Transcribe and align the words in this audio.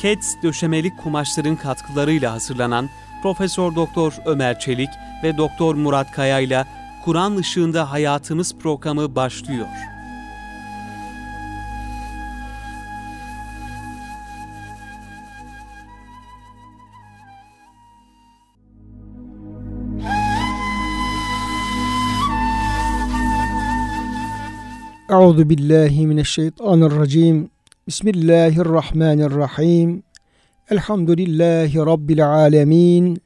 Keds 0.00 0.34
döşemeli 0.42 0.96
kumaşların 0.96 1.56
katkılarıyla 1.56 2.32
hazırlanan 2.32 2.90
Profesör 3.22 3.74
Doktor 3.74 4.12
Ömer 4.26 4.58
Çelik 4.58 4.88
ve 5.22 5.36
Doktor 5.36 5.74
Murat 5.74 6.12
Kaya 6.12 6.40
ile 6.40 6.64
Kur'an 7.04 7.36
ışığında 7.36 7.90
hayatımız 7.90 8.54
programı 8.58 9.14
başlıyor. 9.14 9.66
Euzu 25.10 25.50
billahi 25.50 26.06
mineşşeytanirracim. 26.06 27.50
Bismillahirrahmanirrahim. 27.90 30.02
Elhamdülillahi 30.70 31.78
rabbil 31.78 32.26
alamin. 32.26 33.22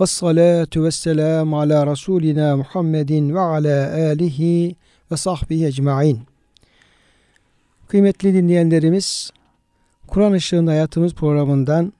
Ves 0.00 0.10
salatu 0.10 0.84
vesselam 0.84 1.54
ala 1.54 1.86
rasulina 1.86 2.56
Muhammedin 2.56 3.34
ve 3.34 3.40
ala 3.40 3.92
alihi 3.92 4.76
ve 5.12 5.16
sahbihi 5.16 5.66
ecmaîn. 5.66 6.20
Kıymetli 7.88 8.34
dinleyenlerimiz, 8.34 9.30
Kur'an 10.06 10.34
Işığında 10.34 10.70
Hayatımız 10.70 11.14
programından 11.14 11.92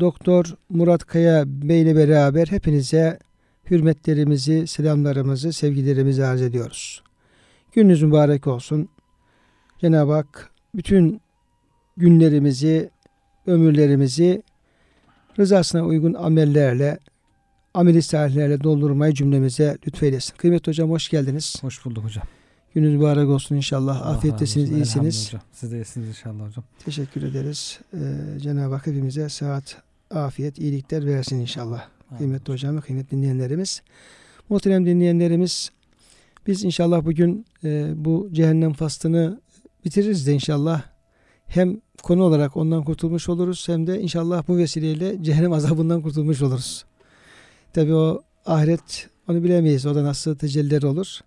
Doktor 0.00 0.54
Murat 0.68 1.04
Kaya 1.04 1.44
Bey 1.46 1.82
ile 1.82 1.96
beraber 1.96 2.46
hepinize 2.46 3.18
hürmetlerimizi, 3.70 4.66
selamlarımızı, 4.66 5.52
sevgilerimizi 5.52 6.24
arz 6.24 6.42
ediyoruz. 6.42 7.02
Gününüz 7.72 8.02
mübarek 8.02 8.46
olsun. 8.46 8.88
Cenab-ı 9.80 10.12
Hak 10.12 10.57
bütün 10.78 11.20
günlerimizi, 11.96 12.90
ömürlerimizi 13.46 14.42
rızasına 15.38 15.84
uygun 15.84 16.14
amellerle, 16.14 16.98
ameli 17.74 18.02
salihlerle 18.02 18.62
doldurmayı 18.62 19.14
cümlemize 19.14 19.78
lütfeylesin. 19.86 20.36
Kıymetli 20.36 20.70
hocam 20.70 20.90
hoş 20.90 21.08
geldiniz. 21.08 21.56
Hoş 21.60 21.84
bulduk 21.84 22.04
hocam. 22.04 22.24
Gününüz 22.74 22.94
mübarek 22.94 23.28
olsun 23.28 23.56
inşallah. 23.56 24.02
Allah 24.02 24.16
Afiyettesiniz, 24.16 24.70
iyisiniz. 24.70 25.28
Hocam. 25.28 25.42
Siz 25.52 25.72
de 25.72 25.76
iyisiniz 25.76 26.08
inşallah 26.08 26.48
hocam. 26.48 26.64
Teşekkür 26.84 27.22
ederiz. 27.22 27.80
Ee, 27.94 27.98
Cenab-ı 28.40 28.74
Hak 28.74 28.86
hepimize 28.86 29.28
sıhhat, 29.28 29.82
afiyet, 30.10 30.58
iyilikler 30.58 31.06
versin 31.06 31.40
inşallah. 31.40 31.88
Kıymetli 32.18 32.52
hocam 32.52 32.76
ve 32.76 32.80
kıymetli 32.80 33.16
dinleyenlerimiz. 33.16 33.82
Muhterem 34.48 34.86
dinleyenlerimiz 34.86 35.70
biz 36.46 36.64
inşallah 36.64 37.04
bugün 37.04 37.46
e, 37.64 37.92
bu 37.96 38.28
cehennem 38.32 38.72
faslını 38.72 39.40
bitiririz 39.84 40.26
de 40.26 40.32
inşallah. 40.32 40.82
Hem 41.46 41.80
konu 42.02 42.22
olarak 42.22 42.56
ondan 42.56 42.84
kurtulmuş 42.84 43.28
oluruz 43.28 43.68
hem 43.68 43.86
de 43.86 44.00
inşallah 44.00 44.48
bu 44.48 44.56
vesileyle 44.56 45.22
cehennem 45.22 45.52
azabından 45.58 46.02
kurtulmuş 46.02 46.42
oluruz. 46.42 46.84
Tabi 47.72 47.94
o 47.94 48.22
ahiret 48.46 49.08
onu 49.28 49.44
bilemeyiz. 49.44 49.86
O 49.86 49.94
da 49.94 50.04
nasıl 50.04 50.36
tecelliler 50.36 50.82
olur. 50.82 51.18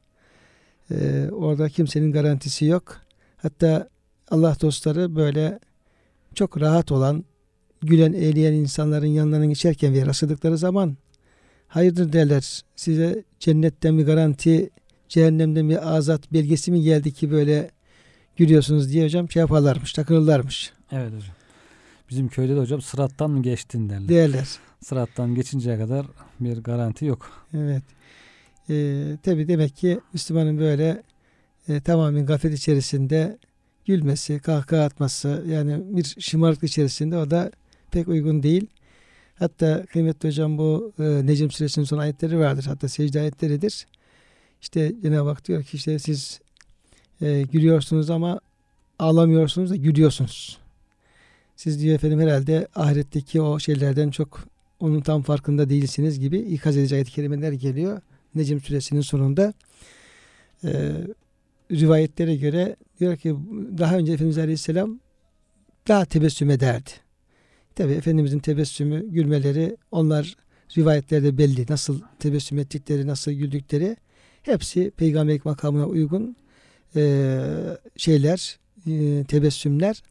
E, 0.91 1.27
orada 1.31 1.69
kimsenin 1.69 2.11
garantisi 2.11 2.65
yok. 2.65 3.01
Hatta 3.37 3.89
Allah 4.29 4.55
dostları 4.61 5.15
böyle 5.15 5.59
çok 6.35 6.61
rahat 6.61 6.91
olan, 6.91 7.25
gülen, 7.81 8.13
eğleyen 8.13 8.53
insanların 8.53 9.05
yanlarına 9.05 9.45
geçerken 9.45 9.93
ve 9.93 10.05
rastladıkları 10.05 10.57
zaman 10.57 10.97
hayırdır 11.67 12.13
derler. 12.13 12.61
Size 12.75 13.23
cennetten 13.39 13.97
bir 13.97 14.05
garanti, 14.05 14.69
cehennemden 15.09 15.69
bir 15.69 15.95
azat 15.95 16.33
belgesi 16.33 16.71
mi 16.71 16.81
geldi 16.81 17.13
ki 17.13 17.31
böyle 17.31 17.71
gülüyorsunuz 18.37 18.93
diye 18.93 19.05
hocam 19.05 19.31
şey 19.31 19.39
yaparlarmış, 19.39 19.93
takılırlarmış 19.93 20.73
Evet 20.91 21.13
hocam. 21.13 21.35
Bizim 22.09 22.27
köyde 22.27 22.55
de 22.55 22.59
hocam 22.59 22.81
sırattan 22.81 23.31
mı 23.31 23.43
geçtin 23.43 23.89
derler. 23.89 24.09
derler. 24.09 24.47
Sırattan 24.79 25.35
geçinceye 25.35 25.77
kadar 25.77 26.05
bir 26.39 26.57
garanti 26.57 27.05
yok. 27.05 27.31
Evet. 27.53 27.83
Ee, 28.69 29.17
tabi 29.23 29.47
demek 29.47 29.75
ki 29.75 29.99
Müslümanın 30.13 30.59
böyle 30.59 31.03
e, 31.67 31.81
tamamen 31.81 32.25
gaflet 32.25 32.53
içerisinde 32.53 33.37
gülmesi, 33.85 34.39
kahkaha 34.39 34.83
atması 34.83 35.45
yani 35.47 35.81
bir 35.97 36.15
şımarıklık 36.19 36.69
içerisinde 36.69 37.17
o 37.17 37.31
da 37.31 37.51
pek 37.91 38.07
uygun 38.07 38.43
değil. 38.43 38.67
Hatta 39.35 39.85
kıymetli 39.85 40.29
hocam 40.29 40.57
bu 40.57 40.93
e, 40.99 41.03
Necm 41.03 41.49
suresinin 41.49 41.85
son 41.85 41.97
ayetleri 41.97 42.39
vardır. 42.39 42.63
Hatta 42.67 42.87
secde 42.87 43.19
ayetleridir. 43.19 43.87
İşte 44.61 44.93
Cenab-ı 45.01 45.29
Hak 45.29 45.47
diyor 45.47 45.63
ki 45.63 45.77
işte 45.77 45.99
siz 45.99 46.39
e, 47.21 47.41
gülüyorsunuz 47.41 48.09
ama 48.09 48.39
ağlamıyorsunuz 48.99 49.69
da 49.69 49.75
gülüyorsunuz. 49.75 50.57
Siz 51.55 51.81
diyor 51.81 51.95
efendim 51.95 52.19
herhalde 52.19 52.67
ahiretteki 52.75 53.41
o 53.41 53.59
şeylerden 53.59 54.11
çok 54.11 54.43
onun 54.79 55.01
tam 55.01 55.21
farkında 55.21 55.69
değilsiniz 55.69 56.19
gibi 56.19 56.39
ikaz 56.39 56.77
edici 56.77 56.95
ayet-i 56.95 57.57
geliyor. 57.57 58.01
Necm 58.35 58.59
suresinin 58.59 59.01
sonunda. 59.01 59.53
E, 60.63 60.91
rivayetlere 61.71 62.35
göre 62.35 62.75
diyor 62.99 63.17
ki 63.17 63.35
daha 63.77 63.97
önce 63.97 64.13
Efendimiz 64.13 64.37
Aleyhisselam 64.37 64.99
daha 65.87 66.05
tebessüm 66.05 66.49
ederdi. 66.49 66.89
Tabi 67.75 67.91
Efendimizin 67.91 68.39
tebessümü, 68.39 69.09
gülmeleri 69.09 69.77
onlar 69.91 70.35
rivayetlerde 70.77 71.37
belli. 71.37 71.65
Nasıl 71.69 72.01
tebessüm 72.19 72.59
ettikleri, 72.59 73.07
nasıl 73.07 73.31
güldükleri 73.31 73.97
hepsi 74.43 74.91
peygamberlik 74.97 75.45
makamına 75.45 75.85
uygun 75.85 76.35
e, 76.95 77.39
şeyler, 77.97 78.59
e, 78.87 79.23
tebessümler. 79.23 80.03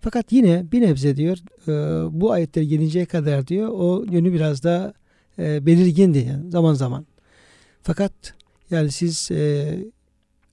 Fakat 0.00 0.32
yine 0.32 0.72
bir 0.72 0.80
nebze 0.80 1.16
diyor 1.16 1.38
e, 1.68 1.72
bu 2.20 2.32
ayetler 2.32 2.62
gelinceye 2.62 3.06
kadar 3.06 3.46
diyor 3.46 3.68
o 3.72 4.04
yönü 4.10 4.32
biraz 4.32 4.62
daha 4.64 4.92
e, 5.38 5.66
belirgindi 5.66 6.18
yani 6.18 6.50
zaman 6.50 6.74
zaman. 6.74 7.06
Fakat 7.82 8.12
yani 8.70 8.90
siz 8.90 9.30
e, 9.30 9.78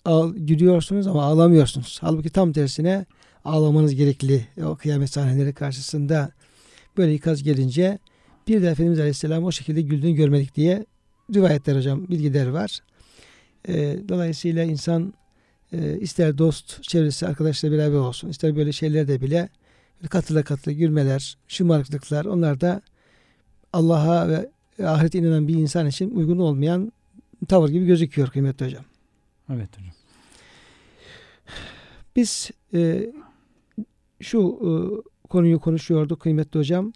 ağ, 0.05 0.27
gülüyorsunuz 0.35 1.07
ama 1.07 1.23
ağlamıyorsunuz. 1.23 1.97
Halbuki 2.01 2.29
tam 2.29 2.51
tersine 2.51 3.05
ağlamanız 3.45 3.95
gerekli 3.95 4.47
o 4.65 4.75
kıyamet 4.75 5.09
sahneleri 5.09 5.53
karşısında 5.53 6.31
böyle 6.97 7.13
ikaz 7.13 7.43
gelince 7.43 7.99
bir 8.47 8.61
de 8.61 8.67
Efendimiz 8.67 8.99
Aleyhisselam 8.99 9.43
o 9.43 9.51
şekilde 9.51 9.81
güldüğünü 9.81 10.13
görmedik 10.13 10.55
diye 10.55 10.85
rivayetler 11.35 11.75
hocam 11.75 12.07
bilgiler 12.07 12.47
var. 12.47 12.79
E, 13.67 13.97
dolayısıyla 14.09 14.63
insan 14.63 15.13
e, 15.73 15.99
ister 15.99 16.37
dost 16.37 16.83
çevresi 16.83 17.27
arkadaşla 17.27 17.71
beraber 17.71 17.97
olsun 17.97 18.29
ister 18.29 18.55
böyle 18.55 18.71
şeylerde 18.71 19.21
bile 19.21 19.49
katıla 20.09 20.43
katıla 20.43 20.73
gülmeler, 20.73 21.37
şımarıklıklar 21.47 22.25
onlar 22.25 22.61
da 22.61 22.81
Allah'a 23.73 24.29
ve 24.29 24.49
ahirete 24.87 25.19
inanan 25.19 25.47
bir 25.47 25.55
insan 25.55 25.87
için 25.87 26.11
uygun 26.15 26.37
olmayan 26.37 26.91
tavır 27.47 27.69
gibi 27.69 27.85
gözüküyor 27.85 28.27
kıymetli 28.27 28.65
hocam. 28.65 28.83
Evet 29.53 29.69
hocam. 29.77 29.93
Biz 32.15 32.51
e, 32.73 33.11
şu 34.21 34.39
e, 34.39 34.69
konuyu 35.27 35.59
konuşuyorduk 35.59 36.19
kıymetli 36.19 36.59
hocam. 36.59 36.93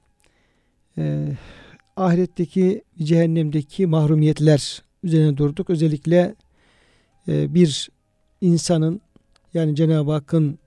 E, 0.98 1.28
ahiretteki, 1.96 2.84
cehennemdeki 3.04 3.88
mahrumiyetler 3.88 4.84
üzerine 5.04 5.38
durduk. 5.38 5.70
Özellikle 5.70 6.36
e, 7.28 7.54
bir 7.54 7.90
insanın 8.42 9.02
yani 9.54 9.76
Cenab-ı 9.76 10.12
Hakk'ın 10.12 10.60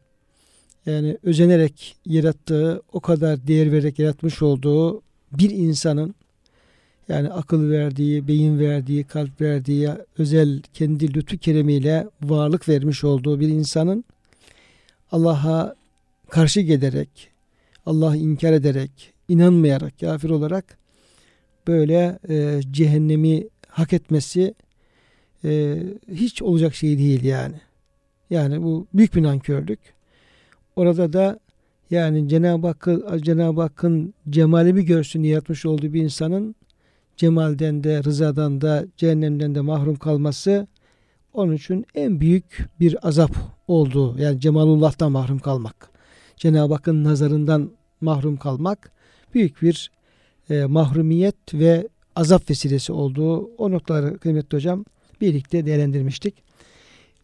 yani 0.86 1.18
özenerek 1.22 1.96
yarattığı, 2.06 2.82
o 2.92 3.00
kadar 3.00 3.46
değer 3.46 3.72
vererek 3.72 3.98
yaratmış 3.98 4.42
olduğu 4.42 5.02
bir 5.32 5.50
insanın 5.50 6.14
yani 7.08 7.30
akıl 7.30 7.70
verdiği, 7.70 8.28
beyin 8.28 8.58
verdiği, 8.58 9.04
kalp 9.04 9.40
verdiği, 9.40 9.90
özel 10.18 10.62
kendi 10.74 11.14
lütfu 11.14 11.38
keremiyle 11.38 12.08
varlık 12.22 12.68
vermiş 12.68 13.04
olduğu 13.04 13.40
bir 13.40 13.48
insanın 13.48 14.04
Allah'a 15.12 15.74
karşı 16.30 16.60
gelerek, 16.60 17.28
Allah'ı 17.86 18.16
inkar 18.16 18.52
ederek, 18.52 19.12
inanmayarak, 19.28 20.00
kafir 20.00 20.30
olarak 20.30 20.78
böyle 21.66 22.18
e, 22.28 22.60
cehennemi 22.70 23.48
hak 23.68 23.92
etmesi 23.92 24.54
e, 25.44 25.82
hiç 26.12 26.42
olacak 26.42 26.74
şey 26.74 26.98
değil 26.98 27.24
yani. 27.24 27.60
Yani 28.30 28.62
bu 28.62 28.86
büyük 28.94 29.14
bir 29.14 29.22
nankörlük. 29.22 29.80
Orada 30.76 31.12
da 31.12 31.38
yani 31.90 32.28
Cenab-ı 32.28 32.66
Hakk'ın 32.66 33.22
Cenab-ı 33.22 33.60
Hakk'ın 33.60 34.14
cemali 34.30 34.76
bir 34.76 34.82
görsün 34.82 35.22
yaratmış 35.22 35.66
olduğu 35.66 35.92
bir 35.92 36.02
insanın 36.02 36.54
cemalden 37.16 37.84
de 37.84 38.04
rızadan 38.04 38.60
da 38.60 38.84
cehennemden 38.96 39.54
de 39.54 39.60
mahrum 39.60 39.96
kalması 39.96 40.66
onun 41.32 41.52
için 41.52 41.86
en 41.94 42.20
büyük 42.20 42.68
bir 42.80 43.08
azap 43.08 43.30
olduğu 43.68 44.18
yani 44.18 44.40
cemalullah'tan 44.40 45.12
mahrum 45.12 45.38
kalmak. 45.38 45.90
Cenab-ı 46.36 46.74
Hakk'ın 46.74 47.04
nazarından 47.04 47.70
mahrum 48.00 48.36
kalmak 48.36 48.92
büyük 49.34 49.62
bir 49.62 49.90
e, 50.50 50.64
mahrumiyet 50.64 51.54
ve 51.54 51.88
azap 52.16 52.50
vesilesi 52.50 52.92
olduğu 52.92 53.44
o 53.44 53.70
noktaları 53.70 54.18
kıymetli 54.18 54.56
hocam 54.56 54.84
birlikte 55.24 55.66
değerlendirmiştik. 55.66 56.34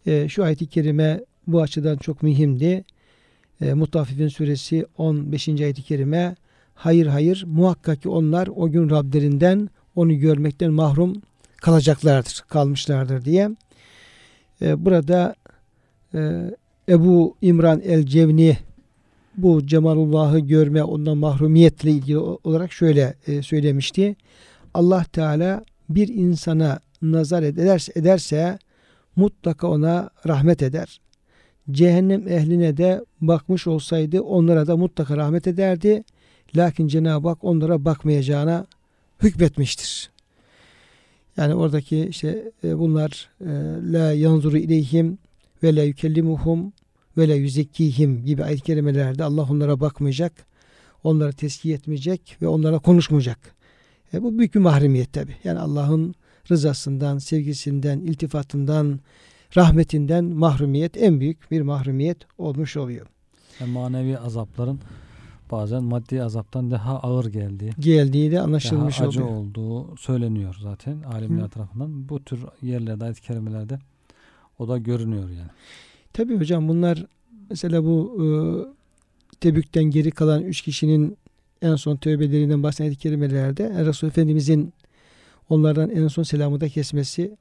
E, 0.06 0.28
şu 0.28 0.44
ayet-i 0.44 0.66
kerime 0.66 1.20
bu 1.46 1.62
açıdan 1.62 1.96
çok 1.96 2.22
mühimdi. 2.22 2.84
E, 3.60 3.74
Mutaffifin 3.74 4.28
suresi 4.28 4.86
15. 4.98 5.48
ayet-i 5.48 5.82
kerime 5.82 6.36
hayır 6.74 7.06
hayır 7.06 7.44
muhakkak 7.46 8.02
ki 8.02 8.08
onlar 8.08 8.48
o 8.56 8.70
gün 8.70 8.90
Rablerinden 8.90 9.68
onu 9.96 10.18
görmekten 10.18 10.72
mahrum 10.72 11.22
kalacaklardır, 11.56 12.44
kalmışlardır 12.48 13.24
diye. 13.24 13.50
E, 14.62 14.84
burada 14.84 15.34
e, 16.14 16.50
Ebu 16.88 17.36
İmran 17.42 17.80
el-Cevni 17.80 18.56
bu 19.36 19.66
Cemalullah'ı 19.66 20.38
görme 20.38 20.82
ondan 20.82 21.18
mahrumiyetle 21.18 21.90
ilgili 21.90 22.18
olarak 22.18 22.72
şöyle 22.72 23.14
e, 23.26 23.42
söylemişti. 23.42 24.16
Allah 24.74 25.04
Teala 25.04 25.64
bir 25.88 26.08
insana 26.08 26.80
nazar 27.02 27.42
ederse, 27.42 27.92
ederse 27.96 28.58
mutlaka 29.16 29.68
ona 29.68 30.10
rahmet 30.26 30.62
eder. 30.62 31.00
Cehennem 31.70 32.28
ehline 32.28 32.76
de 32.76 33.04
bakmış 33.20 33.66
olsaydı 33.66 34.20
onlara 34.20 34.66
da 34.66 34.76
mutlaka 34.76 35.16
rahmet 35.16 35.46
ederdi. 35.46 36.04
Lakin 36.56 36.88
Cenab-ı 36.88 37.28
Hak 37.28 37.44
onlara 37.44 37.84
bakmayacağına 37.84 38.66
hükmetmiştir. 39.22 40.10
Yani 41.36 41.54
oradaki 41.54 42.06
işte 42.06 42.52
e, 42.64 42.78
bunlar 42.78 43.28
e, 43.40 43.48
la 43.92 44.12
yanzuru 44.12 44.58
ileyhim 44.58 45.18
ve 45.62 45.76
la 45.76 45.82
yükellimuhum 45.82 46.72
ve 47.16 47.28
la 47.28 47.34
yüzekkihim 47.34 48.24
gibi 48.24 48.44
ayet 48.44 48.62
kelimelerde 48.62 49.24
Allah 49.24 49.46
onlara 49.50 49.80
bakmayacak, 49.80 50.32
onları 51.04 51.32
teskiye 51.32 51.74
etmeyecek 51.74 52.36
ve 52.42 52.48
onlara 52.48 52.78
konuşmayacak. 52.78 53.38
E, 54.14 54.22
bu 54.22 54.38
büyük 54.38 54.54
bir 54.54 54.60
mahremiyet 54.60 55.12
tabi. 55.12 55.36
Yani 55.44 55.58
Allah'ın 55.58 56.14
rızasından, 56.50 57.18
sevgisinden, 57.18 58.00
iltifatından, 58.00 59.00
rahmetinden 59.56 60.24
mahrumiyet 60.24 60.96
en 60.96 61.20
büyük 61.20 61.50
bir 61.50 61.60
mahrumiyet 61.60 62.18
olmuş 62.38 62.76
oluyor. 62.76 63.06
Yani 63.60 63.72
manevi 63.72 64.18
azapların 64.18 64.80
bazen 65.50 65.84
maddi 65.84 66.22
azaptan 66.22 66.70
daha 66.70 66.98
ağır 66.98 67.26
geldiği, 67.26 67.72
geldiği 67.78 68.30
de 68.30 68.40
anlaşılmış 68.40 69.00
daha 69.00 69.08
acı 69.08 69.24
oluyor. 69.24 69.36
olduğu 69.36 69.96
söyleniyor 69.96 70.56
zaten 70.62 71.02
alimler 71.02 71.44
Hı. 71.44 71.48
tarafından. 71.48 72.08
Bu 72.08 72.24
tür 72.24 72.40
yerlerde, 72.62 73.04
ayet-i 73.04 73.22
kerimelerde 73.22 73.78
o 74.58 74.68
da 74.68 74.78
görünüyor 74.78 75.28
yani. 75.28 75.50
Tabii 76.12 76.38
hocam 76.38 76.68
bunlar 76.68 77.06
mesela 77.50 77.84
bu 77.84 78.16
e, 78.22 78.26
Tebük'ten 79.40 79.84
geri 79.84 80.10
kalan 80.10 80.42
üç 80.42 80.62
kişinin 80.62 81.16
en 81.62 81.76
son 81.76 81.96
tövbelerinden 81.96 82.62
bahseden 82.62 82.84
ayet-i 82.88 83.02
kerimelerde 83.02 83.62
yani 83.62 83.86
Resul 83.86 84.08
Efendimizin 84.08 84.72
onlardan 85.50 85.90
en 85.90 86.08
son 86.08 86.22
selamı 86.22 86.60
da 86.60 86.68
kesmesi, 86.68 87.36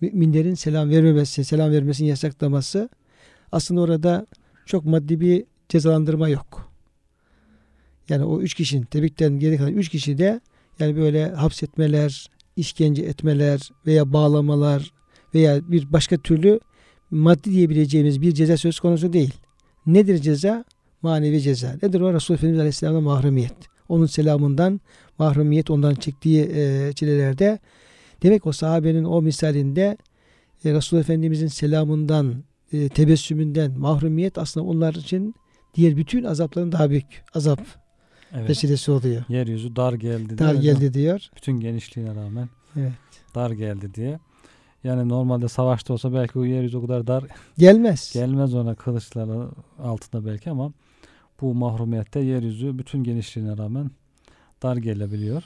müminlerin 0.00 0.54
selam 0.54 0.90
vermemesi, 0.90 1.44
selam 1.44 1.70
vermesini 1.72 2.08
yasaklaması 2.08 2.88
aslında 3.52 3.80
orada 3.80 4.26
çok 4.66 4.84
maddi 4.84 5.20
bir 5.20 5.44
cezalandırma 5.68 6.28
yok. 6.28 6.72
Yani 8.08 8.24
o 8.24 8.40
üç 8.40 8.54
kişinin 8.54 8.82
Tebük'ten 8.82 9.38
geri 9.38 9.56
kalan 9.56 9.72
üç 9.72 9.88
kişi 9.88 10.18
de 10.18 10.40
yani 10.78 10.96
böyle 10.96 11.28
hapsetmeler, 11.28 12.30
işkence 12.56 13.02
etmeler 13.02 13.70
veya 13.86 14.12
bağlamalar 14.12 14.92
veya 15.34 15.70
bir 15.70 15.92
başka 15.92 16.16
türlü 16.16 16.60
maddi 17.10 17.50
diyebileceğimiz 17.50 18.20
bir 18.20 18.32
ceza 18.32 18.56
söz 18.56 18.80
konusu 18.80 19.12
değil. 19.12 19.34
Nedir 19.86 20.18
ceza? 20.18 20.64
Manevi 21.02 21.40
ceza. 21.40 21.76
Nedir 21.82 22.00
o? 22.00 22.14
Resulullah 22.14 22.38
Efendimiz 22.38 22.60
Aleyhisselam'da 22.60 23.00
mahrumiyet. 23.00 23.75
Onun 23.88 24.06
selamından 24.06 24.80
mahrumiyet 25.18 25.70
ondan 25.70 25.94
çektiği 25.94 26.50
e, 26.54 26.92
çilelerde 26.92 27.58
demek 28.22 28.46
o 28.46 28.52
sahabenin 28.52 29.04
o 29.04 29.22
misalinde 29.22 29.96
e, 30.64 30.68
Efendimizin 30.98 31.46
selamından 31.46 32.34
e, 32.72 32.88
tebessümünden 32.88 33.78
mahrumiyet 33.78 34.38
aslında 34.38 34.66
onlar 34.66 34.94
için 34.94 35.34
diğer 35.74 35.96
bütün 35.96 36.24
azapların 36.24 36.72
daha 36.72 36.90
büyük 36.90 37.24
azap 37.34 37.60
Evet. 38.34 38.48
vesilesi 38.48 38.90
oluyor. 38.90 39.24
Yeryüzü 39.28 39.76
dar 39.76 39.92
geldi. 39.92 40.38
Dar 40.38 40.54
geldi 40.54 40.94
diyor. 40.94 41.28
Bütün 41.36 41.60
genişliğine 41.60 42.14
rağmen 42.14 42.48
Evet. 42.76 42.92
dar 43.34 43.50
geldi 43.50 43.94
diye. 43.94 44.18
Yani 44.84 45.08
normalde 45.08 45.48
savaşta 45.48 45.92
olsa 45.92 46.12
belki 46.12 46.38
o 46.38 46.44
yeryüzü 46.44 46.76
o 46.76 46.82
kadar 46.86 47.06
dar 47.06 47.24
Gelmez. 47.58 48.10
gelmez 48.14 48.54
ona 48.54 48.74
kılıçların 48.74 49.52
altında 49.78 50.26
belki 50.26 50.50
ama 50.50 50.72
bu 51.40 51.54
mahrumiyette 51.54 52.20
yeryüzü 52.20 52.78
bütün 52.78 53.04
genişliğine 53.04 53.56
rağmen 53.56 53.90
dar 54.62 54.76
gelebiliyor 54.76 55.42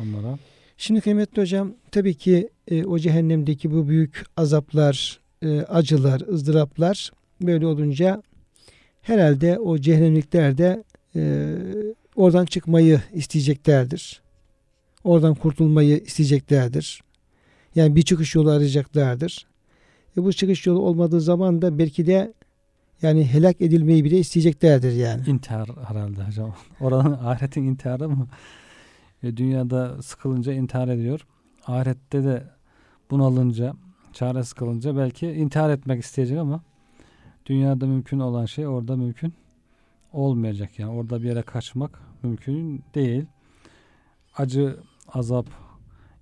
onlara. 0.00 0.38
Şimdi 0.76 1.00
kıymetli 1.00 1.42
hocam 1.42 1.74
tabii 1.90 2.14
ki 2.14 2.48
e, 2.68 2.84
o 2.84 2.98
cehennemdeki 2.98 3.70
bu 3.70 3.88
büyük 3.88 4.24
azaplar, 4.36 5.20
e, 5.42 5.60
acılar, 5.60 6.20
ızdıraplar 6.20 7.12
böyle 7.40 7.66
olunca 7.66 8.22
herhalde 9.02 9.58
o 9.58 9.78
cehennemlikler 9.78 10.58
de 10.58 10.84
e, 11.16 11.54
oradan 12.16 12.44
çıkmayı 12.44 13.00
isteyeceklerdir. 13.12 14.20
Oradan 15.04 15.34
kurtulmayı 15.34 15.98
isteyeceklerdir. 15.98 17.02
Yani 17.74 17.96
bir 17.96 18.02
çıkış 18.02 18.34
yolu 18.34 18.50
arayacaklardır. 18.50 19.46
E, 20.16 20.24
bu 20.24 20.32
çıkış 20.32 20.66
yolu 20.66 20.80
olmadığı 20.80 21.20
zaman 21.20 21.62
da 21.62 21.78
belki 21.78 22.06
de 22.06 22.32
yani 23.02 23.24
helak 23.24 23.60
edilmeyi 23.60 24.04
bile 24.04 24.18
isteyeceklerdir 24.18 24.92
yani. 24.92 25.22
İntihar 25.26 25.68
herhalde 25.88 26.24
hocam. 26.24 26.54
Oranın 26.80 27.12
ahiretin 27.12 27.62
intiharı 27.62 28.08
mı? 28.08 28.28
E, 29.22 29.36
dünyada 29.36 30.02
sıkılınca 30.02 30.52
intihar 30.52 30.88
ediyor. 30.88 31.26
Ahirette 31.66 32.24
de 32.24 32.44
bunalınca, 33.10 33.74
çaresiz 34.12 34.52
kalınca 34.52 34.96
belki 34.96 35.26
intihar 35.26 35.70
etmek 35.70 36.02
isteyecek 36.02 36.38
ama 36.38 36.62
dünyada 37.46 37.86
mümkün 37.86 38.20
olan 38.20 38.46
şey 38.46 38.66
orada 38.66 38.96
mümkün 38.96 39.34
olmayacak. 40.12 40.78
Yani 40.78 40.92
orada 40.92 41.22
bir 41.22 41.28
yere 41.28 41.42
kaçmak 41.42 42.00
mümkün 42.22 42.84
değil. 42.94 43.26
Acı, 44.36 44.76
azap 45.08 45.46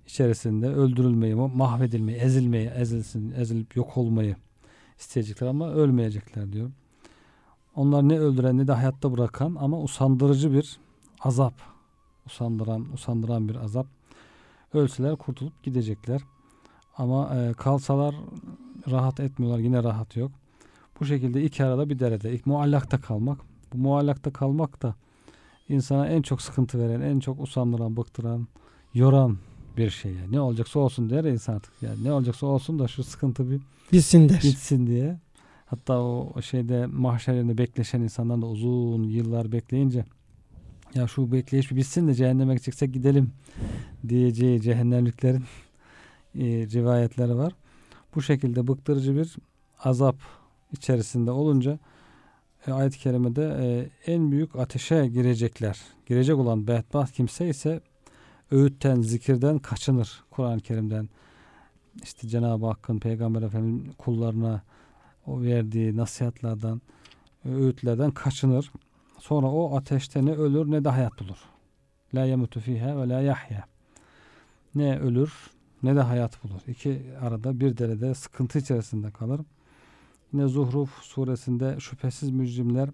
içerisinde 0.07 0.67
öldürülmeyi, 0.67 1.35
mahvedilmeyi, 1.35 2.17
ezilmeyi, 2.17 2.67
ezilsin, 2.67 3.31
ezilip 3.31 3.75
yok 3.75 3.97
olmayı 3.97 4.35
isteyecekler 4.99 5.47
ama 5.47 5.71
ölmeyecekler 5.71 6.53
diyor. 6.53 6.71
Onlar 7.75 8.09
ne 8.09 8.19
öldüren 8.19 8.57
ne 8.57 8.67
de 8.67 8.71
hayatta 8.71 9.11
bırakan 9.11 9.57
ama 9.59 9.79
usandırıcı 9.79 10.53
bir 10.53 10.79
azap. 11.21 11.53
Usandıran, 12.25 12.93
usandıran 12.93 13.49
bir 13.49 13.55
azap. 13.55 13.87
Ölseler 14.73 15.15
kurtulup 15.15 15.63
gidecekler. 15.63 16.21
Ama 16.97 17.35
e, 17.35 17.53
kalsalar 17.53 18.15
rahat 18.91 19.19
etmiyorlar. 19.19 19.59
Yine 19.59 19.83
rahat 19.83 20.15
yok. 20.15 20.31
Bu 20.99 21.05
şekilde 21.05 21.43
iki 21.43 21.63
arada 21.63 21.89
bir 21.89 21.99
derede. 21.99 22.33
İlk 22.33 22.45
muallakta 22.45 23.01
kalmak. 23.01 23.39
Bu 23.73 23.77
muallakta 23.77 24.33
kalmak 24.33 24.81
da 24.81 24.95
insana 25.69 26.07
en 26.07 26.21
çok 26.21 26.41
sıkıntı 26.41 26.79
veren, 26.79 27.01
en 27.01 27.19
çok 27.19 27.41
usandıran, 27.41 27.97
bıktıran, 27.97 28.47
yoran 28.93 29.37
bir 29.79 29.89
şey. 29.89 30.11
Yani. 30.11 30.31
Ne 30.31 30.41
olacaksa 30.41 30.79
olsun 30.79 31.09
der 31.09 31.23
insan 31.23 31.53
artık. 31.53 31.73
Yani 31.81 32.03
ne 32.03 32.11
olacaksa 32.11 32.45
olsun 32.47 32.79
da 32.79 32.87
şu 32.87 33.03
sıkıntı 33.03 33.51
bir 33.51 33.59
Bilsin 33.91 34.29
der. 34.29 34.41
bitsin 34.43 34.87
diye. 34.87 35.19
Hatta 35.65 35.99
o 35.99 36.41
şeyde 36.41 36.85
mahşer 36.85 37.33
yerinde 37.33 37.57
bekleşen 37.57 38.01
insanlar 38.01 38.41
da 38.41 38.45
uzun 38.45 39.03
yıllar 39.03 39.51
bekleyince 39.51 40.05
ya 40.95 41.07
şu 41.07 41.31
bekleyiş 41.31 41.71
bir 41.71 41.75
bitsin 41.75 42.07
de 42.07 42.15
cehenneme 42.15 42.53
gideceksek 42.53 42.93
gidelim 42.93 43.31
diyeceği 44.07 44.61
cehennemliklerin 44.61 45.43
e, 46.35 46.45
rivayetleri 46.45 47.37
var. 47.37 47.53
Bu 48.15 48.21
şekilde 48.21 48.67
bıktırıcı 48.67 49.15
bir 49.15 49.35
azap 49.83 50.15
içerisinde 50.71 51.31
olunca 51.31 51.79
e, 52.67 52.71
ayet-i 52.71 52.99
kerimede 52.99 53.57
e, 53.61 53.89
en 54.13 54.31
büyük 54.31 54.55
ateşe 54.55 55.07
girecekler. 55.07 55.79
Girecek 56.05 56.37
olan 56.37 56.67
bedbaht 56.67 57.11
kimse 57.11 57.49
ise 57.49 57.81
öğütten, 58.51 59.01
zikirden 59.01 59.59
kaçınır. 59.59 60.23
Kur'an-ı 60.31 60.59
Kerim'den 60.59 61.09
işte 62.03 62.27
Cenab-ı 62.27 62.65
Hakk'ın 62.65 62.99
Peygamber 62.99 63.41
Efendimiz 63.41 63.95
kullarına 63.97 64.61
o 65.25 65.41
verdiği 65.41 65.97
nasihatlerden, 65.97 66.81
öğütlerden 67.45 68.11
kaçınır. 68.11 68.71
Sonra 69.19 69.47
o 69.47 69.77
ateşte 69.77 70.25
ne 70.25 70.31
ölür 70.31 70.71
ne 70.71 70.83
de 70.85 70.89
hayat 70.89 71.19
bulur. 71.19 71.37
La 72.13 72.25
yemutu 72.25 72.59
fiha 72.59 73.01
ve 73.01 73.09
la 73.09 73.21
yahya. 73.21 73.65
Ne 74.75 74.99
ölür 74.99 75.33
ne 75.83 75.95
de 75.95 76.01
hayat 76.01 76.43
bulur. 76.43 76.61
İki 76.67 77.01
arada 77.21 77.59
bir 77.59 77.77
derede 77.77 78.13
sıkıntı 78.13 78.59
içerisinde 78.59 79.11
kalır. 79.11 79.41
Yine 80.33 80.47
Zuhruf 80.47 81.01
suresinde 81.01 81.79
şüphesiz 81.79 82.29
mücrimler 82.29 82.89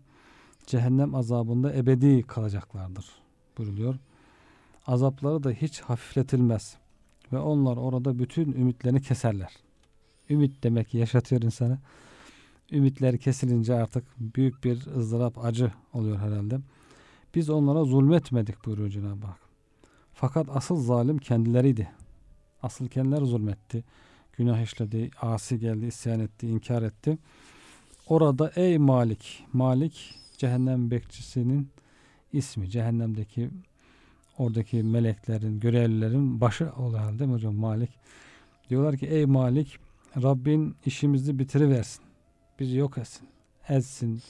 cehennem 0.66 1.16
azabında 1.16 1.76
ebedi 1.76 2.24
kalacaklardır 2.24 3.06
buyuruluyor. 3.58 3.96
Azapları 4.88 5.44
da 5.44 5.52
hiç 5.52 5.82
hafifletilmez 5.82 6.78
ve 7.34 7.40
onlar 7.40 7.78
orada 7.78 8.20
bütün 8.20 8.52
ümitlerini 8.52 9.02
keserler. 9.02 9.52
Ümit 10.30 10.64
demek 10.64 10.90
ki 10.90 10.98
yaşatıyor 10.98 11.42
insanı. 11.42 11.80
Ümitler 12.72 13.18
kesilince 13.18 13.74
artık 13.74 14.04
büyük 14.18 14.64
bir 14.64 14.86
ızdırap, 14.86 15.46
acı 15.46 15.72
oluyor 15.94 16.18
herhalde. 16.18 16.60
Biz 17.36 17.50
onlara 17.50 17.84
zulmetmedik 17.84 18.66
buyuruyor 18.66 18.90
Cenab-ı 18.90 19.28
Hak. 19.28 19.40
Fakat 20.14 20.48
asıl 20.50 20.84
zalim 20.84 21.18
kendileriydi. 21.18 21.92
Asıl 22.64 22.88
kendileri 22.88 23.26
zulmetti. 23.26 23.84
Günah 24.38 24.62
işledi, 24.62 25.12
asi 25.22 25.60
geldi, 25.60 25.86
isyan 25.86 26.20
etti, 26.20 26.48
inkar 26.48 26.82
etti. 26.82 27.18
Orada 28.08 28.52
ey 28.56 28.78
Malik, 28.78 29.44
Malik 29.54 30.16
cehennem 30.38 30.92
bekçisinin 30.92 31.70
ismi. 32.34 32.70
Cehennemdeki 32.70 33.50
oradaki 34.38 34.84
meleklerin, 34.84 35.60
görevlilerin 35.60 36.42
başı 36.42 36.72
olan 36.78 37.20
değil 37.20 37.30
mi 37.30 37.36
hocam 37.36 37.56
Malik? 37.56 37.90
Diyorlar 38.70 38.98
ki 38.98 39.06
ey 39.06 39.26
Malik 39.26 39.80
Rabbin 40.24 40.76
işimizi 40.86 41.40
bitiriversin. 41.40 42.06
Bizi 42.60 42.78
yok 42.78 42.98
etsin. 42.98 43.28
Etsin. 43.70 44.22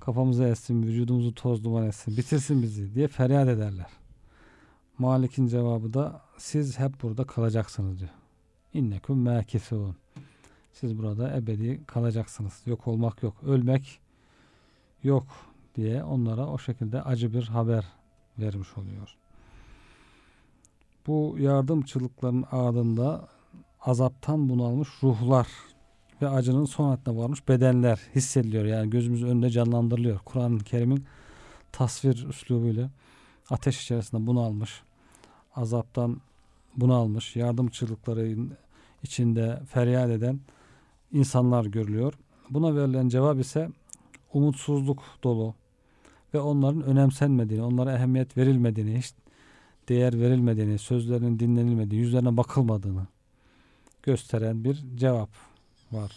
Kafamızı 0.00 0.44
etsin, 0.44 0.82
vücudumuzu 0.82 1.34
toz 1.34 1.64
duman 1.64 1.86
etsin. 1.86 2.16
Bitirsin 2.16 2.62
bizi 2.62 2.94
diye 2.94 3.08
feryat 3.08 3.48
ederler. 3.48 3.86
Malik'in 4.98 5.46
cevabı 5.46 5.94
da 5.94 6.22
siz 6.38 6.78
hep 6.78 7.02
burada 7.02 7.24
kalacaksınız 7.24 7.98
diyor. 7.98 8.10
İnnekum 8.74 9.26
mâkisûn. 9.26 9.94
Siz 10.72 10.98
burada 10.98 11.36
ebedi 11.36 11.80
kalacaksınız. 11.86 12.62
Yok 12.66 12.86
olmak 12.88 13.22
yok. 13.22 13.36
Ölmek 13.46 14.00
yok 15.02 15.26
diye 15.74 16.04
onlara 16.04 16.46
o 16.46 16.58
şekilde 16.58 17.02
acı 17.02 17.32
bir 17.32 17.42
haber 17.42 17.84
vermiş 18.38 18.68
oluyor. 18.78 19.16
Bu 21.06 21.36
yardımçılıkların 21.38 22.44
ardında 22.50 23.28
azaptan 23.80 24.48
bunalmış 24.48 24.88
ruhlar 25.02 25.48
ve 26.22 26.28
acının 26.28 26.64
son 26.64 26.88
hattına 26.88 27.16
varmış 27.16 27.48
bedenler 27.48 28.00
hissediliyor. 28.14 28.64
Yani 28.64 28.90
gözümüzün 28.90 29.26
önünde 29.26 29.50
canlandırılıyor. 29.50 30.18
Kur'an-ı 30.18 30.58
Kerim'in 30.58 31.04
tasvir 31.72 32.26
üslubuyla 32.28 32.90
ateş 33.50 33.82
içerisinde 33.82 34.26
bunalmış, 34.26 34.82
azaptan 35.56 36.20
bunalmış, 36.76 37.36
yardımçılıkların 37.36 38.56
içinde 39.02 39.62
feryat 39.68 40.10
eden 40.10 40.40
insanlar 41.12 41.64
görülüyor. 41.64 42.14
Buna 42.50 42.76
verilen 42.76 43.08
cevap 43.08 43.40
ise 43.40 43.70
umutsuzluk 44.32 45.02
dolu 45.24 45.54
ve 46.34 46.40
onların 46.40 46.82
önemsenmediğini, 46.82 47.64
onlara 47.64 47.92
ehemmiyet 47.92 48.36
verilmediğini, 48.36 48.98
hiç 48.98 49.12
değer 49.88 50.20
verilmediğini, 50.20 50.78
sözlerinin 50.78 51.38
dinlenilmediğini, 51.38 52.04
yüzlerine 52.04 52.36
bakılmadığını 52.36 53.06
gösteren 54.02 54.64
bir 54.64 54.84
cevap 54.96 55.30
var. 55.92 56.12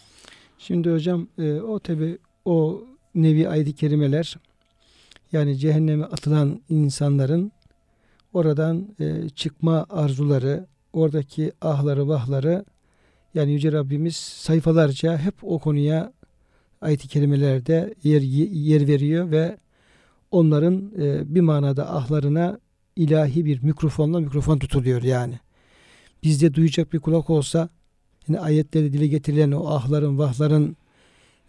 Şimdi 0.58 0.90
hocam 0.90 1.28
e, 1.38 1.60
o 1.60 1.78
tabi 1.78 2.18
o 2.44 2.84
nevi 3.14 3.48
ayet-i 3.48 3.72
kerimeler 3.72 4.36
yani 5.32 5.56
cehenneme 5.56 6.04
atılan 6.04 6.60
insanların 6.68 7.52
oradan 8.32 8.88
e, 9.00 9.28
çıkma 9.28 9.86
arzuları, 9.90 10.66
oradaki 10.92 11.52
ahları 11.60 12.08
vahları 12.08 12.64
yani 13.34 13.52
Yüce 13.52 13.72
Rabbimiz 13.72 14.16
sayfalarca 14.16 15.18
hep 15.18 15.34
o 15.42 15.58
konuya 15.58 16.12
ayet-i 16.80 17.08
kerimelerde 17.08 17.94
yer, 18.02 18.20
yer 18.52 18.86
veriyor 18.86 19.30
ve 19.30 19.56
onların 20.30 20.92
e, 20.98 21.34
bir 21.34 21.40
manada 21.40 21.94
ahlarına 21.96 22.58
ilahi 22.96 23.44
bir 23.44 23.62
mikrofonla 23.62 24.20
mikrofon 24.20 24.58
tutuluyor 24.58 25.02
yani. 25.02 25.38
Bizde 26.22 26.54
duyacak 26.54 26.92
bir 26.92 26.98
kulak 26.98 27.30
olsa 27.30 27.68
yani 28.28 28.40
ayetlerde 28.40 28.92
dile 28.92 29.06
getirilen 29.06 29.52
o 29.52 29.66
ahların, 29.66 30.18
vahların 30.18 30.76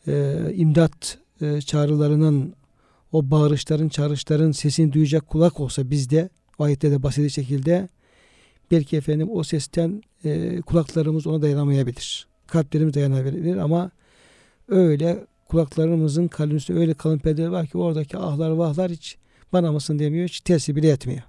e, 0.07 0.35
imdat 0.53 1.17
e, 1.41 1.61
çağrılarının 1.61 2.53
o 3.11 3.31
bağırışların, 3.31 3.89
çağrışların 3.89 4.51
sesini 4.51 4.93
duyacak 4.93 5.27
kulak 5.27 5.59
olsa 5.59 5.89
bizde 5.89 6.29
o 6.59 6.63
ayetlerde 6.63 7.03
basit 7.03 7.31
şekilde 7.31 7.89
belki 8.71 8.97
efendim 8.97 9.29
o 9.31 9.43
sesten 9.43 10.01
e, 10.25 10.61
kulaklarımız 10.61 11.27
ona 11.27 11.41
dayanamayabilir. 11.41 12.27
Kalplerimiz 12.47 12.93
dayanabilir 12.93 13.57
ama 13.57 13.91
öyle 14.67 15.25
kulaklarımızın 15.49 16.27
kalbimizde 16.27 16.73
öyle 16.73 16.93
kalın 16.93 17.17
perde 17.17 17.51
var 17.51 17.67
ki 17.67 17.77
oradaki 17.77 18.17
ahlar 18.17 18.49
vahlar 18.49 18.91
hiç 18.91 19.17
bana 19.53 19.71
mısın 19.71 19.99
demiyor. 19.99 20.27
Hiç 20.27 20.41
tesir 20.41 20.75
bile 20.75 20.89
etmiyor. 20.89 21.21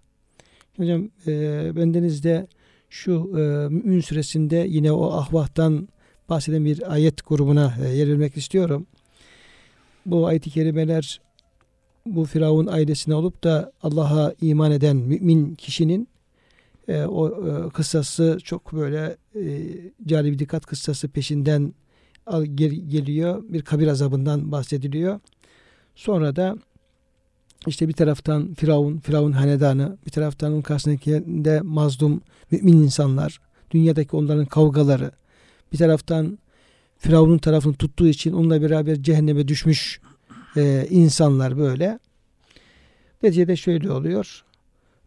Hocam 0.76 1.08
e, 1.26 1.32
bendenizde 1.76 2.46
şu 2.90 3.12
e, 3.12 3.40
Mü'min 3.74 4.00
suresinde 4.00 4.66
yine 4.68 4.92
o 4.92 5.12
ahvahtan 5.12 5.88
bahseden 6.28 6.64
bir 6.64 6.92
ayet 6.92 7.26
grubuna 7.26 7.74
e, 7.84 7.88
yer 7.88 8.08
vermek 8.08 8.36
istiyorum. 8.36 8.86
Bu 10.06 10.26
ayet-i 10.26 10.50
kerimeler 10.50 11.20
bu 12.06 12.24
Firavun 12.24 12.66
ailesine 12.66 13.14
olup 13.14 13.44
da 13.44 13.72
Allah'a 13.82 14.34
iman 14.40 14.72
eden 14.72 14.96
mümin 14.96 15.54
kişinin 15.54 16.08
e, 16.88 17.02
o 17.02 17.48
e, 17.48 17.70
kıssası 17.70 18.38
çok 18.44 18.72
böyle 18.72 19.16
e, 19.34 19.42
cali 20.06 20.32
bir 20.32 20.38
dikkat 20.38 20.66
kıssası 20.66 21.08
peşinden 21.08 21.74
geliyor. 22.88 23.42
Bir 23.48 23.62
kabir 23.62 23.86
azabından 23.86 24.52
bahsediliyor. 24.52 25.20
Sonra 25.94 26.36
da 26.36 26.56
işte 27.66 27.88
bir 27.88 27.92
taraftan 27.92 28.54
Firavun, 28.54 28.98
Firavun 28.98 29.32
hanedanı, 29.32 29.98
bir 30.06 30.10
taraftan 30.10 30.52
onun 30.52 30.62
karşısındakinde 30.62 31.60
mazlum 31.60 32.20
mümin 32.50 32.72
insanlar, 32.72 33.40
dünyadaki 33.70 34.16
onların 34.16 34.46
kavgaları, 34.46 35.10
bir 35.72 35.78
taraftan 35.78 36.38
Firavun'un 36.98 37.38
tarafını 37.38 37.74
tuttuğu 37.74 38.06
için 38.06 38.32
onunla 38.32 38.62
beraber 38.62 39.02
cehenneme 39.02 39.48
düşmüş 39.48 40.00
e, 40.56 40.86
insanlar 40.90 41.58
böyle. 41.58 41.98
Neticede 43.22 43.56
şöyle 43.56 43.90
oluyor. 43.90 44.44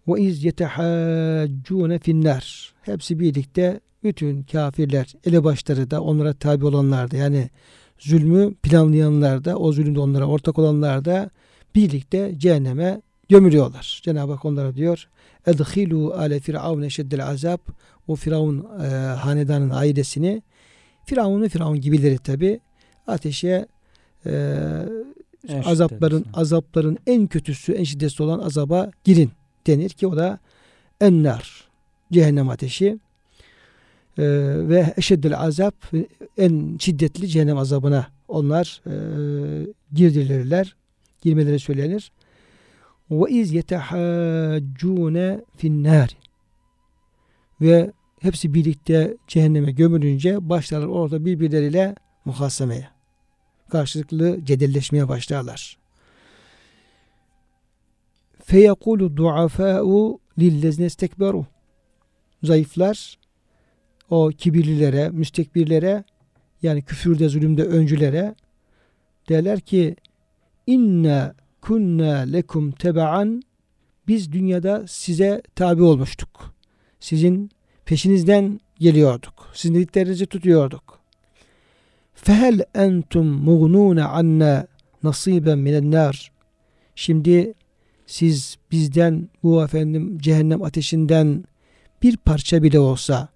Ve 0.08 0.22
iz 0.22 0.44
yetehaccune 0.44 2.00
finnar. 2.00 2.74
Hepsi 2.82 3.20
birlikte 3.20 3.80
bütün 4.04 4.44
kafirler, 4.44 5.14
elebaşları 5.26 5.92
da 5.92 6.02
onlara 6.02 6.34
tabi 6.34 6.66
olanlar 6.66 7.12
da 7.12 7.18
yani 7.18 7.50
zulmü 8.00 8.54
planlayanlar 8.54 9.46
da 9.46 9.58
o 9.58 9.72
zulümde 9.72 10.00
onlara 10.00 10.26
ortak 10.26 10.60
olanlar 10.60 11.06
da 11.06 11.30
birlikte 11.76 12.34
cehenneme 12.38 13.02
gömülüyorlar. 13.30 14.02
Cenab-ı 14.04 14.32
Hak 14.32 14.46
onlara 14.46 14.76
diyor 14.76 15.08
Edhilu 15.48 16.14
ale 16.14 16.40
firavun 16.40 16.82
eşeddel 16.82 17.28
azab. 17.28 17.60
O 18.08 18.16
firavun 18.16 18.68
e, 18.84 18.88
hanedanın 18.98 19.70
ailesini 19.70 20.42
firavunu 21.06 21.50
firavun 21.50 21.82
gibileri 21.82 22.18
tabi 22.18 22.60
ateşe 23.08 23.68
e, 24.26 24.56
azapların 25.66 26.26
azapların 26.34 26.98
en 27.08 27.28
kötüsü 27.28 27.74
en 27.74 27.84
şiddetli 27.84 28.24
olan 28.24 28.40
azaba 28.40 28.92
girin 29.04 29.32
denir 29.68 29.90
ki 29.90 30.08
o 30.08 30.18
da 30.18 30.40
ennar 31.02 31.68
cehennem 32.12 32.50
ateşi 32.50 33.00
e, 34.18 34.24
ve 34.70 34.94
eşeddül 34.98 35.38
azap 35.38 35.76
en 36.38 36.78
şiddetli 36.80 37.28
cehennem 37.28 37.58
azabına 37.58 38.08
onlar 38.28 38.82
e, 38.86 38.94
girdirilirler 39.94 40.76
girmeleri 41.22 41.60
söylenir. 41.60 42.12
Ve 43.12 43.32
iz 43.32 43.54
yetehaccune 43.54 45.42
finnâr. 45.58 46.10
Ve 47.62 47.92
hepsi 48.20 48.54
birlikte 48.54 49.18
cehenneme 49.28 49.72
gömülünce 49.72 50.50
başlarlar 50.50 50.88
orada 50.88 51.26
birbirleriyle 51.26 51.96
muhasemeye 52.26 52.90
karşılıklı 53.70 54.46
cedelleşmeye 54.46 55.08
başlarlar. 55.08 55.78
Feyekulu 58.44 59.18
duafâ'u 59.18 60.20
lillezne 60.40 60.86
istekberu. 60.86 61.46
Zayıflar 62.44 63.18
o 64.14 64.30
kibirlilere, 64.30 65.10
müstekbirlere 65.10 66.04
yani 66.62 66.82
küfürde, 66.82 67.30
zulümde 67.30 67.64
öncülere 67.64 68.36
derler 69.30 69.60
ki 69.60 69.96
inna 70.68 71.36
kunna 71.62 72.18
lekum 72.18 72.72
tebaan 72.72 73.42
biz 74.08 74.32
dünyada 74.32 74.88
size 74.88 75.42
tabi 75.56 75.84
olmuştuk. 75.84 76.54
Sizin 77.00 77.50
peşinizden 77.86 78.60
geliyorduk. 78.80 79.50
Sizin 79.54 79.76
dediklerinizi 79.76 80.26
tutuyorduk. 80.26 81.00
Fehel 82.14 82.64
entum 82.76 83.28
mugnune 83.28 84.04
anna 84.04 84.68
nasiben 85.04 85.60
minen 85.60 85.92
nar. 85.92 86.32
Şimdi 86.96 87.54
siz 88.06 88.58
bizden 88.72 89.30
bu 89.44 89.64
efendim 89.64 90.18
cehennem 90.18 90.64
ateşinden 90.64 91.46
bir 92.02 92.18
parça 92.18 92.64
bile 92.64 92.80
olsa 92.80 93.33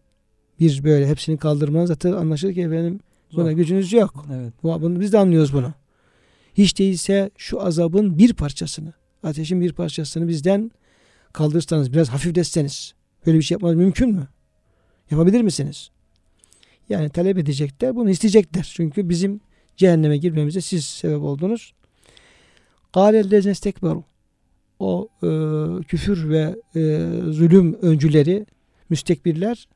bir 0.59 0.83
böyle 0.83 1.07
hepsini 1.07 1.37
kaldırmanız 1.37 1.87
zaten 1.87 2.11
anlaşılır 2.11 2.53
ki 2.53 2.61
efendim 2.61 2.99
buna 3.35 3.49
Zor. 3.49 3.51
gücünüz 3.51 3.93
yok. 3.93 4.25
Evet. 4.33 4.53
Bunu, 4.63 4.99
biz 4.99 5.13
de 5.13 5.17
anlıyoruz 5.17 5.53
bunu. 5.53 5.73
Hiç 6.53 6.79
değilse 6.79 7.31
şu 7.37 7.61
azabın 7.65 8.17
bir 8.17 8.33
parçasını, 8.33 8.93
ateşin 9.23 9.61
bir 9.61 9.73
parçasını 9.73 10.27
bizden 10.27 10.71
kaldırırsanız, 11.33 11.93
biraz 11.93 12.09
hafifletseniz 12.09 12.93
böyle 13.25 13.37
bir 13.37 13.43
şey 13.43 13.55
yapmanız 13.55 13.75
mümkün 13.75 14.09
mü? 14.09 14.27
Yapabilir 15.11 15.41
misiniz? 15.41 15.89
Yani 16.89 17.09
talep 17.09 17.37
edecekler, 17.37 17.95
bunu 17.95 18.09
isteyecekler. 18.09 18.71
Çünkü 18.75 19.09
bizim 19.09 19.39
cehenneme 19.77 20.17
girmemize 20.17 20.61
siz 20.61 20.85
sebep 20.85 21.21
oldunuz. 21.21 21.73
Kâlellezine 22.93 23.51
istekberu. 23.51 24.03
O 24.79 25.07
e, 25.23 25.29
küfür 25.83 26.29
ve 26.29 26.55
e, 26.75 27.09
zulüm 27.31 27.73
öncüleri, 27.81 28.45
müstekbirler 28.89 29.67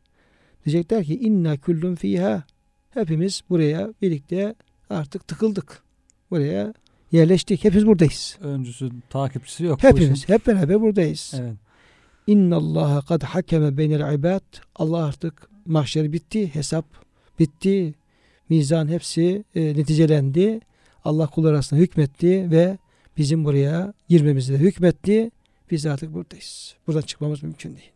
diyecekler 0.65 1.03
ki 1.03 1.19
inna 1.19 1.59
kullun 1.59 1.95
fiha. 1.95 2.43
Hepimiz 2.89 3.41
buraya 3.49 3.93
birlikte 4.01 4.55
artık 4.89 5.27
tıkıldık. 5.27 5.83
Buraya 6.31 6.73
Yerleştik. 7.11 7.63
Hepimiz 7.63 7.87
buradayız. 7.87 8.37
Öncüsü, 8.41 8.89
takipçisi 9.09 9.63
yok. 9.63 9.83
Hepimiz 9.83 10.29
hep 10.29 10.47
beraber 10.47 10.81
buradayız. 10.81 11.33
Evet. 11.39 11.53
İnna 12.27 12.55
Allaha 12.55 13.01
kad 13.01 13.21
hakeme 13.21 13.77
beynel 13.77 14.13
ibad. 14.13 14.41
Allah 14.75 15.05
artık 15.05 15.49
mahşer 15.65 16.13
bitti, 16.13 16.55
hesap 16.55 16.85
bitti. 17.39 17.93
Mizan 18.49 18.87
hepsi 18.87 19.43
e, 19.55 19.61
neticelendi. 19.61 20.59
Allah 21.05 21.27
kul 21.27 21.45
arasında 21.45 21.79
hükmetti 21.79 22.51
ve 22.51 22.77
bizim 23.17 23.45
buraya 23.45 23.93
girmemizi 24.09 24.53
de 24.53 24.57
hükmetti. 24.57 25.31
Biz 25.71 25.85
artık 25.85 26.13
buradayız. 26.13 26.75
Buradan 26.87 27.01
çıkmamız 27.01 27.43
mümkün 27.43 27.75
değil. 27.75 27.91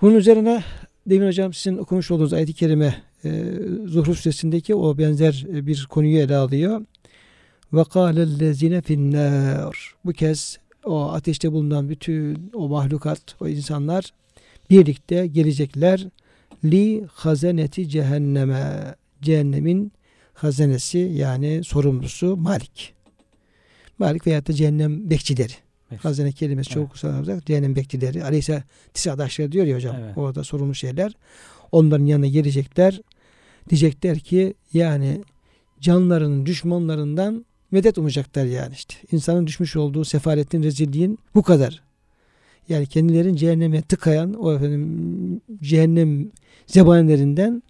Bunun 0.00 0.14
üzerine 0.14 0.64
demin 1.06 1.26
hocam 1.26 1.54
sizin 1.54 1.76
okumuş 1.76 2.10
olduğunuz 2.10 2.32
ayet-i 2.32 2.52
kerime 2.52 3.02
e, 3.24 3.44
Zuhruf 3.86 4.18
suresindeki 4.18 4.74
o 4.74 4.98
benzer 4.98 5.46
e, 5.54 5.66
bir 5.66 5.86
konuyu 5.90 6.18
ele 6.18 6.36
alıyor. 6.36 6.82
Ve 7.72 7.84
kâlellezine 7.84 8.82
finnâr. 8.82 9.94
Bu 10.04 10.12
kez 10.12 10.58
o 10.84 11.08
ateşte 11.08 11.52
bulunan 11.52 11.88
bütün 11.88 12.50
o 12.54 12.68
mahlukat, 12.68 13.36
o 13.40 13.48
insanlar 13.48 14.12
birlikte 14.70 15.26
gelecekler. 15.26 16.06
Li 16.64 17.04
hazeneti 17.12 17.88
cehenneme. 17.88 18.94
Cehennemin 19.22 19.92
hazenesi 20.34 20.98
yani 20.98 21.64
sorumlusu 21.64 22.36
Malik. 22.36 22.94
Malik 23.98 24.26
veyahut 24.26 24.48
da 24.48 24.52
cehennem 24.52 25.10
bekçileri. 25.10 25.52
Evet. 25.90 26.04
Hazine 26.04 26.32
kelimesi 26.32 26.70
çok 26.70 26.92
kullanılacak. 26.92 27.46
Cehennem 27.46 27.76
bekçileri. 27.76 28.24
Aleyhisselam 28.24 28.62
tisadaşları 28.94 29.52
diyor 29.52 29.66
ya 29.66 29.76
hocam. 29.76 29.96
Evet. 30.00 30.18
Orada 30.18 30.44
sorumlu 30.44 30.74
şeyler. 30.74 31.12
Onların 31.72 32.04
yanına 32.04 32.26
gelecekler. 32.26 33.00
Diyecekler 33.70 34.18
ki 34.18 34.54
yani 34.72 35.20
canlarının 35.80 36.46
düşmanlarından 36.46 37.44
medet 37.70 37.98
umacaklar 37.98 38.44
yani 38.44 38.74
işte. 38.74 38.94
İnsanın 39.12 39.46
düşmüş 39.46 39.76
olduğu 39.76 40.04
sefaletin, 40.04 40.62
rezilliğin 40.62 41.18
bu 41.34 41.42
kadar. 41.42 41.82
Yani 42.68 42.86
kendilerini 42.86 43.36
cehenneme 43.36 43.82
tıkayan 43.82 44.34
o 44.34 44.54
efendim 44.54 45.40
cehennem 45.62 46.30
zebanilerinden 46.66 47.62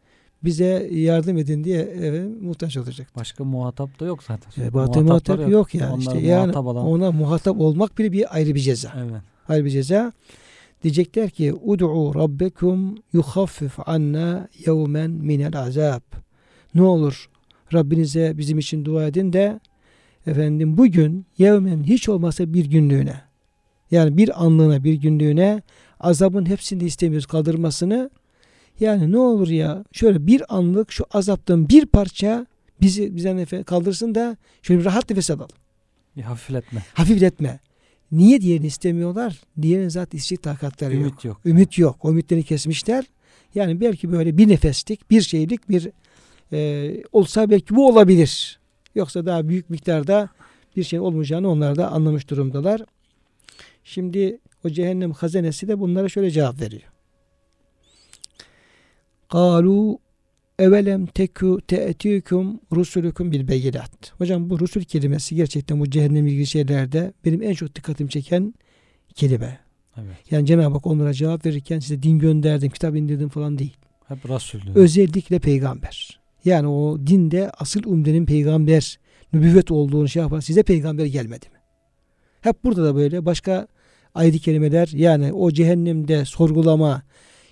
bize 0.45 0.89
yardım 0.93 1.39
edin 1.39 1.65
diye 1.65 1.81
efendim, 1.81 2.39
muhtaç 2.43 2.77
olacak. 2.77 3.09
Başka 3.17 3.45
muhatap 3.45 4.01
da 4.01 4.05
yok 4.05 4.23
zaten. 4.23 4.63
E, 4.63 4.71
muhatap, 4.71 4.75
muhatap 4.75 5.05
Muhatapları 5.05 5.51
yok 5.51 5.75
yani. 5.75 5.93
Onlara 5.93 5.99
işte 5.99 6.19
yani 6.27 6.59
olan. 6.59 6.87
ona 6.87 7.13
muhatap 7.13 7.61
olmak 7.61 7.99
bile 7.99 8.13
bir 8.13 8.37
ayrı 8.37 8.55
bir 8.55 8.61
ceza. 8.61 8.93
Evet. 8.97 9.23
Ayrı 9.49 9.65
bir 9.65 9.71
ceza. 9.71 10.13
Diyecekler 10.83 11.31
ki 11.31 11.55
ud'u 11.55 12.15
rabbekum 12.15 12.95
yuhaffif 13.13 13.89
anna 13.89 14.49
yevmen 14.67 15.11
minel 15.11 15.57
azab. 15.57 16.03
Ne 16.75 16.83
olur 16.83 17.31
Rabbinize 17.73 18.39
bizim 18.39 18.59
için 18.59 18.85
dua 18.85 19.07
edin 19.07 19.33
de 19.33 19.61
efendim 20.27 20.77
bugün 20.77 21.27
yevmen 21.39 21.83
hiç 21.83 22.09
olmasa 22.09 22.53
bir 22.53 22.65
günlüğüne 22.65 23.21
yani 23.91 24.17
bir 24.17 24.45
anlığına 24.45 24.85
bir 24.85 24.95
günlüğüne 24.95 25.63
azabın 26.01 26.47
hepsini 26.47 26.85
istemiyoruz 26.85 27.27
kaldırmasını. 27.27 28.11
Yani 28.81 29.13
ne 29.13 29.19
olur 29.19 29.49
ya 29.49 29.85
şöyle 29.93 30.27
bir 30.27 30.57
anlık 30.57 30.93
şu 30.93 31.05
azaptan 31.11 31.69
bir 31.69 31.87
parça 31.87 32.47
bizi 32.81 33.17
bizden 33.17 33.37
efe- 33.37 33.65
kaldırsın 33.65 34.15
da 34.15 34.37
şöyle 34.63 34.81
bir 34.81 34.85
rahat 34.85 35.11
nefes 35.11 35.31
alalım. 35.31 35.57
Bir 36.17 36.23
hafifletme. 36.23 36.83
Hafifletme. 36.95 37.61
Niye 38.13 38.41
diğerini 38.41 38.67
istemiyorlar? 38.67 39.41
Diğerinin 39.63 39.89
zaten 39.89 40.19
isteyecek 40.19 40.43
takatları 40.43 40.95
yok. 40.95 41.03
Ümit 41.03 41.25
yok. 41.25 41.41
Ümit 41.45 41.79
yok. 41.79 42.05
O 42.05 42.11
ümitlerini 42.11 42.45
kesmişler. 42.45 43.05
Yani 43.55 43.81
belki 43.81 44.13
böyle 44.13 44.39
bir 44.39 44.49
nefeslik, 44.49 45.11
bir 45.11 45.21
şeylik 45.21 45.69
bir 45.69 45.89
e, 46.53 47.03
olsa 47.13 47.51
belki 47.51 47.77
bu 47.77 47.89
olabilir. 47.89 48.61
Yoksa 48.95 49.27
daha 49.27 49.49
büyük 49.49 49.71
miktarda 49.71 50.29
bir 50.77 50.85
şey 50.85 51.01
olmayacağını 51.01 51.49
onlar 51.49 51.77
da 51.77 51.91
anlamış 51.91 52.31
durumdalar. 52.31 52.83
Şimdi 53.85 54.39
o 54.65 54.69
cehennem 54.69 55.13
hazenesi 55.13 55.69
de 55.69 55.81
bunlara 55.81 56.09
şöyle 56.09 56.31
cevap 56.31 56.61
veriyor. 56.61 56.83
Kalu 59.31 59.99
evelem 60.59 61.07
teku 61.07 61.61
te'tiyukum 61.69 62.61
rusulukum 62.73 63.33
bil 63.33 63.49
beyinat. 63.49 64.13
Hocam 64.19 64.51
bu 64.51 64.61
rusul 64.61 64.81
kelimesi 64.81 65.35
gerçekten 65.35 65.81
bu 65.81 65.91
cehennem 65.91 66.27
ilgili 66.27 66.47
şeylerde 66.47 67.13
benim 67.25 67.43
en 67.43 67.55
çok 67.55 67.75
dikkatimi 67.75 68.11
çeken 68.11 68.55
kelime. 69.15 69.59
Evet. 69.97 70.17
Yani 70.31 70.47
Cenab-ı 70.47 70.75
Hak 70.75 70.87
onlara 70.87 71.13
cevap 71.13 71.47
verirken 71.47 71.79
size 71.79 72.03
din 72.03 72.19
gönderdim, 72.19 72.71
kitap 72.71 72.97
indirdim 72.97 73.29
falan 73.29 73.59
değil. 73.59 73.77
Hep 74.09 74.31
Resulü. 74.31 74.63
Özellikle 74.75 75.39
peygamber. 75.39 76.21
Yani 76.45 76.69
o 76.69 76.99
dinde 77.07 77.51
asıl 77.51 77.85
umdenin 77.85 78.27
peygamber, 78.27 78.99
nübüvvet 79.33 79.71
olduğunu 79.71 80.09
şey 80.09 80.23
yapar. 80.23 80.41
Size 80.41 80.63
peygamber 80.63 81.07
gelmedi 81.07 81.47
mi? 81.47 81.59
Hep 82.41 82.65
burada 82.65 82.85
da 82.85 82.97
böyle 82.97 83.27
başka 83.27 83.67
ayet 84.15 84.41
kelimeler 84.41 84.89
yani 84.93 85.33
o 85.33 85.51
cehennemde 85.51 86.25
sorgulama, 86.25 87.03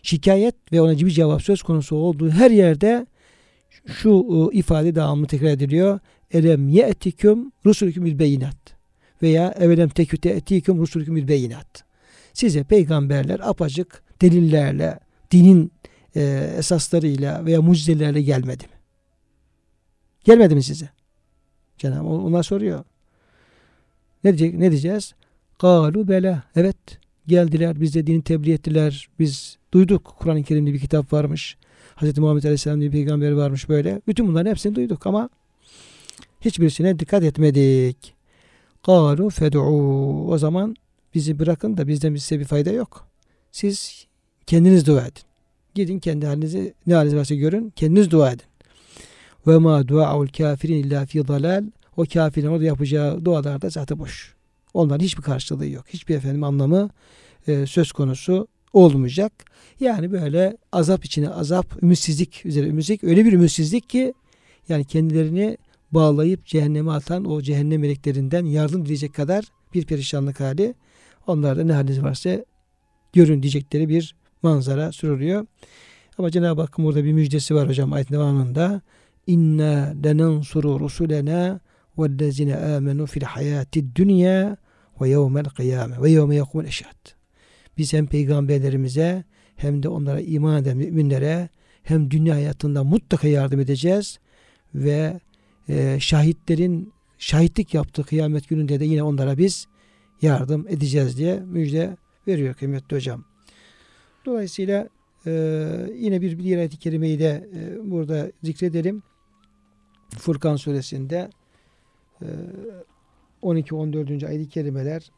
şikayet 0.03 0.55
ve 0.73 0.81
ona 0.81 0.99
bir 0.99 1.11
cevap 1.11 1.43
söz 1.43 1.63
konusu 1.63 1.97
olduğu 1.97 2.31
her 2.31 2.51
yerde 2.51 3.07
şu 3.87 4.27
e, 4.53 4.57
ifade 4.59 4.95
devamlı 4.95 5.27
tekrar 5.27 5.49
ediliyor. 5.49 6.01
Elem 6.31 6.69
ye'tiküm 6.69 7.53
rusulüküm 7.67 8.05
bil 8.05 8.19
beyinat 8.19 8.57
veya 9.23 9.55
evelem 9.59 9.89
tekü 9.89 10.19
te'tiküm 10.19 10.79
rusulüküm 10.79 11.17
bil 11.17 11.29
beyinat. 11.29 11.85
Size 12.33 12.65
peygamberler 12.65 13.41
apacık 13.43 14.03
delillerle, 14.21 15.01
dinin 15.31 15.73
e, 16.17 16.53
esaslarıyla 16.59 17.47
veya 17.47 17.63
mucizelerle 17.63 18.23
gelmedi 18.23 18.65
mi? 18.65 18.79
Gelmedi 20.25 20.55
mi 20.55 20.63
size? 20.63 20.89
Cenab-ı 21.79 22.09
ona 22.09 22.43
soruyor. 22.43 22.85
Ne 24.25 24.39
diyecek? 24.39 24.59
Ne 24.59 24.71
diyeceğiz? 24.71 25.15
Galu 25.59 26.09
bela. 26.09 26.43
Evet. 26.57 26.77
Geldiler. 27.27 27.81
Bize 27.81 28.07
dini 28.07 28.23
tebliğ 28.23 28.53
ettiler. 28.53 29.09
Biz 29.19 29.58
duyduk. 29.73 30.05
Kur'an-ı 30.19 30.43
Kerim'de 30.43 30.73
bir 30.73 30.81
kitap 30.81 31.13
varmış. 31.13 31.57
Hz. 31.97 32.19
Muhammed 32.19 32.43
Aleyhisselam 32.43 32.81
diye 32.81 32.93
bir 32.93 32.97
peygamber 32.97 33.33
varmış 33.33 33.69
böyle. 33.69 34.03
Bütün 34.07 34.29
bunların 34.29 34.51
hepsini 34.51 34.75
duyduk 34.75 35.07
ama 35.07 35.31
hiçbirisine 36.41 36.99
dikkat 36.99 37.25
etmedik. 37.25 38.15
Galu 38.85 39.31
fed'u. 39.31 39.61
O 40.29 40.39
zaman 40.39 40.77
bizi 41.15 41.39
bırakın 41.39 41.77
da 41.77 41.89
bizden 41.89 42.17
size 42.17 42.41
bir 42.41 42.45
fayda 42.45 42.71
yok. 42.71 43.09
Siz 43.53 44.07
kendiniz 44.47 44.87
dua 44.87 45.01
edin. 45.01 45.23
Gidin 45.75 45.99
kendi 45.99 46.27
halinizi 46.27 46.75
ne 46.87 46.95
haliniz 46.95 47.17
varsa 47.17 47.35
görün. 47.35 47.71
Kendiniz 47.77 48.11
dua 48.11 48.33
edin. 48.33 48.47
Ve 49.47 49.59
ma 49.59 49.89
duaul 49.89 50.29
kafirin 50.29 50.75
illa 50.75 51.07
fi 51.07 51.29
dalal. 51.29 51.65
O 51.97 52.05
kafirin 52.13 52.47
orada 52.47 52.65
yapacağı 52.65 53.25
dualar 53.25 53.63
da 53.63 53.71
zaten 53.71 53.99
boş. 53.99 54.35
Onların 54.75 55.05
hiçbir 55.05 55.23
karşılığı 55.23 55.67
yok. 55.67 55.85
Hiçbir 55.89 56.15
efendim 56.15 56.45
anlamı 56.45 56.91
e, 57.47 57.67
söz 57.67 57.93
konusu 57.93 58.49
olmayacak. 58.79 59.33
Yani 59.81 60.13
böyle 60.13 60.57
azap 60.73 61.05
içine 61.05 61.29
azap, 61.29 61.83
ümitsizlik 61.83 62.47
üzere 62.47 62.67
ümitsizlik. 62.67 63.05
Öyle 63.05 63.25
bir 63.25 63.33
ümitsizlik 63.33 63.89
ki 63.89 64.15
yani 64.69 64.85
kendilerini 64.85 65.59
bağlayıp 65.91 66.47
cehenneme 66.47 66.91
atan 66.91 67.25
o 67.25 67.43
cehennem 67.43 67.81
meleklerinden 67.81 68.45
yardım 68.45 68.85
dileyecek 68.85 69.15
kadar 69.15 69.45
bir 69.75 69.87
perişanlık 69.87 70.41
hali. 70.41 70.75
Onlarda 71.27 71.65
ne 71.65 71.73
haliniz 71.73 72.03
varsa 72.03 72.45
görün 73.13 73.43
diyecekleri 73.43 73.89
bir 73.89 74.15
manzara 74.43 74.93
sürülüyor. 74.93 75.47
Ama 76.19 76.31
Cenab-ı 76.31 76.61
Hakk'ın 76.61 76.85
burada 76.85 77.05
bir 77.05 77.13
müjdesi 77.13 77.55
var 77.55 77.69
hocam 77.69 77.93
ayet 77.93 78.11
devamında. 78.11 78.81
İnna 79.27 79.95
lenansuru 80.05 80.81
rusulena 80.81 81.61
vellezine 81.99 82.57
amenu 82.57 83.07
fil 83.07 83.23
hayati 83.23 83.97
dünya 83.97 84.57
ve 85.01 85.09
yevmel 85.09 85.45
kıyame 85.45 86.03
ve 86.03 86.11
yevme 86.11 86.35
yekumul 86.35 86.65
eşhad. 86.65 87.18
Biz 87.79 87.93
hem 87.93 88.07
peygamberlerimize 88.07 89.25
hem 89.57 89.83
de 89.83 89.89
onlara 89.89 90.21
iman 90.21 90.63
eden 90.63 90.77
müminlere 90.77 91.49
hem 91.83 92.11
dünya 92.11 92.35
hayatında 92.35 92.85
mutlaka 92.85 93.29
yardım 93.29 93.61
edeceğiz 93.61 94.19
ve 94.75 95.21
e, 95.69 96.01
şahitlerin 96.01 96.93
şahitlik 97.19 97.75
yaptığı 97.75 98.05
kıyamet 98.05 98.49
gününde 98.49 98.81
de 98.81 98.85
yine 98.85 99.03
onlara 99.03 99.39
biz 99.39 99.67
yardım 100.23 100.69
edeceğiz 100.69 101.19
diye 101.19 101.41
müjde 101.41 101.97
veriyor 102.27 102.55
kıymetli 102.55 102.97
hocam. 102.97 103.25
Dolayısıyla 104.27 104.89
e, 105.27 105.33
yine 105.99 106.21
bir 106.21 106.39
diğer 106.39 106.59
ayet-i 106.59 106.79
kerimeyi 106.79 107.19
de 107.19 107.49
e, 107.55 107.91
burada 107.91 108.33
zikredelim. 108.43 109.03
Furkan 110.19 110.57
suresinde 110.57 111.31
e, 112.23 112.27
12-14. 113.43 114.27
ayet-i 114.27 114.49
kerimeler 114.49 115.11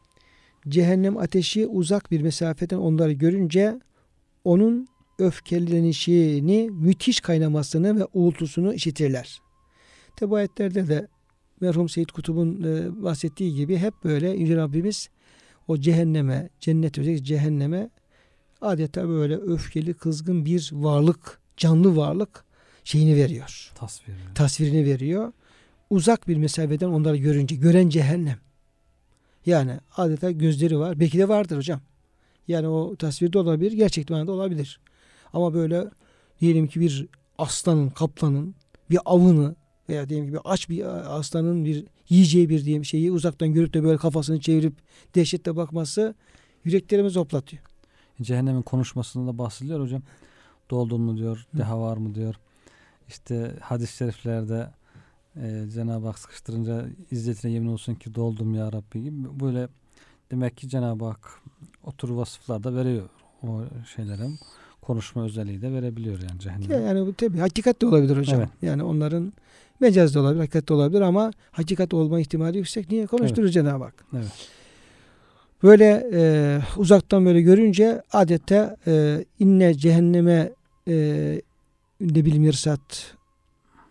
cehennem 0.69 1.17
ateşi 1.17 1.67
uzak 1.67 2.11
bir 2.11 2.21
mesafeden 2.21 2.77
onları 2.77 3.11
görünce 3.11 3.79
onun 4.43 4.87
öfkelenişini, 5.19 6.69
müthiş 6.71 7.19
kaynamasını 7.19 7.99
ve 7.99 8.07
uğultusunu 8.13 8.73
işitirler. 8.73 9.41
Tabi 10.15 10.35
ayetlerde 10.35 10.87
de 10.87 11.07
merhum 11.61 11.89
Seyyid 11.89 12.09
Kutub'un 12.09 12.63
e, 12.63 13.03
bahsettiği 13.03 13.55
gibi 13.55 13.77
hep 13.77 13.93
böyle 14.03 14.29
Yüce 14.29 14.55
Rabbimiz 14.55 15.09
o 15.67 15.77
cehenneme, 15.77 16.49
cennet 16.59 16.97
özellikle 16.97 17.23
cehenneme 17.23 17.89
adeta 18.61 19.07
böyle 19.09 19.35
öfkeli, 19.35 19.93
kızgın 19.93 20.45
bir 20.45 20.69
varlık, 20.73 21.39
canlı 21.57 21.97
varlık 21.97 22.45
şeyini 22.83 23.15
veriyor. 23.15 23.71
Tasvir. 23.75 24.13
Tasvirini 24.35 24.85
veriyor. 24.85 25.33
uzak 25.89 26.27
bir 26.27 26.37
mesafeden 26.37 26.87
onları 26.87 27.17
görünce 27.17 27.55
gören 27.55 27.89
cehennem. 27.89 28.37
Yani 29.45 29.79
adeta 29.97 30.31
gözleri 30.31 30.79
var. 30.79 30.99
Belki 30.99 31.17
de 31.17 31.29
vardır 31.29 31.57
hocam. 31.57 31.81
Yani 32.47 32.67
o 32.67 32.95
tasvirde 32.95 33.39
olabilir, 33.39 33.71
gerçek 33.71 34.09
manada 34.09 34.31
olabilir. 34.31 34.79
Ama 35.33 35.53
böyle 35.53 35.85
diyelim 36.41 36.67
ki 36.67 36.79
bir 36.79 37.07
aslanın, 37.37 37.89
kaplanın 37.89 38.55
bir 38.89 38.99
avını 39.05 39.55
veya 39.89 40.09
diyelim 40.09 40.27
ki 40.27 40.33
bir 40.33 40.39
aç 40.45 40.69
bir 40.69 40.85
aslanın 41.17 41.65
bir 41.65 41.85
yiyeceği 42.09 42.49
bir 42.49 42.65
diyelim 42.65 42.85
şeyi 42.85 43.11
uzaktan 43.11 43.53
görüp 43.53 43.73
de 43.73 43.83
böyle 43.83 43.97
kafasını 43.97 44.39
çevirip 44.39 44.73
dehşetle 45.15 45.55
bakması 45.55 46.15
yüreklerimizi 46.63 47.19
hoplatıyor. 47.19 47.63
Cehennemin 48.21 48.61
konuşmasında 48.61 49.33
da 49.33 49.37
bahsediliyor 49.37 49.81
hocam. 49.81 50.01
Doldun 50.69 51.01
mu 51.01 51.17
diyor, 51.17 51.47
deha 51.57 51.81
var 51.81 51.97
mı 51.97 52.15
diyor. 52.15 52.35
İşte 53.07 53.55
hadis-i 53.61 53.97
şeriflerde 53.97 54.69
e, 55.35 55.65
Cenab-ı 55.73 56.07
Hak 56.07 56.19
sıkıştırınca 56.19 56.85
izzetine 57.11 57.51
yemin 57.51 57.67
olsun 57.67 57.95
ki 57.95 58.15
doldum 58.15 58.55
ya 58.55 58.71
Rabbi 58.71 59.03
gibi 59.03 59.39
böyle 59.39 59.67
demek 60.31 60.57
ki 60.57 60.69
Cenab-ı 60.69 61.05
Hak 61.05 61.41
o 61.83 61.91
tür 61.91 62.09
vasıflar 62.09 62.63
da 62.63 62.75
veriyor 62.75 63.09
o 63.43 63.61
şeylerin 63.95 64.39
konuşma 64.81 65.23
özelliği 65.23 65.61
de 65.61 65.71
verebiliyor 65.71 66.19
yani 66.29 66.39
cehennem. 66.39 66.85
Yani 66.85 67.07
bu 67.07 67.13
tabii 67.13 67.37
hakikat 67.37 67.81
de 67.81 67.85
olabilir 67.85 68.17
hocam. 68.17 68.39
Evet. 68.39 68.49
Yani 68.61 68.83
onların 68.83 69.33
mecaz 69.79 70.15
da 70.15 70.21
olabilir, 70.21 70.39
hakikat 70.39 70.69
de 70.69 70.73
olabilir 70.73 71.01
ama 71.01 71.31
hakikat 71.51 71.93
olma 71.93 72.19
ihtimali 72.19 72.57
yüksek. 72.57 72.91
Niye? 72.91 73.07
Konuşturur 73.07 73.49
Cenab-ı 73.49 73.83
Hak. 73.83 74.05
Evet. 74.13 74.49
Böyle 75.63 76.09
e, 76.13 76.59
uzaktan 76.77 77.25
böyle 77.25 77.41
görünce 77.41 78.01
adette 78.13 78.75
e, 78.87 79.25
inne 79.39 79.73
cehenneme 79.73 80.51
e, 80.87 80.93
ne 82.01 82.25
bileyim 82.25 82.43
mirsat 82.43 83.15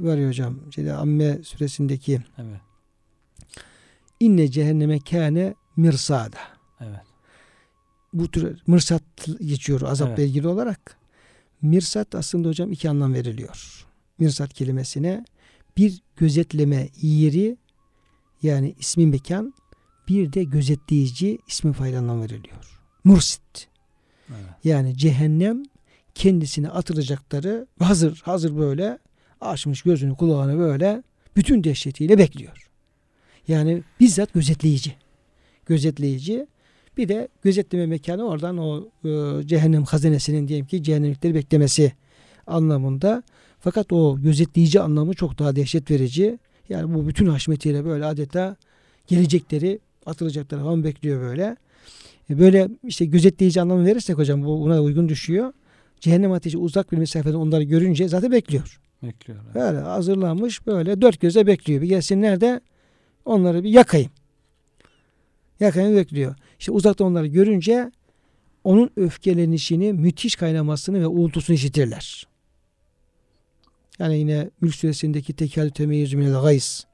var 0.03 0.17
ya 0.17 0.29
hocam. 0.29 0.59
Şeyde 0.75 0.93
Amme 0.95 1.39
suresindeki 1.43 2.21
Evet. 2.39 2.61
inne 4.21 4.51
cehenneme 4.51 5.01
kâne 5.01 5.55
mirsada. 5.77 6.39
Evet. 6.81 7.01
Bu 8.13 8.31
tür 8.31 8.63
mırsat 8.67 9.03
geçiyor 9.41 9.83
azapla 9.83 10.15
Evet. 10.15 10.29
ilgili 10.29 10.49
olarak. 10.49 10.97
Mirsat 11.63 12.15
aslında 12.15 12.49
hocam 12.49 12.73
iki 12.73 12.91
anlam 12.91 13.15
veriliyor. 13.15 13.87
Mirsat 14.19 14.53
kelimesine 14.55 15.25
bir 15.77 16.03
gözetleme 16.17 16.89
yeri 17.03 17.57
yani 18.43 18.75
ismi 18.79 19.07
mekan 19.07 19.55
bir 20.09 20.33
de 20.33 20.45
gözetleyici 20.45 21.39
ismi 21.49 21.73
fail 21.73 21.99
anlam 21.99 22.23
veriliyor. 22.23 22.81
Mursit. 23.05 23.69
Evet. 24.29 24.45
Yani 24.65 24.97
cehennem 24.97 25.63
kendisine 26.15 26.69
atılacakları 26.69 27.67
hazır 27.79 28.23
hazır 28.25 28.57
böyle 28.57 28.99
açmış 29.41 29.83
gözünü 29.83 30.17
kulağını 30.17 30.59
böyle 30.59 31.03
bütün 31.37 31.65
dehşetiyle 31.65 32.19
bekliyor. 32.19 32.71
Yani 33.49 33.83
bizzat 34.01 34.33
gözetleyici. 34.33 34.95
Gözetleyici. 35.67 36.47
Bir 36.97 37.09
de 37.09 37.29
gözetleme 37.43 37.87
mekanı 37.87 38.29
oradan 38.29 38.59
o 38.59 38.89
e, 39.05 39.09
cehennem 39.47 39.85
hazinesinin 39.85 40.49
diyelim 40.49 40.67
ki 40.67 40.83
cehennemlikleri 40.83 41.35
beklemesi 41.35 41.93
anlamında. 42.47 43.23
Fakat 43.61 43.93
o 43.93 44.21
gözetleyici 44.21 44.81
anlamı 44.81 45.15
çok 45.15 45.39
daha 45.39 45.57
dehşet 45.57 45.91
verici. 45.91 46.39
Yani 46.69 46.95
bu 46.95 47.09
bütün 47.09 47.27
haşmetiyle 47.27 47.85
böyle 47.85 48.05
adeta 48.05 48.57
gelecekleri 49.07 49.81
atılacakları 50.07 50.61
falan 50.61 50.85
bekliyor 50.85 51.21
böyle. 51.21 51.57
E, 52.31 52.39
Böyle 52.39 52.69
işte 52.85 53.05
gözetleyici 53.05 53.61
anlamı 53.61 53.87
verirsek 53.87 54.19
hocam 54.19 54.45
bu 54.45 54.61
buna 54.61 54.83
uygun 54.83 55.09
düşüyor. 55.09 55.53
Cehennem 56.01 56.33
ateşi 56.33 56.59
uzak 56.59 56.93
bir 56.93 56.99
mesafeden 56.99 57.35
onları 57.35 57.63
görünce 57.63 58.09
zaten 58.09 58.33
bekliyor. 58.33 58.81
Bekliyor. 59.03 59.41
Evet. 59.45 59.55
Böyle 59.55 59.79
hazırlanmış 59.79 60.67
böyle 60.67 61.01
dört 61.01 61.21
göze 61.21 61.47
bekliyor. 61.47 61.83
Bir 61.83 61.89
gelsinler 61.89 62.41
de 62.41 62.61
onları 63.25 63.65
bir 63.65 63.71
yakayım. 63.71 64.11
Yakayım 65.61 65.97
bekliyor. 65.97 66.35
İşte 66.59 66.73
uzaktan 66.73 67.07
onları 67.07 67.27
görünce 67.27 67.93
onun 68.65 68.91
öfkelenişini, 68.97 69.93
müthiş 69.93 70.37
kaynamasını 70.37 71.01
ve 71.01 71.07
uğultusunu 71.07 71.57
işitirler. 71.57 72.27
Yani 73.99 74.19
yine 74.19 74.51
Mülk 74.61 74.75
suresindeki 74.75 75.33
tekel 75.33 75.71
temeyyüzü 75.71 76.17
minel 76.17 76.43
gays. 76.43 76.85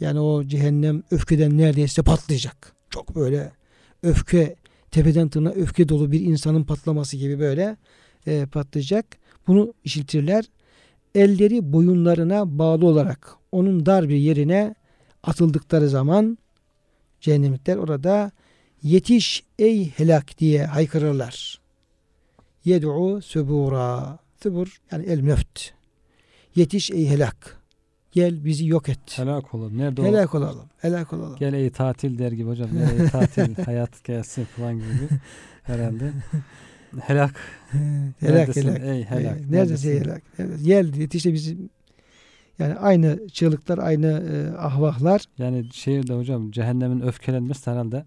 Yani 0.00 0.20
o 0.20 0.44
cehennem 0.44 1.02
öfkeden 1.10 1.58
neredeyse 1.58 2.02
patlayacak. 2.02 2.72
Çok 2.90 3.14
böyle 3.16 3.52
öfke, 4.02 4.56
tepeden 4.90 5.28
tırnağa 5.28 5.50
öfke 5.50 5.88
dolu 5.88 6.12
bir 6.12 6.20
insanın 6.20 6.64
patlaması 6.64 7.16
gibi 7.16 7.38
böyle 7.38 7.76
e, 8.26 8.46
patlayacak. 8.46 9.06
Bunu 9.46 9.74
işitirler 9.84 10.44
elleri 11.14 11.72
boyunlarına 11.72 12.58
bağlı 12.58 12.86
olarak 12.86 13.34
onun 13.52 13.86
dar 13.86 14.08
bir 14.08 14.16
yerine 14.16 14.74
atıldıkları 15.22 15.88
zaman 15.88 16.38
cehennemlikler 17.20 17.76
orada 17.76 18.30
yetiş 18.82 19.44
ey 19.58 19.90
helak 19.90 20.38
diye 20.38 20.66
haykırırlar. 20.66 21.60
Yed'u 22.64 23.22
subura. 23.22 24.18
Subur 24.42 24.80
yani 24.92 25.06
el 25.06 25.20
meft. 25.20 25.70
Yetiş 26.54 26.90
ey 26.90 27.08
helak. 27.08 27.60
Gel 28.12 28.44
bizi 28.44 28.66
yok 28.66 28.88
et. 28.88 28.98
Helak 29.18 29.54
olalım. 29.54 29.78
Nerede 29.78 30.02
o? 30.02 30.04
Helak 30.04 30.34
olalım. 30.34 30.66
Helak 30.78 31.12
olalım. 31.12 31.36
Gel 31.38 31.52
ey 31.52 31.70
tatil 31.70 32.18
der 32.18 32.32
gibi 32.32 32.48
hocam. 32.48 32.70
Gel 32.72 33.00
ey 33.00 33.08
tatil 33.10 33.54
hayat 33.54 34.04
gelsin 34.04 34.44
falan 34.44 34.74
gibi 34.74 35.08
herhalde. 35.62 36.12
Helak. 36.98 37.34
helak 37.70 38.20
Neredesin 38.22 38.68
helak. 38.68 38.82
ey 38.82 39.04
helak? 39.04 39.38
Ee, 39.38 39.52
Neredesin 39.52 39.90
ey 39.90 40.00
helak? 40.00 40.22
Evet, 40.38 40.58
Gel 40.64 40.94
yetiş 40.94 41.24
de 41.24 41.32
bizi 41.32 41.56
yani 42.58 42.74
aynı 42.74 43.28
çığlıklar, 43.28 43.78
aynı 43.78 44.06
e, 44.06 44.58
ahvahlar 44.58 45.24
Yani 45.38 45.72
şey 45.72 46.06
de 46.08 46.14
hocam 46.14 46.50
cehennemin 46.50 47.00
öfkelenmesi 47.00 47.70
herhalde 47.70 48.04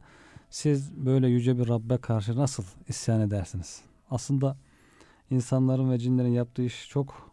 siz 0.50 0.92
böyle 1.06 1.28
yüce 1.28 1.60
bir 1.60 1.68
Rabbe 1.68 1.98
karşı 1.98 2.36
nasıl 2.36 2.64
isyan 2.88 3.22
edersiniz? 3.22 3.82
Aslında 4.12 4.58
insanların 5.32 5.92
ve 5.92 6.00
cinlerin 6.00 6.32
yaptığı 6.34 6.64
iş 6.64 6.90
çok 6.90 7.32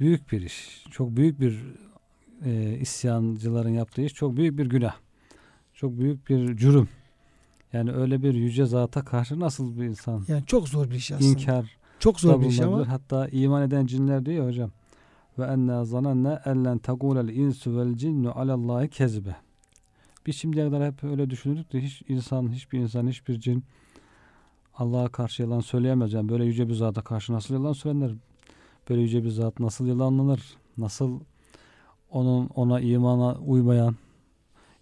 büyük 0.00 0.32
bir 0.32 0.42
iş. 0.42 0.84
Çok 0.90 1.16
büyük 1.16 1.40
bir 1.40 1.64
e, 2.44 2.78
isyancıların 2.80 3.70
yaptığı 3.70 4.02
iş 4.02 4.14
çok 4.14 4.36
büyük 4.36 4.58
bir 4.58 4.66
günah. 4.66 4.94
Çok 5.74 5.98
büyük 5.98 6.28
bir 6.28 6.56
cürüm. 6.56 6.88
Yani 7.72 7.92
öyle 7.92 8.22
bir 8.22 8.34
yüce 8.34 8.66
zata 8.66 9.04
karşı 9.04 9.40
nasıl 9.40 9.76
bir 9.76 9.84
insan 9.84 10.24
yani 10.28 10.46
çok 10.46 10.68
zor 10.68 10.90
bir 10.90 10.94
iş 10.94 11.12
aslında. 11.12 11.30
inkar 11.30 11.76
Çok 11.98 12.20
zor 12.20 12.40
bir 12.40 12.46
iş 12.46 12.60
ama 12.60 12.88
Hatta 12.88 13.28
iman 13.28 13.62
eden 13.62 13.86
cinler 13.86 14.26
diyor 14.26 14.36
ya 14.36 14.46
hocam. 14.46 14.70
Ve 15.38 15.44
enna 15.44 15.84
zananne 15.84 16.38
ellen 16.44 16.78
tegulel 16.78 17.28
insu 17.28 17.76
vel 17.78 17.94
cinnu 17.94 18.38
alallahi 18.38 18.88
kezbe. 18.88 19.36
Biz 20.26 20.36
şimdiye 20.36 20.70
kadar 20.70 20.92
hep 20.92 21.04
öyle 21.04 21.30
düşündük 21.30 21.72
de 21.72 21.80
hiç 21.80 22.02
insan, 22.08 22.52
hiçbir 22.52 22.78
insan, 22.78 23.08
hiçbir 23.08 23.40
cin 23.40 23.64
Allah'a 24.74 25.08
karşı 25.08 25.42
yalan 25.42 25.60
söyleyemez. 25.60 26.12
Yani 26.12 26.28
böyle 26.28 26.44
yüce 26.44 26.68
bir 26.68 26.74
zata 26.74 27.02
karşı 27.02 27.32
nasıl 27.32 27.54
yalan 27.54 27.72
söylenir? 27.72 28.16
Böyle 28.90 29.02
yüce 29.02 29.24
bir 29.24 29.28
zat 29.28 29.60
nasıl 29.60 29.86
yalanlanır? 29.86 30.56
Nasıl 30.78 31.20
onun 32.10 32.46
ona 32.46 32.80
imana 32.80 33.34
uymayan 33.34 33.96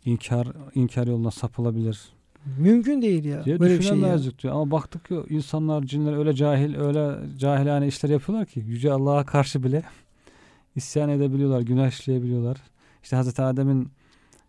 inkar 0.05 0.49
inkar 0.75 1.07
yoluna 1.07 1.31
sapılabilir? 1.31 2.20
Mümkün 2.59 3.03
değil 3.03 3.25
ya. 3.25 3.45
diye 3.45 3.61
Böyle 3.61 3.79
bir 3.79 3.83
şey 3.83 3.91
ya. 3.91 3.97
düşünemezdik 3.97 4.43
diyor. 4.43 4.55
Ama 4.55 4.71
baktık 4.71 5.05
ki 5.05 5.23
insanlar, 5.29 5.83
cinler 5.83 6.19
öyle 6.19 6.33
cahil, 6.33 6.77
öyle 6.77 7.19
cahilane 7.39 7.87
işler 7.87 8.11
yapıyorlar 8.11 8.47
ki 8.47 8.61
Yüce 8.61 8.93
Allah'a 8.93 9.25
karşı 9.27 9.63
bile 9.63 9.83
isyan 10.77 11.09
edebiliyorlar, 11.09 11.61
günah 11.61 11.89
işleyebiliyorlar. 11.89 12.57
İşte 13.03 13.17
Hazreti 13.17 13.43
Adem'in 13.43 13.89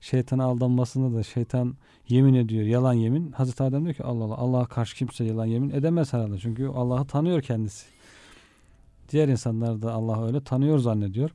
şeytana 0.02 0.44
aldanmasında 0.44 1.18
da 1.18 1.24
şeytan 1.24 1.76
yemin 2.10 2.34
ediyor, 2.34 2.64
yalan 2.64 2.94
yemin. 2.94 3.32
Hazreti 3.32 3.64
Adem 3.64 3.84
diyor 3.84 3.96
ki 3.96 4.04
Allah 4.04 4.24
Allah, 4.24 4.38
Allah'a 4.38 4.66
karşı 4.66 4.96
kimse 4.96 5.24
yalan 5.24 5.46
yemin 5.46 5.70
edemez 5.70 6.14
herhalde. 6.14 6.38
Çünkü 6.38 6.68
Allah'ı 6.68 7.06
tanıyor 7.06 7.42
kendisi. 7.42 7.86
Diğer 9.10 9.28
insanlar 9.28 9.82
da 9.82 9.94
Allah'ı 9.94 10.28
öyle 10.28 10.44
tanıyor 10.44 10.80
zannediyor. 10.80 11.30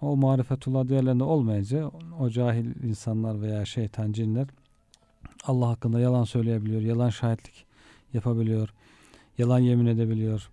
O 0.00 0.16
marifetullah 0.16 0.88
değerlerinde 0.88 1.24
olmayınca 1.24 1.90
o 2.20 2.30
cahil 2.30 2.84
insanlar 2.84 3.40
veya 3.40 3.64
şeytan, 3.64 4.12
cinler 4.12 4.46
Allah 5.46 5.68
hakkında 5.68 6.00
yalan 6.00 6.24
söyleyebiliyor, 6.24 6.80
yalan 6.80 7.10
şahitlik 7.10 7.66
yapabiliyor, 8.12 8.68
yalan 9.38 9.58
yemin 9.58 9.86
edebiliyor, 9.86 10.48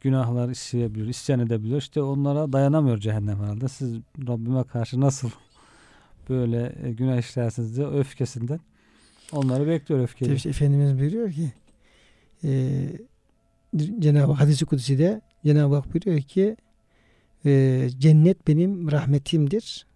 günahlar 0.00 0.48
işleyebiliyor, 0.48 1.06
isyan 1.06 1.40
edebiliyor. 1.40 1.80
İşte 1.80 2.02
onlara 2.02 2.52
dayanamıyor 2.52 2.98
cehennem 2.98 3.40
herhalde. 3.40 3.68
Siz 3.68 3.94
Rabbime 4.28 4.64
karşı 4.64 5.00
nasıl 5.00 5.30
böyle 6.28 6.74
e, 6.82 6.92
günah 6.92 7.18
işlersiniz 7.18 7.76
diye 7.76 7.86
öfkesinden 7.86 8.60
onları 9.32 9.66
bekliyor 9.66 10.00
öfkeyle. 10.00 10.30
Tabii 10.30 10.36
işte 10.36 10.48
Efendimiz 10.48 10.98
buyuruyor 10.98 11.32
ki 11.32 11.52
e, 12.44 12.82
Cenab-ı 13.98 14.32
hadisi 14.32 14.66
kudüsüde 14.66 15.20
Cenab-ı 15.44 15.74
Hak 15.74 15.94
buyuruyor 15.94 16.20
ki 16.20 16.56
e, 17.46 17.84
cennet 17.98 18.48
benim 18.48 18.90
rahmetimdir. 18.90 19.86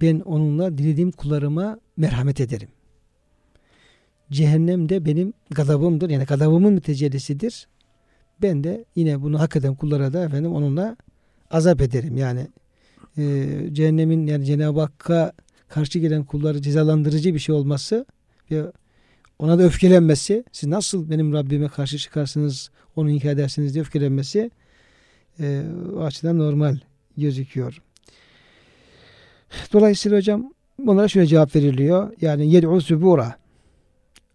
Ben 0.00 0.20
onunla 0.20 0.78
dilediğim 0.78 1.10
kullarıma 1.10 1.78
merhamet 1.96 2.40
ederim. 2.40 2.68
Cehennem 4.30 4.88
de 4.88 5.04
benim 5.04 5.32
gadabımdır. 5.50 6.10
Yani 6.10 6.24
gadabımın 6.24 6.72
mütecellisidir. 6.72 7.68
Ben 8.42 8.64
de 8.64 8.84
yine 8.96 9.22
bunu 9.22 9.40
hak 9.40 9.56
eden 9.56 9.74
kullara 9.74 10.12
da 10.12 10.24
efendim 10.24 10.52
onunla 10.52 10.96
azap 11.50 11.80
ederim. 11.80 12.16
Yani 12.16 12.48
e, 13.18 13.46
cehennemin 13.72 14.26
yani 14.26 14.44
Cenab-ı 14.44 14.80
Hakk'a 14.80 15.32
karşı 15.68 15.98
gelen 15.98 16.24
kulları 16.24 16.62
cezalandırıcı 16.62 17.34
bir 17.34 17.38
şey 17.38 17.54
olması 17.54 18.06
ve 18.50 18.64
ona 19.38 19.58
da 19.58 19.62
öfkelenmesi, 19.62 20.44
siz 20.52 20.68
nasıl 20.68 21.10
benim 21.10 21.32
Rabbime 21.32 21.68
karşı 21.68 21.98
çıkarsınız, 21.98 22.70
onu 22.96 23.10
inkar 23.10 23.30
edersiniz 23.30 23.74
diye 23.74 23.82
öfkelenmesi 23.82 24.50
e, 25.40 25.62
o 25.96 26.00
açıdan 26.00 26.38
normal 26.38 26.78
gözüküyor. 27.16 27.82
Dolayısıyla 29.72 30.18
hocam 30.18 30.52
bunlara 30.78 31.08
şöyle 31.08 31.26
cevap 31.26 31.56
veriliyor. 31.56 32.12
Yani 32.20 32.52
yed'u 32.52 32.80
subura. 32.80 33.43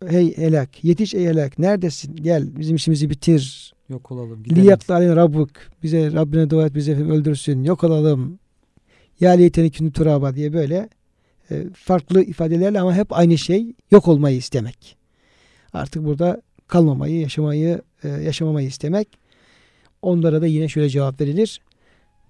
Hey 0.08 0.38
helak, 0.38 0.84
yetiş 0.84 1.14
ey 1.14 1.26
helak. 1.26 1.60
Neredesin? 1.60 2.16
Gel 2.16 2.58
bizim 2.58 2.76
işimizi 2.76 3.10
bitir. 3.10 3.74
Yok 3.90 4.12
olalım. 4.12 4.44
Gidelim. 4.44 4.78
Aleyna 4.90 5.16
rabbuk. 5.16 5.50
Bize 5.84 6.12
Rabbine 6.12 6.50
dua 6.50 6.66
et 6.66 6.78
efendim 6.78 7.10
öldürsün. 7.10 7.64
Yok 7.64 7.84
olalım. 7.84 8.40
Ya 9.20 9.32
leyteni 9.32 9.72
künü 9.72 9.92
turaba 9.92 10.36
diye 10.36 10.54
böyle 10.54 10.90
e, 11.52 11.66
farklı 11.74 12.24
ifadelerle 12.24 12.80
ama 12.80 12.96
hep 12.96 13.14
aynı 13.14 13.38
şey 13.38 13.74
yok 13.92 14.08
olmayı 14.08 14.38
istemek. 14.38 14.98
Artık 15.74 16.06
burada 16.06 16.42
kalmamayı, 16.68 17.20
yaşamayı, 17.20 17.82
e, 18.04 18.10
yaşamamayı 18.10 18.68
istemek. 18.68 19.08
Onlara 20.02 20.42
da 20.42 20.48
yine 20.48 20.68
şöyle 20.68 20.90
cevap 20.90 21.22
verilir. 21.22 21.62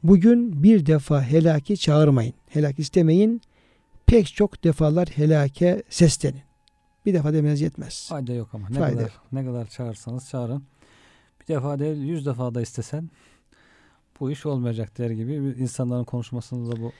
Bugün 0.04 0.64
bir 0.64 0.86
defa 0.86 1.24
helaki 1.24 1.78
çağırmayın. 1.78 2.34
Helak 2.48 2.80
istemeyin. 2.80 3.42
Pek 4.06 4.28
çok 4.28 4.64
defalar 4.64 5.08
helake 5.08 5.84
seslenin. 5.90 6.49
Bir 7.10 7.14
defa 7.14 7.34
demeniz 7.34 7.62
yetmez. 7.62 8.08
Fayda 8.10 8.34
yok 8.34 8.50
ama. 8.54 8.70
Ne 8.70 8.80
Fayda 8.80 8.98
kadar 8.98 9.12
ne 9.32 9.46
kadar 9.46 9.68
çağırsanız 9.68 10.30
çağırın. 10.30 10.64
Bir 11.42 11.48
defa 11.48 11.80
değil 11.80 11.98
yüz 11.98 12.26
defa 12.26 12.56
da 12.56 12.62
istesen 12.62 13.10
bu 14.20 14.32
iş 14.32 14.46
olmayacak 14.46 14.98
der 14.98 15.10
gibi 15.10 15.44
bir 15.44 15.56
insanların 15.56 16.04
konuşmasında 16.04 16.72
da 16.72 16.82
bu 16.82 16.92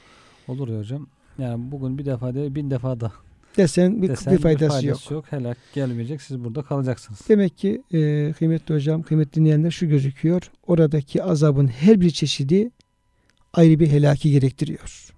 olur 0.48 0.68
ya 0.68 0.80
hocam. 0.80 1.08
Yani 1.38 1.72
bugün 1.72 1.98
bir 1.98 2.06
defa 2.06 2.34
değil 2.34 2.56
bin 2.56 2.72
defa 2.72 3.00
da 3.00 3.12
Desen 3.58 4.02
bir, 4.02 4.10
desen 4.10 4.34
bir 4.34 4.42
faydası 4.42 4.88
yok. 4.88 5.12
yok. 5.12 5.26
Helak 5.32 5.58
gelmeyecek. 5.74 6.22
Siz 6.22 6.44
burada 6.44 6.62
kalacaksınız. 6.64 7.20
Demek 7.30 7.58
ki 7.58 7.84
e, 7.92 8.34
kıymetli 8.34 8.76
hocam, 8.76 9.02
kıymetli 9.02 9.34
dinleyenler 9.34 9.72
şu 9.72 9.88
gözüküyor. 9.88 10.52
Oradaki 10.68 11.24
azabın 11.24 11.68
her 11.68 12.02
bir 12.02 12.10
çeşidi 12.10 12.72
ayrı 13.54 13.80
bir 13.80 13.88
helaki 13.88 14.32
gerektiriyor. 14.32 15.14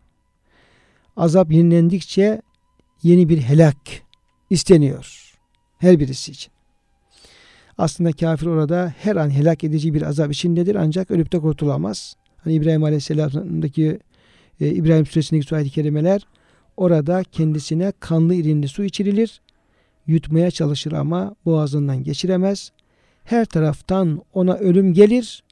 Azap 1.17 1.51
yenilendikçe 1.51 2.41
yeni 3.04 3.30
bir 3.30 3.38
helak 3.38 3.77
isteniyor. 4.52 5.34
Her 5.78 6.00
birisi 6.00 6.32
için. 6.32 6.54
Aslında 7.78 8.12
kafir 8.12 8.46
orada 8.46 8.94
her 8.98 9.16
an 9.16 9.30
helak 9.30 9.64
edici 9.64 9.94
bir 9.94 10.02
azap 10.02 10.32
içindedir 10.32 10.76
ancak 10.76 11.12
ölüp 11.12 11.32
de 11.32 11.40
kurtulamaz. 11.40 12.16
Hani 12.38 12.54
İbrahim 12.54 12.84
Aleyhisselam'daki 12.84 14.00
e, 14.62 14.70
İbrahim 14.70 15.06
Suresindeki 15.06 15.48
su 15.48 15.56
ayet-i 15.56 15.72
kerimeler 15.72 16.22
orada 16.78 17.24
kendisine 17.32 17.94
kanlı 18.00 18.34
irinli 18.34 18.68
su 18.68 18.84
içirilir 18.84 19.42
yutmaya 20.08 20.52
çalışır 20.52 20.92
ama 20.92 21.36
boğazından 21.46 22.04
geçiremez. 22.04 22.72
Her 23.24 23.46
taraftan 23.46 24.22
ona 24.34 24.54
ölüm 24.54 24.94
gelir 24.94 25.44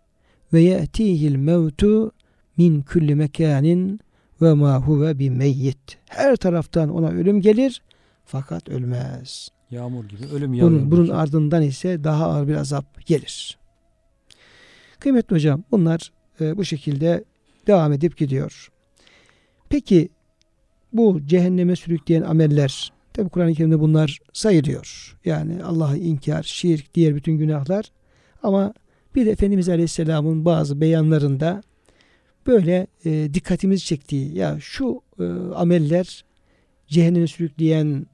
ve 0.53 0.61
ye'tihil 0.61 1.35
mevtu 1.35 2.11
min 2.57 2.81
kulli 2.81 3.15
mekanin 3.15 3.99
ve 4.41 4.53
ma 4.53 4.77
huve 4.77 5.19
bi 5.19 5.29
meyyit. 5.29 5.97
Her 6.09 6.35
taraftan 6.35 6.89
ona 6.89 7.09
ölüm 7.09 7.41
gelir 7.41 7.81
fakat 8.29 8.69
ölmez. 8.69 9.49
Yağmur 9.71 10.05
gibi 10.05 10.25
ölüm 10.33 10.53
yağıyor. 10.53 10.71
Bunun, 10.71 10.91
bunun 10.91 11.09
ardından 11.09 11.61
ise 11.61 12.03
daha 12.03 12.25
ağır 12.29 12.47
bir 12.47 12.55
azap 12.55 13.05
gelir. 13.07 13.57
Kıymetli 14.99 15.35
hocam 15.35 15.63
bunlar 15.71 16.11
e, 16.41 16.57
bu 16.57 16.65
şekilde 16.65 17.23
devam 17.67 17.93
edip 17.93 18.17
gidiyor. 18.17 18.69
Peki 19.69 20.09
bu 20.93 21.21
cehenneme 21.25 21.75
sürükleyen 21.75 22.21
ameller 22.21 22.91
tabi 23.13 23.29
Kur'an-ı 23.29 23.53
Kerim'de 23.53 23.79
bunlar 23.79 24.19
sayılıyor. 24.33 25.17
Yani 25.25 25.63
Allah'ı 25.63 25.97
inkar, 25.97 26.43
şirk, 26.43 26.93
diğer 26.93 27.15
bütün 27.15 27.37
günahlar 27.37 27.85
ama 28.43 28.73
bir 29.15 29.25
de 29.25 29.31
Efendimiz 29.31 29.69
Aleyhisselam'ın 29.69 30.45
bazı 30.45 30.81
beyanlarında 30.81 31.61
böyle 32.47 32.87
e, 33.05 33.33
dikkatimizi 33.33 33.85
çektiği 33.85 34.35
ya 34.37 34.57
şu 34.59 35.01
e, 35.19 35.23
ameller 35.55 36.25
cehenneme 36.89 37.27
sürükleyen 37.27 38.05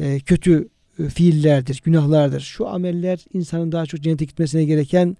e, 0.00 0.20
kötü 0.20 0.68
e, 0.98 1.08
fiillerdir, 1.08 1.82
günahlardır. 1.84 2.40
Şu 2.40 2.68
ameller 2.68 3.24
insanın 3.32 3.72
daha 3.72 3.86
çok 3.86 4.00
cennete 4.00 4.24
gitmesine 4.24 4.64
gereken 4.64 5.16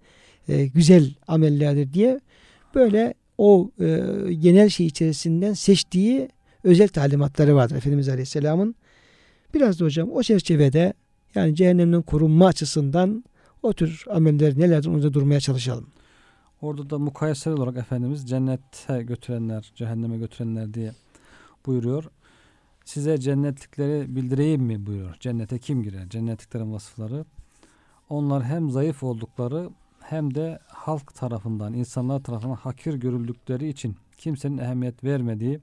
e, 0.48 0.66
güzel 0.66 1.14
amellerdir 1.28 1.92
diye 1.92 2.20
böyle 2.74 3.14
o 3.38 3.70
genel 4.40 4.68
şey 4.68 4.86
içerisinden 4.86 5.52
seçtiği 5.52 6.28
özel 6.64 6.88
talimatları 6.88 7.54
vardır 7.54 7.76
Efendimiz 7.76 8.08
Aleyhisselam'ın. 8.08 8.74
Biraz 9.54 9.80
da 9.80 9.84
hocam 9.84 10.10
o 10.12 10.22
çerçevede 10.22 10.92
yani 11.34 11.54
cehennemden 11.54 12.02
korunma 12.02 12.46
açısından 12.46 13.24
o 13.62 13.72
tür 13.72 14.04
ameller 14.10 14.58
nelerdir 14.58 14.88
onu 14.88 15.14
durmaya 15.14 15.40
çalışalım. 15.40 15.86
Orada 16.60 16.90
da 16.90 16.98
mukayesel 16.98 17.52
olarak 17.52 17.76
Efendimiz 17.76 18.28
cennete 18.28 19.02
götürenler, 19.02 19.72
cehenneme 19.74 20.16
götürenler 20.18 20.74
diye 20.74 20.92
buyuruyor. 21.66 22.04
Size 22.86 23.20
cennetlikleri 23.20 24.16
bildireyim 24.16 24.62
mi 24.62 24.86
buyuruyor. 24.86 25.16
Cennete 25.20 25.58
kim 25.58 25.82
girer? 25.82 26.08
Cennetliklerin 26.08 26.72
vasıfları. 26.72 27.24
Onlar 28.08 28.44
hem 28.44 28.70
zayıf 28.70 29.02
oldukları 29.02 29.70
hem 30.00 30.34
de 30.34 30.58
halk 30.66 31.14
tarafından, 31.14 31.74
insanlar 31.74 32.22
tarafından 32.22 32.54
hakir 32.54 32.94
görüldükleri 32.94 33.68
için 33.68 33.96
kimsenin 34.18 34.58
ehemmiyet 34.58 35.04
vermediği 35.04 35.60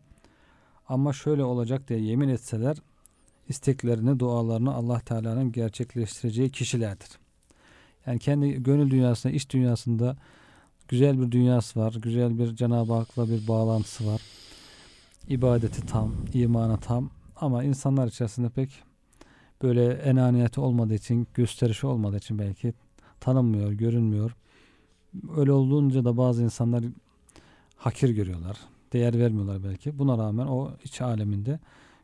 ama 0.90 1.14
şöyle 1.14 1.44
olacak 1.44 1.90
diye 1.90 2.00
yemin 2.00 2.30
etseler 2.30 2.78
isteklerini, 3.50 4.20
dualarını 4.20 4.74
Allah 4.74 5.00
Teala'nın 5.00 5.52
gerçekleştireceği 5.52 6.50
kişilerdir. 6.50 7.10
Yani 8.06 8.20
kendi 8.20 8.64
gönül 8.64 8.92
dünyasında, 8.92 9.34
iç 9.34 9.50
dünyasında 9.50 10.18
güzel 10.88 11.22
bir 11.22 11.32
dünyası 11.32 11.80
var. 11.80 11.96
Güzel 12.02 12.40
bir 12.40 12.56
Cenab-ı 12.56 12.94
Hak'la 12.94 13.30
bir 13.30 13.48
bağlantısı 13.48 14.08
var. 14.08 14.22
İbadeti 15.30 15.86
tam, 15.86 16.12
imanı 16.34 16.78
tam 16.78 17.10
ama 17.36 17.64
insanlar 17.64 18.08
içerisinde 18.08 18.50
pek 18.50 18.84
böyle 19.62 19.94
enaniyeti 19.94 20.62
olmadığı 20.62 20.94
için, 20.94 21.28
gösterişi 21.34 21.88
olmadığı 21.88 22.18
için 22.18 22.40
belki 22.40 22.74
tanınmıyor, 23.20 23.72
görünmüyor. 23.72 24.36
Öyle 25.38 25.52
olduğunca 25.52 26.06
da 26.06 26.18
bazı 26.18 26.44
insanlar 26.44 26.84
hakir 27.76 28.10
görüyorlar. 28.10 28.58
Değer 28.94 29.20
vermiyorlar 29.20 29.64
belki. 29.64 30.00
Buna 30.00 30.18
rağmen 30.18 30.46
o 30.48 30.72
iç 30.84 31.02
aleminde 31.02 31.60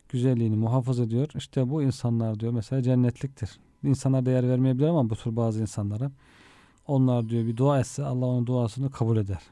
güzelliğini 0.08 0.56
muhafaza 0.56 1.02
ediyor. 1.02 1.28
İşte 1.36 1.70
bu 1.70 1.82
insanlar 1.82 2.40
diyor 2.40 2.52
mesela 2.52 2.82
cennetliktir. 2.82 3.50
İnsanlar 3.82 4.26
değer 4.26 4.48
vermeyebilir 4.48 4.86
ama 4.88 5.10
bu 5.10 5.16
tür 5.16 5.36
bazı 5.36 5.60
insanlara 5.60 6.10
onlar 6.86 7.28
diyor 7.28 7.46
bir 7.46 7.56
dua 7.56 7.80
etse 7.80 8.04
Allah 8.04 8.26
onun 8.26 8.46
duasını 8.46 8.90
kabul 8.90 9.16
eder. 9.16 9.42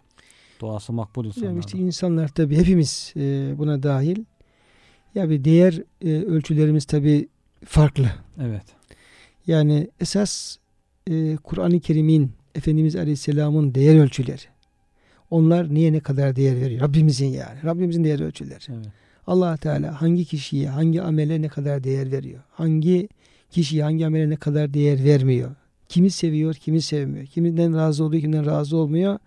Duası 0.61 0.93
makbul 0.93 1.25
insanlar. 1.25 1.59
işte 1.59 1.79
insanlar 1.79 2.29
tabi 2.29 2.57
hepimiz 2.57 3.13
e, 3.17 3.55
buna 3.59 3.83
dahil. 3.83 4.25
Ya 5.15 5.31
bir 5.31 5.45
değer 5.45 5.83
e, 6.05 6.13
ölçülerimiz 6.13 6.85
tabi 6.85 7.29
farklı. 7.65 8.11
Evet. 8.43 8.65
Yani 9.47 9.89
esas 10.01 10.57
e, 11.11 11.37
Kur'an-ı 11.37 11.81
Kerim'in 11.81 12.33
Efendimiz 12.55 12.97
Aleyhisselam'ın 12.97 13.75
değer 13.75 14.01
ölçüleri. 14.01 14.43
Onlar 15.31 15.75
niye 15.75 15.93
ne 15.93 16.01
kadar 16.01 16.37
değer 16.37 16.61
veriyor? 16.61 16.81
Rabbimizin 16.81 17.27
yani. 17.27 17.65
Rabbimizin 17.65 18.05
değer 18.05 18.21
ölçüleri. 18.21 18.65
Evet. 18.69 18.87
allah 19.27 19.57
Teala 19.57 20.03
hangi 20.03 20.25
kişiye, 20.25 20.69
hangi 20.69 21.03
amele 21.03 21.43
ne 21.43 21.49
kadar 21.49 21.85
değer 21.85 22.13
veriyor? 22.13 22.41
Hangi 22.51 23.09
kişiye, 23.51 23.83
hangi 23.83 24.07
amele 24.07 24.31
ne 24.31 24.37
kadar 24.37 24.75
değer 24.75 25.05
vermiyor? 25.05 25.51
Kimi 25.89 26.11
seviyor, 26.11 26.55
kimi 26.55 26.83
sevmiyor? 26.83 27.27
Kiminden 27.27 27.77
razı 27.77 28.05
oluyor, 28.05 28.21
kiminden 28.21 28.47
razı 28.47 28.77
olmuyor? 28.77 29.19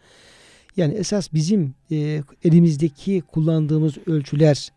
Yani 0.78 0.94
esas 0.94 1.34
bizim 1.34 1.74
e, 1.92 2.24
elimizdeki 2.44 3.22
kullandığımız 3.22 3.98
ölçüler 4.06 4.72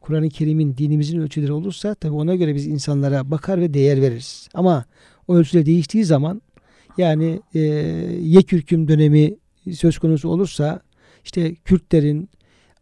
Kur'an-ı 0.00 0.28
Kerim'in 0.28 0.76
dinimizin 0.76 1.20
ölçüleri 1.20 1.52
olursa 1.52 1.94
tabii 1.94 2.14
ona 2.14 2.34
göre 2.34 2.54
biz 2.54 2.66
insanlara 2.66 3.30
bakar 3.30 3.60
ve 3.60 3.74
değer 3.74 4.00
veririz. 4.00 4.48
Ama 4.54 4.84
o 5.28 5.34
ölçüler 5.34 5.66
değiştiği 5.66 6.04
zaman 6.04 6.42
yani 6.98 7.40
e, 7.54 7.60
yekürküm 8.20 8.88
dönemi 8.88 9.34
söz 9.72 9.98
konusu 9.98 10.28
olursa 10.28 10.80
işte 11.24 11.54
Kürtlerin, 11.54 12.28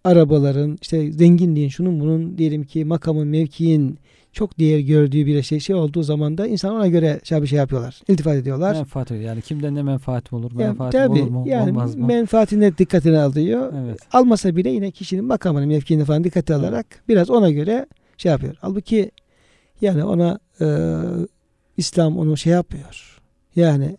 arabaların, 0.05 0.79
işte 0.83 1.13
zenginliğin, 1.13 1.69
şunun 1.69 2.01
bunun 2.01 2.39
diyelim 2.39 2.65
ki 2.65 2.85
makamın, 2.85 3.29
mevkiin 3.29 3.99
çok 4.33 4.59
değer 4.59 4.79
gördüğü 4.79 5.27
bir 5.27 5.43
şey 5.43 5.61
şey 5.61 5.77
olduğu 5.77 6.03
zaman 6.03 6.39
da 6.39 6.47
insan 6.47 6.75
ona 6.75 6.87
göre 6.87 7.21
şey 7.25 7.43
bir 7.43 7.47
şey 7.47 7.59
yapıyorlar. 7.59 8.01
İltifat 8.09 8.35
ediyorlar. 8.37 8.75
Menfaat. 8.75 9.11
Yani 9.11 9.43
kimden 9.43 9.75
ne 9.75 9.83
menfaatim 9.83 10.39
olur? 10.39 10.51
Yani 10.53 10.63
Menfaatim 10.69 11.01
tabii, 11.01 11.23
olur 11.23 11.31
mu? 11.31 11.45
yani 11.47 11.71
Olmaz 11.71 11.97
mı? 11.97 12.07
menfaatine 12.07 12.79
dikkatini 12.79 13.19
alıyor. 13.19 13.73
evet. 13.85 13.99
Almasa 14.13 14.57
bile 14.57 14.71
yine 14.71 14.91
kişinin 14.91 15.25
makamını, 15.25 15.67
mevkiini 15.67 16.05
falan 16.05 16.25
dikkate 16.25 16.55
Evet. 16.55 16.65
alarak 16.65 16.87
biraz 17.09 17.31
ona 17.31 17.51
göre 17.51 17.87
şey 18.17 18.33
yapıyor. 18.33 18.55
Halbuki 18.61 19.11
yani 19.81 20.05
ona 20.05 20.39
e, 20.61 20.67
İslam 21.77 22.19
onu 22.19 22.37
şey 22.37 22.53
yapmıyor. 22.53 23.21
Yani 23.57 23.97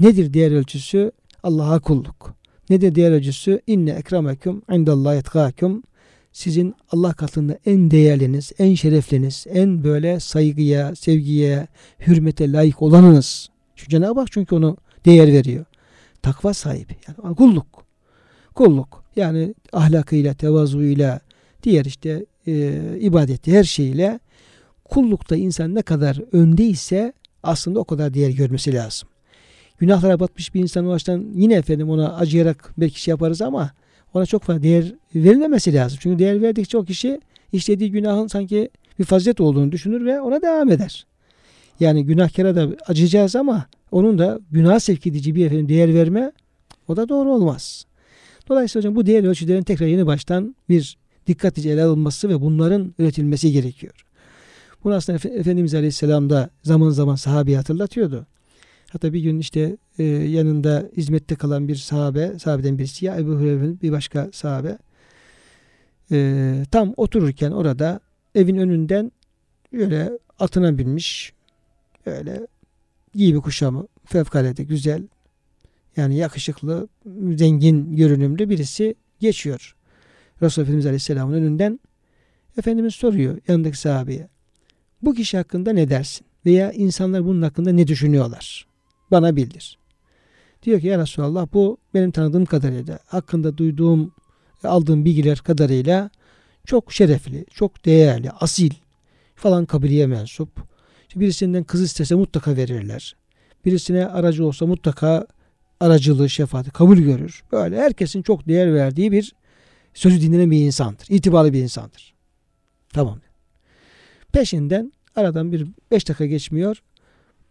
nedir 0.00 0.32
diğer 0.34 0.52
ölçüsü? 0.52 1.12
Allah'a 1.42 1.80
kulluk. 1.80 2.34
Ne 2.70 2.80
de 2.80 2.94
diğer 2.94 3.12
ölçüsü 3.12 3.60
inne 3.66 3.90
ekrameküm 3.90 4.62
indallahi 4.72 5.18
etkâküm 5.18 5.82
sizin 6.34 6.74
Allah 6.90 7.12
katında 7.12 7.58
en 7.66 7.90
değerliniz, 7.90 8.52
en 8.58 8.74
şerefliniz, 8.74 9.46
en 9.48 9.84
böyle 9.84 10.20
saygıya, 10.20 10.94
sevgiye, 10.94 11.66
hürmete 12.06 12.52
layık 12.52 12.82
olanınız. 12.82 13.48
Çünkü 13.76 13.90
Cenab-ı 13.90 14.20
Hak 14.20 14.32
çünkü 14.32 14.54
onu 14.54 14.76
değer 15.04 15.32
veriyor. 15.32 15.64
Takva 16.22 16.54
sahibi. 16.54 16.96
Yani 17.08 17.36
kulluk. 17.36 17.84
Kulluk. 18.54 19.04
Yani 19.16 19.54
ahlakıyla, 19.72 20.34
tevazuuyla, 20.34 21.20
diğer 21.62 21.84
işte 21.84 22.26
e, 22.46 22.80
ibadeti 23.00 23.58
her 23.58 23.64
şeyiyle 23.64 24.20
kullukta 24.84 25.36
insan 25.36 25.74
ne 25.74 25.82
kadar 25.82 26.20
öndeyse 26.32 27.12
aslında 27.42 27.80
o 27.80 27.84
kadar 27.84 28.14
değer 28.14 28.30
görmesi 28.30 28.74
lazım. 28.74 29.08
Günahlara 29.78 30.20
batmış 30.20 30.54
bir 30.54 30.60
insan 30.60 30.86
o 30.86 30.96
yine 31.34 31.54
efendim 31.54 31.90
ona 31.90 32.16
acıyarak 32.16 32.74
belki 32.78 33.02
şey 33.02 33.12
yaparız 33.12 33.42
ama 33.42 33.70
ona 34.14 34.26
çok 34.26 34.42
fazla 34.42 34.62
değer 34.62 34.94
verilmemesi 35.14 35.74
lazım. 35.74 35.98
Çünkü 36.02 36.18
değer 36.18 36.42
verdikçe 36.42 36.78
o 36.78 36.84
kişi 36.84 37.20
işlediği 37.52 37.90
günahın 37.90 38.26
sanki 38.26 38.70
bir 38.98 39.04
fazilet 39.04 39.40
olduğunu 39.40 39.72
düşünür 39.72 40.06
ve 40.06 40.20
ona 40.20 40.42
devam 40.42 40.70
eder. 40.70 41.06
Yani 41.80 42.04
günahkara 42.06 42.56
da 42.56 42.68
acıyacağız 42.86 43.36
ama 43.36 43.66
onun 43.90 44.18
da 44.18 44.40
günah 44.50 44.78
sevk 44.78 45.06
edici 45.06 45.34
bir 45.34 45.46
efendim 45.46 45.68
değer 45.68 45.94
verme 45.94 46.32
o 46.88 46.96
da 46.96 47.08
doğru 47.08 47.32
olmaz. 47.32 47.84
Dolayısıyla 48.48 48.80
hocam 48.80 48.96
bu 48.96 49.06
değer 49.06 49.24
ölçülerin 49.24 49.62
tekrar 49.62 49.86
yeni 49.86 50.06
baştan 50.06 50.56
bir 50.68 50.98
dikkatlice 51.26 51.70
ele 51.70 51.84
alınması 51.84 52.28
ve 52.28 52.40
bunların 52.40 52.94
üretilmesi 52.98 53.52
gerekiyor. 53.52 54.04
Bunu 54.84 54.94
aslında 54.94 55.18
Efe- 55.18 55.38
Efendimiz 55.38 55.74
Aleyhisselam 55.74 56.30
da 56.30 56.50
zaman 56.62 56.90
zaman 56.90 57.14
sahabeyi 57.14 57.56
hatırlatıyordu. 57.56 58.26
Hatta 58.94 59.12
bir 59.12 59.20
gün 59.20 59.38
işte 59.38 59.76
e, 59.98 60.04
yanında 60.04 60.90
hizmette 60.96 61.34
kalan 61.34 61.68
bir 61.68 61.76
sahabe, 61.76 62.38
sahabeden 62.38 62.78
birisi 62.78 63.06
ya 63.06 63.16
Ebu 63.16 63.30
Hureyre'nin 63.30 63.80
bir 63.80 63.92
başka 63.92 64.30
sahabe 64.32 64.78
e, 66.10 66.62
tam 66.70 66.94
otururken 66.96 67.50
orada 67.50 68.00
evin 68.34 68.56
önünden 68.56 69.12
böyle 69.72 70.18
atına 70.38 70.78
binmiş 70.78 71.32
öyle 72.06 72.46
giyimi 73.14 73.40
kuşamı 73.40 73.86
fevkalade 74.04 74.64
güzel 74.64 75.02
yani 75.96 76.16
yakışıklı 76.16 76.88
zengin 77.36 77.96
görünümlü 77.96 78.50
birisi 78.50 78.94
geçiyor. 79.20 79.76
Resulullah 80.42 80.66
Efendimiz 80.66 80.86
Aleyhisselam'ın 80.86 81.34
önünden 81.34 81.80
Efendimiz 82.58 82.94
soruyor 82.94 83.38
yanındaki 83.48 83.78
sahabeye 83.78 84.28
bu 85.02 85.14
kişi 85.14 85.36
hakkında 85.36 85.72
ne 85.72 85.90
dersin? 85.90 86.26
Veya 86.46 86.72
insanlar 86.72 87.24
bunun 87.24 87.42
hakkında 87.42 87.72
ne 87.72 87.86
düşünüyorlar? 87.86 88.73
Bana 89.14 89.36
bildir. 89.36 89.78
Diyor 90.62 90.80
ki 90.80 90.86
ya 90.86 90.98
Resulallah 90.98 91.46
bu 91.52 91.78
benim 91.94 92.10
tanıdığım 92.10 92.44
kadarıyla 92.44 92.98
hakkında 93.06 93.58
duyduğum 93.58 94.12
aldığım 94.64 95.04
bilgiler 95.04 95.38
kadarıyla 95.38 96.10
çok 96.66 96.92
şerefli, 96.92 97.46
çok 97.54 97.84
değerli, 97.84 98.30
asil 98.30 98.70
falan 99.34 99.66
kabiliye 99.66 100.06
mensup. 100.06 100.48
Birisinden 101.16 101.64
kız 101.64 101.82
istese 101.82 102.14
mutlaka 102.14 102.56
verirler. 102.56 103.16
Birisine 103.64 104.06
aracı 104.06 104.46
olsa 104.46 104.66
mutlaka 104.66 105.26
aracılığı, 105.80 106.30
şefaati 106.30 106.70
kabul 106.70 106.98
görür. 106.98 107.42
Böyle 107.52 107.80
herkesin 107.80 108.22
çok 108.22 108.48
değer 108.48 108.74
verdiği 108.74 109.12
bir 109.12 109.34
sözü 109.94 110.20
dinlenen 110.20 110.50
bir 110.50 110.60
insandır. 110.60 111.06
İtibarlı 111.08 111.52
bir 111.52 111.62
insandır. 111.62 112.14
Tamam. 112.92 113.20
Peşinden 114.32 114.92
aradan 115.16 115.52
bir 115.52 115.66
beş 115.90 116.08
dakika 116.08 116.26
geçmiyor. 116.26 116.82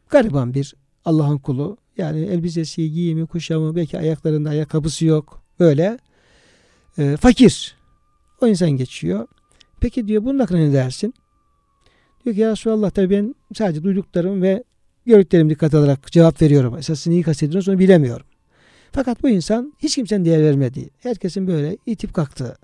Gariban 0.09 0.53
bir 0.53 0.75
Allah'ın 1.05 1.37
kulu. 1.37 1.77
Yani 1.97 2.19
elbisesi, 2.19 2.91
giyimi, 2.91 3.25
kuşamı, 3.25 3.75
belki 3.75 3.99
ayaklarında 3.99 4.49
ayakkabısı 4.49 5.05
yok. 5.05 5.41
Böyle 5.59 5.97
e, 6.97 7.17
fakir. 7.17 7.75
O 8.41 8.47
insan 8.47 8.71
geçiyor. 8.71 9.27
Peki 9.79 10.07
diyor 10.07 10.23
bunun 10.23 10.39
hakkında 10.39 10.59
ne 10.59 10.73
dersin? 10.73 11.13
Diyor 12.25 12.35
ki 12.35 12.41
ya 12.41 12.51
Resulallah 12.51 12.89
tabii 12.89 13.09
ben 13.09 13.35
sadece 13.53 13.83
duyduklarım 13.83 14.41
ve 14.41 14.63
gördüklerimi 15.05 15.49
dikkat 15.49 15.73
alarak 15.73 16.11
cevap 16.11 16.41
veriyorum. 16.41 16.77
Esasını 16.77 17.13
iyi 17.13 17.23
kastediyorsunuz 17.23 17.73
onu 17.73 17.79
bilemiyorum. 17.79 18.25
Fakat 18.91 19.23
bu 19.23 19.29
insan 19.29 19.73
hiç 19.79 19.95
kimsenin 19.95 20.25
değer 20.25 20.43
vermediği, 20.43 20.89
herkesin 20.99 21.47
böyle 21.47 21.77
itip 21.85 22.13
kalktığı, 22.13 22.57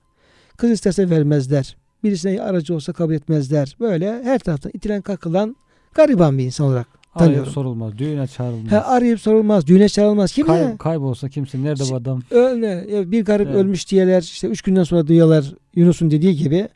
kız 0.58 0.72
isterse 0.72 1.10
vermezler, 1.10 1.78
birisine 2.04 2.42
aracı 2.42 2.76
olsa 2.76 2.94
kabul 2.94 3.14
etmezler. 3.14 3.76
Böyle 3.80 4.24
her 4.24 4.40
taraftan 4.40 4.72
itilen 4.76 5.02
kakılan 5.02 5.56
gariban 5.94 6.38
bir 6.38 6.44
insan 6.44 6.68
olarak 6.68 6.99
Arayıp 7.16 7.30
tanıyorum. 7.30 7.54
sorulmaz. 7.54 7.98
Düğüne 7.98 8.28
çağrılmaz. 8.28 8.72
Ha, 8.72 8.86
arayıp 8.86 9.20
sorulmaz, 9.20 9.68
düğüne 9.68 9.90
çağrılmaz. 9.90 10.32
Kim 10.32 10.48
Kay, 10.48 10.62
ne? 10.62 10.78
kaybolsa 10.78 11.30
kimse 11.30 11.64
nerede 11.64 11.84
bu 11.92 11.96
adam? 11.96 12.22
Öyle, 12.32 12.68
ya 12.68 13.12
bir 13.12 13.26
garip 13.26 13.48
Evet. 13.48 13.58
ölmüş 13.58 13.92
diyeler, 13.92 14.22
işte 14.22 14.48
üç 14.48 14.62
günden 14.62 14.84
sonra 14.84 15.08
duyuyorlar 15.08 15.54
Yunus'un 15.76 16.12
dediği 16.12 16.36
gibi. 16.36 16.70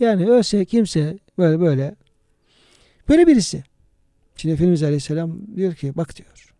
Yani 0.00 0.30
ölse 0.30 0.64
kimse 0.64 1.18
böyle 1.38 1.60
böyle. 1.60 1.94
Böyle 3.08 3.26
birisi. 3.26 3.64
Şimdi 4.36 4.54
Efendimiz 4.54 4.82
Aleyhisselam 4.82 5.38
diyor 5.56 5.74
ki 5.74 5.92
bak 5.96 6.16
diyor. 6.16 6.52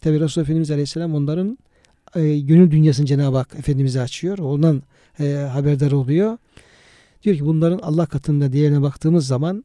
Tabi 0.00 0.20
Resulullah 0.20 0.46
Efendimiz 0.46 0.70
Aleyhisselam 0.70 1.14
onların 1.14 1.58
e, 2.14 2.38
gönül 2.38 2.70
dünyasını 2.70 3.06
Cenab-ı 3.06 3.36
Hak 3.36 3.54
Efendimiz'e 3.58 4.00
açıyor. 4.00 4.38
Ondan 4.38 4.82
e, 5.20 5.32
haberdar 5.52 5.92
oluyor. 5.92 6.38
Diyor 7.22 7.36
ki 7.36 7.46
bunların 7.46 7.78
Allah 7.78 8.06
katında 8.06 8.52
değerine 8.52 8.82
baktığımız 8.82 9.26
zaman 9.26 9.64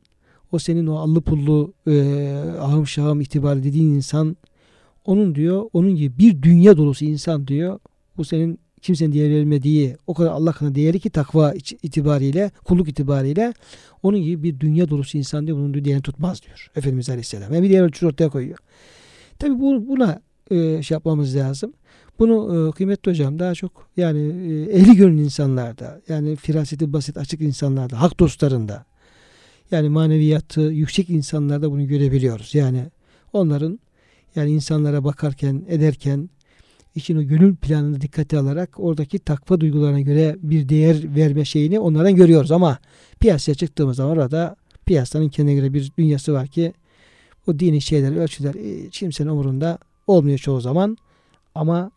o 0.51 0.59
senin 0.59 0.87
o 0.87 0.95
allı 0.95 1.21
pullu 1.21 1.73
e, 1.87 2.33
ahım 2.59 2.87
şahım 2.87 3.21
itibarlı 3.21 3.63
dediğin 3.63 3.95
insan 3.95 4.37
onun 5.05 5.35
diyor 5.35 5.69
onun 5.73 5.95
gibi 5.95 6.17
bir 6.17 6.41
dünya 6.41 6.77
dolusu 6.77 7.05
insan 7.05 7.47
diyor 7.47 7.79
bu 8.17 8.25
senin 8.25 8.59
kimsenin 8.81 9.13
değer 9.13 9.29
vermediği 9.29 9.97
o 10.07 10.13
kadar 10.13 10.31
Allah 10.31 10.51
katında 10.51 10.75
değeri 10.75 10.99
ki 10.99 11.09
takva 11.09 11.53
itibariyle 11.83 12.51
kulluk 12.63 12.89
itibariyle 12.89 13.53
onun 14.03 14.21
gibi 14.21 14.43
bir 14.43 14.59
dünya 14.59 14.89
dolusu 14.89 15.17
insan 15.17 15.47
diyor 15.47 15.57
bunun 15.57 15.73
diyor 15.73 15.85
değerini 15.85 16.01
tutmaz 16.01 16.41
diyor 16.43 16.71
Efendimiz 16.75 17.09
Aleyhisselam. 17.09 17.53
Yani 17.53 17.63
bir 17.63 17.69
diğer 17.69 17.83
ölçü 17.83 18.07
ortaya 18.07 18.29
koyuyor. 18.29 18.57
Tabi 19.39 19.59
bu, 19.59 19.87
buna 19.87 20.21
e, 20.51 20.83
şey 20.83 20.95
yapmamız 20.95 21.35
lazım. 21.35 21.73
Bunu 22.19 22.67
e, 22.69 22.71
kıymetli 22.71 23.11
hocam 23.11 23.39
daha 23.39 23.55
çok 23.55 23.89
yani 23.97 24.19
e, 24.19 24.77
ehli 24.77 24.95
gönül 24.95 25.19
insanlarda 25.19 26.01
yani 26.09 26.35
firaseti 26.35 26.93
basit 26.93 27.17
açık 27.17 27.41
insanlarda 27.41 28.01
hak 28.01 28.19
dostlarında 28.19 28.85
yani 29.71 29.89
maneviyatı 29.89 30.61
yüksek 30.61 31.09
insanlarda 31.09 31.71
bunu 31.71 31.87
görebiliyoruz. 31.87 32.55
Yani 32.55 32.85
onların 33.33 33.79
yani 34.35 34.51
insanlara 34.51 35.03
bakarken 35.03 35.65
ederken 35.67 36.29
için 36.95 37.17
o 37.17 37.23
gönül 37.23 37.55
planını 37.55 38.01
dikkate 38.01 38.37
alarak 38.37 38.79
oradaki 38.79 39.19
takva 39.19 39.59
duygularına 39.59 39.99
göre 39.99 40.35
bir 40.41 40.69
değer 40.69 41.15
verme 41.15 41.45
şeyini 41.45 41.79
onlardan 41.79 42.15
görüyoruz 42.15 42.51
ama 42.51 42.79
piyasaya 43.19 43.55
çıktığımız 43.55 43.97
zaman 43.97 44.11
orada 44.11 44.55
piyasanın 44.85 45.29
kendine 45.29 45.55
göre 45.55 45.73
bir 45.73 45.91
dünyası 45.97 46.33
var 46.33 46.47
ki 46.47 46.73
o 47.47 47.59
dini 47.59 47.81
şeyler, 47.81 48.15
ölçüler 48.15 48.55
e, 48.55 48.89
kimsenin 48.89 49.29
umurunda 49.29 49.77
olmuyor 50.07 50.37
çoğu 50.37 50.61
zaman 50.61 50.97
ama 51.55 51.91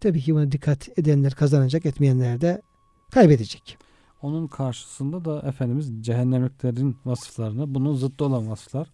tabii 0.00 0.20
ki 0.20 0.34
buna 0.34 0.52
dikkat 0.52 0.98
edenler 0.98 1.32
kazanacak, 1.32 1.86
etmeyenler 1.86 2.40
de 2.40 2.62
kaybedecek. 3.10 3.81
Onun 4.22 4.46
karşısında 4.46 5.24
da 5.24 5.48
Efendimiz 5.48 5.90
cehennemliklerin 6.00 6.96
vasıflarını, 7.04 7.74
bunun 7.74 7.94
zıttı 7.94 8.24
olan 8.24 8.50
vasıflar. 8.50 8.88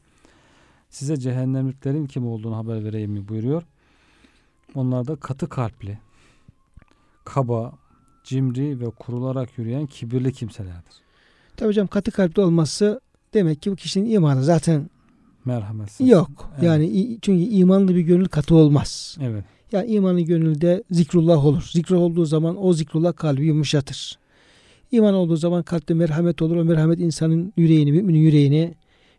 Size 0.91 1.17
cehennemliklerin 1.17 2.07
kim 2.07 2.27
olduğunu 2.27 2.57
haber 2.57 2.85
vereyim 2.85 3.11
mi 3.11 3.29
buyuruyor. 3.29 3.63
Onlar 4.75 5.07
da 5.07 5.17
katı 5.17 5.49
kalpli, 5.49 5.99
kaba, 7.25 7.73
cimri 8.25 8.81
ve 8.81 8.91
kurularak 8.91 9.59
yürüyen 9.59 9.87
kibirli 9.87 10.33
kimselerdir. 10.33 10.95
Tabii 11.57 11.69
hocam 11.69 11.87
katı 11.87 12.11
kalpli 12.11 12.43
olması 12.43 13.01
demek 13.35 13.63
ki 13.63 13.71
bu 13.71 13.77
kişinin 13.77 14.11
imanı 14.11 14.45
zaten 14.45 14.91
Merhametsiz. 15.45 16.09
yok. 16.09 16.51
Evet. 16.55 16.63
Yani 16.63 17.19
çünkü 17.23 17.43
imanlı 17.45 17.95
bir 17.95 18.01
gönül 18.01 18.29
katı 18.29 18.55
olmaz. 18.55 19.17
Evet. 19.21 19.45
Yani 19.73 19.91
imanlı 19.91 20.21
gönülde 20.21 20.83
zikrullah 20.91 21.45
olur. 21.47 21.69
Zikr 21.73 21.93
olduğu 21.93 22.25
zaman 22.25 22.65
o 22.65 22.73
zikrullah 22.73 23.17
kalbi 23.17 23.47
yumuşatır. 23.47 24.19
İman 24.93 25.15
olduğu 25.15 25.37
zaman 25.37 25.63
kalpte 25.63 25.95
merhamet 25.95 26.43
olur. 26.43 26.57
O 26.57 26.65
merhamet 26.65 27.01
insanın 27.01 27.53
yüreğini, 27.57 27.93
müminin 27.93 28.19
yüreğini 28.19 28.75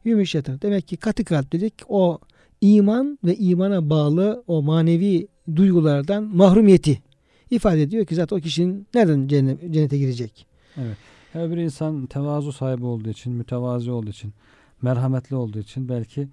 yumuşatır. 0.05 0.61
Demek 0.61 0.87
ki 0.87 0.97
katı 0.97 1.23
kalplilik 1.25 1.73
o 1.89 2.19
iman 2.61 3.19
ve 3.23 3.35
imana 3.35 3.89
bağlı 3.89 4.43
o 4.47 4.61
manevi 4.61 5.27
duygulardan 5.55 6.23
mahrumiyeti 6.23 7.01
ifade 7.51 7.81
ediyor 7.81 8.05
ki 8.05 8.15
zaten 8.15 8.37
o 8.37 8.39
kişinin 8.39 8.87
nereden 8.93 9.27
cennet- 9.27 9.71
cennete 9.73 9.97
girecek? 9.97 10.45
Her 11.33 11.51
bir 11.51 11.57
insan 11.57 12.05
tevazu 12.05 12.51
sahibi 12.51 12.85
olduğu 12.85 13.09
için, 13.09 13.33
mütevazi 13.33 13.91
olduğu 13.91 14.09
için, 14.09 14.33
merhametli 14.81 15.35
olduğu 15.35 15.59
için 15.59 15.89
belki 15.89 16.27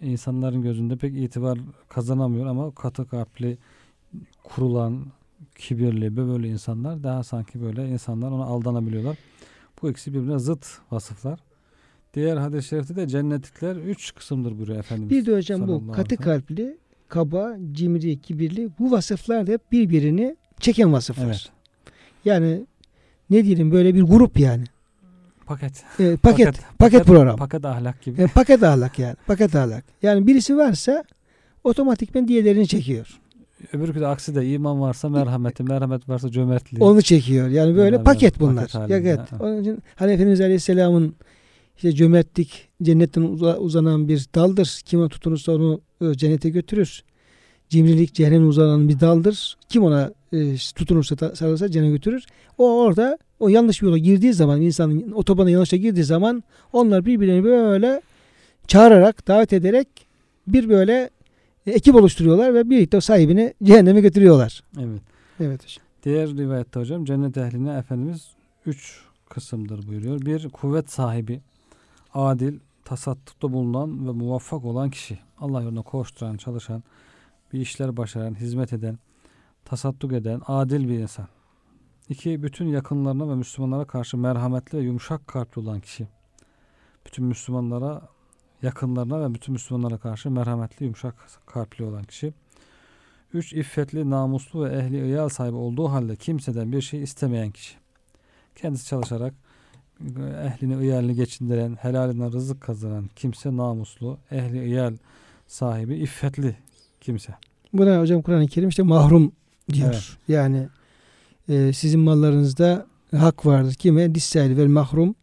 insanların 0.00 0.62
gözünde 0.62 0.96
pek 0.96 1.16
itibar 1.16 1.58
kazanamıyor 1.88 2.46
ama 2.46 2.70
katı 2.74 3.08
kalpli, 3.08 3.58
kurulan, 4.44 5.06
kibirli 5.58 6.16
böyle 6.16 6.48
insanlar 6.48 7.02
daha 7.02 7.24
sanki 7.24 7.62
böyle 7.62 7.88
insanlar 7.88 8.30
ona 8.30 8.44
aldanabiliyorlar. 8.44 9.16
Bu 9.82 9.90
ikisi 9.90 10.14
birbirine 10.14 10.38
zıt 10.38 10.66
vasıflar. 10.90 11.40
Diğer 12.14 12.36
hadis-i 12.36 12.68
şerifte 12.68 12.96
de 12.96 13.08
cennetlikler 13.08 13.76
üç 13.76 14.14
kısımdır 14.14 14.58
buyuruyor 14.58 14.78
Efendimiz. 14.78 15.10
Bir 15.10 15.26
de 15.26 15.36
hocam 15.36 15.68
bu 15.68 15.92
katı 15.92 16.16
kalpli 16.16 16.78
kaba, 17.08 17.56
cimri, 17.72 18.20
kibirli 18.20 18.68
bu 18.78 18.90
vasıflar 18.90 19.46
da 19.46 19.52
hep 19.52 19.72
birbirini 19.72 20.36
çeken 20.60 20.92
vasıflar. 20.92 21.26
Evet. 21.26 21.48
Yani 22.24 22.66
ne 23.30 23.44
diyelim 23.44 23.72
böyle 23.72 23.94
bir 23.94 24.02
grup 24.02 24.40
yani. 24.40 24.64
Paket. 25.46 25.84
E, 26.00 26.16
paket, 26.16 26.60
paket, 26.78 27.04
program. 27.04 27.36
Paket 27.36 27.64
ahlak 27.64 28.02
gibi. 28.02 28.22
E, 28.22 28.26
paket 28.26 28.62
ahlak 28.62 28.98
yani. 28.98 29.16
Paket 29.26 29.54
ahlak. 29.54 29.84
Yani 30.02 30.26
birisi 30.26 30.56
varsa 30.56 31.04
otomatikmen 31.64 32.28
diğerlerini 32.28 32.66
çekiyor. 32.66 33.20
Öbürkü 33.72 34.00
de 34.00 34.06
aksi 34.06 34.34
de 34.34 34.48
iman 34.48 34.80
varsa 34.80 35.08
merhameti, 35.08 35.62
merhamet 35.62 36.08
varsa 36.08 36.30
cömertliği. 36.30 36.82
Onu 36.84 37.02
çekiyor. 37.02 37.48
Yani 37.48 37.76
böyle 37.76 37.92
Beraber 37.92 38.04
paket 38.04 38.20
paket 38.34 38.40
bunlar. 38.40 38.70
halinde, 38.70 38.92
Ya, 38.92 38.98
evet. 38.98 39.32
ha. 39.32 39.36
Onun 39.40 39.60
için 39.60 39.82
hani 39.96 40.12
Efendimiz 40.12 40.40
Aleyhisselam'ın 40.40 41.14
işte 41.76 41.92
cömertlik 41.92 42.68
cennetten 42.82 43.22
uza- 43.22 43.56
uzanan 43.58 44.08
bir 44.08 44.26
daldır. 44.34 44.80
Kim 44.84 45.00
ona 45.00 45.08
tutunursa 45.08 45.52
onu 45.52 45.80
e, 46.00 46.14
cennete 46.14 46.48
götürür. 46.50 47.02
Cimrilik 47.68 48.14
cehennemden 48.14 48.46
uzanan 48.46 48.88
bir 48.88 49.00
daldır. 49.00 49.56
Kim 49.68 49.82
ona 49.84 50.12
e, 50.32 50.56
tutunursa 50.74 51.16
sarılırsa 51.34 51.70
cennete 51.70 51.90
götürür. 51.92 52.24
O 52.58 52.80
orada 52.80 53.18
o 53.40 53.48
yanlış 53.48 53.82
bir 53.82 53.86
yola 53.86 53.98
girdiği 53.98 54.32
zaman 54.32 54.60
insanın 54.60 55.12
otobana 55.12 55.50
yanlışa 55.50 55.76
girdiği 55.76 56.04
zaman 56.04 56.42
onlar 56.72 57.06
birbirlerini 57.06 57.44
böyle 57.44 58.00
çağırarak 58.66 59.28
davet 59.28 59.52
ederek 59.52 59.88
bir 60.46 60.68
böyle 60.68 61.10
ekip 61.70 61.94
oluşturuyorlar 61.94 62.54
ve 62.54 62.70
birlikte 62.70 63.00
sahibini 63.00 63.54
cehenneme 63.62 64.00
götürüyorlar. 64.00 64.62
Evet. 64.78 65.00
Evet 65.40 65.64
hocam. 65.64 65.84
Diğer 66.02 66.28
rivayette 66.28 66.80
hocam 66.80 67.04
cennet 67.04 67.36
ehline 67.36 67.78
Efendimiz 67.78 68.28
üç 68.66 69.04
kısımdır 69.28 69.88
buyuruyor. 69.88 70.20
Bir 70.20 70.48
kuvvet 70.48 70.90
sahibi, 70.90 71.40
adil, 72.14 72.58
tasaddukta 72.84 73.52
bulunan 73.52 74.08
ve 74.08 74.12
muvaffak 74.12 74.64
olan 74.64 74.90
kişi. 74.90 75.18
Allah 75.38 75.62
yolunda 75.62 75.82
koşturan, 75.82 76.36
çalışan, 76.36 76.82
bir 77.52 77.60
işler 77.60 77.96
başaran, 77.96 78.34
hizmet 78.34 78.72
eden, 78.72 78.98
tasadduk 79.64 80.12
eden, 80.12 80.40
adil 80.46 80.88
bir 80.88 80.98
insan. 80.98 81.28
İki, 82.08 82.42
bütün 82.42 82.66
yakınlarına 82.66 83.28
ve 83.28 83.34
Müslümanlara 83.34 83.84
karşı 83.84 84.16
merhametli 84.16 84.78
ve 84.78 84.82
yumuşak 84.82 85.26
kalpli 85.26 85.60
olan 85.60 85.80
kişi. 85.80 86.08
Bütün 87.06 87.24
Müslümanlara, 87.24 88.08
yakınlarına 88.62 89.20
ve 89.20 89.34
bütün 89.34 89.52
Müslümanlara 89.52 89.98
karşı 89.98 90.30
merhametli, 90.30 90.84
yumuşak 90.84 91.14
kalpli 91.46 91.84
olan 91.84 92.04
kişi. 92.04 92.32
Üç, 93.34 93.52
iffetli, 93.52 94.10
namuslu 94.10 94.64
ve 94.64 94.76
ehli 94.76 95.06
iyal 95.06 95.28
sahibi 95.28 95.56
olduğu 95.56 95.88
halde 95.88 96.16
kimseden 96.16 96.72
bir 96.72 96.82
şey 96.82 97.02
istemeyen 97.02 97.50
kişi. 97.50 97.74
Kendisi 98.54 98.86
çalışarak 98.86 99.34
ehlini, 100.44 100.82
iyalini 100.82 101.14
geçindiren, 101.14 101.78
helalinden 101.80 102.32
rızık 102.32 102.60
kazanan 102.60 103.10
kimse 103.16 103.56
namuslu, 103.56 104.18
ehli 104.30 104.64
iyal 104.64 104.96
sahibi, 105.46 105.96
iffetli 105.96 106.56
kimse. 107.00 107.34
Buna 107.72 108.00
hocam 108.00 108.22
Kur'an-ı 108.22 108.46
Kerim 108.46 108.68
işte 108.68 108.82
mahrum 108.82 109.32
diyor. 109.72 109.88
Evet. 109.88 110.16
Yani 110.28 110.68
e, 111.48 111.72
sizin 111.72 112.00
mallarınızda 112.00 112.86
hak 113.16 113.46
vardır. 113.46 113.74
Kime? 113.74 114.14
Dissel 114.14 114.56
ve 114.56 114.66
mahrum. 114.66 115.14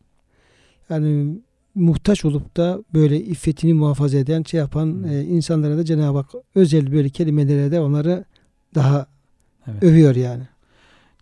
Yani 0.89 1.39
muhtaç 1.75 2.25
olup 2.25 2.57
da 2.57 2.83
böyle 2.93 3.19
iffetini 3.21 3.73
muhafaza 3.73 4.17
eden, 4.17 4.43
şey 4.43 4.59
yapan 4.59 5.03
e, 5.03 5.23
insanlara 5.23 5.77
da 5.77 5.85
Cenab-ı 5.85 6.17
Hak 6.17 6.29
özel 6.55 6.91
böyle 6.91 7.09
kelimelere 7.09 7.71
de 7.71 7.79
onları 7.79 8.25
daha 8.75 9.07
Evet. 9.67 9.83
övüyor 9.83 10.15
yani. 10.15 10.43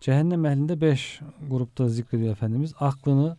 Cehennem 0.01 0.45
ehlinde 0.45 0.81
beş 0.81 1.19
grupta 1.49 1.89
zikrediyor 1.89 2.31
Efendimiz. 2.31 2.73
Aklını 2.79 3.37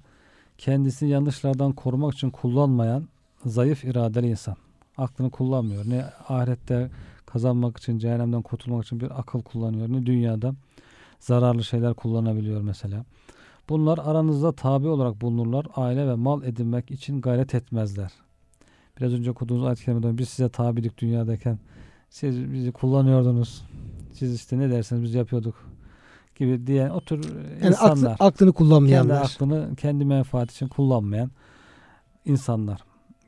kendisini 0.58 1.10
yanlışlardan 1.10 1.72
korumak 1.72 2.14
için 2.14 2.30
kullanmayan 2.30 3.08
zayıf 3.46 3.84
iradeli 3.84 4.26
insan. 4.26 4.56
Aklını 4.96 5.30
kullanmıyor. 5.30 5.84
Ne 5.88 6.04
ahirette 6.28 6.90
kazanmak 7.26 7.78
için, 7.78 7.98
cehennemden 7.98 8.42
kurtulmak 8.42 8.84
için 8.84 9.00
bir 9.00 9.20
akıl 9.20 9.42
kullanıyor. 9.42 9.88
Ne 9.88 10.06
dünyada 10.06 10.54
zararlı 11.20 11.64
şeyler 11.64 11.94
kullanabiliyor 11.94 12.60
mesela. 12.60 13.04
Bunlar 13.68 13.98
aranızda 14.04 14.52
tabi 14.52 14.88
olarak 14.88 15.20
bulunurlar. 15.20 15.66
Aile 15.76 16.06
ve 16.06 16.14
mal 16.14 16.42
edinmek 16.42 16.90
için 16.90 17.20
gayret 17.20 17.54
etmezler. 17.54 18.12
Biraz 19.00 19.12
önce 19.12 19.30
okuduğunuz 19.30 19.64
ayet-i 19.64 19.84
kerimeden 19.84 20.18
biz 20.18 20.28
size 20.28 20.48
tabidik 20.48 20.98
dünyadayken 20.98 21.58
siz 22.10 22.52
bizi 22.52 22.72
kullanıyordunuz. 22.72 23.64
Siz 24.12 24.34
işte 24.34 24.58
ne 24.58 24.70
derseniz 24.70 25.02
biz 25.02 25.14
yapıyorduk 25.14 25.54
gibi 26.36 26.66
diyen 26.66 26.90
o 26.90 27.00
tür 27.00 27.24
Yani 27.24 27.54
aklı- 27.60 27.66
insanlar. 27.68 28.12
aklını 28.12 28.36
kendi 28.38 28.52
kullanmayanlar. 28.52 29.22
aklını 29.22 29.76
kendi 29.76 30.04
menfaat 30.04 30.50
için 30.50 30.68
kullanmayan 30.68 31.30
insanlar. 32.24 32.80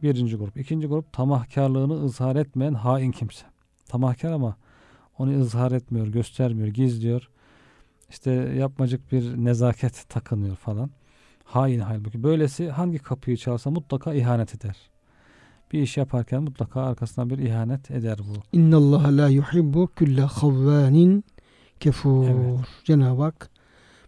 Birinci 0.03 0.37
grup. 0.37 0.57
İkinci 0.57 0.87
grup 0.87 1.12
tamahkarlığını 1.12 2.05
ızhar 2.05 2.37
etmeyen 2.37 2.74
hain 2.74 3.11
kimse. 3.11 3.47
Tamahkar 3.89 4.32
ama 4.32 4.57
onu 5.18 5.41
ızhar 5.41 5.72
etmiyor, 5.72 6.07
göstermiyor, 6.07 6.68
gizliyor. 6.68 7.28
İşte 8.11 8.31
yapmacık 8.33 9.13
bir 9.13 9.45
nezaket 9.45 10.09
takınıyor 10.09 10.57
falan. 10.57 10.91
Hain 11.45 11.81
halbuki. 11.81 12.23
Böylesi 12.23 12.71
hangi 12.71 12.99
kapıyı 12.99 13.37
çalsa 13.37 13.71
mutlaka 13.71 14.15
ihanet 14.15 14.55
eder. 14.55 14.77
Bir 15.73 15.83
iş 15.83 15.97
yaparken 15.97 16.43
mutlaka 16.43 16.83
arkasından 16.83 17.31
bir 17.31 17.39
ihanet 17.39 17.91
eder 17.91 18.19
bu. 18.19 18.57
İnna 18.59 18.77
Allah 18.77 19.17
la 19.17 19.29
yuhibbu 19.29 19.89
kulle 19.99 20.23
havvanin 20.23 21.25
kefur. 21.81 22.29
Evet. 22.29 22.61
Cenab-ı 22.85 23.23
Hak 23.23 23.51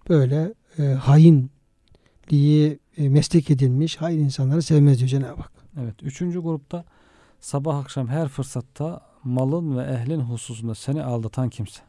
böyle 0.09 0.55
e, 0.79 0.83
hainliği 0.83 2.79
e, 2.97 3.09
meslek 3.09 3.51
edilmiş 3.51 3.97
hain 3.97 4.19
insanları 4.19 4.63
sevmez 4.63 4.99
diyor 4.99 5.09
Cenab-ı 5.09 5.43
Hak. 5.43 5.53
Evet. 5.81 6.03
Üçüncü 6.03 6.41
grupta 6.41 6.85
sabah 7.41 7.79
akşam 7.79 8.09
her 8.09 8.29
fırsatta 8.29 9.01
malın 9.25 9.79
ve 9.79 9.83
ehlin 9.83 10.21
hususunda 10.21 10.75
seni 10.75 11.03
aldatan 11.03 11.49
kimse. 11.49 11.88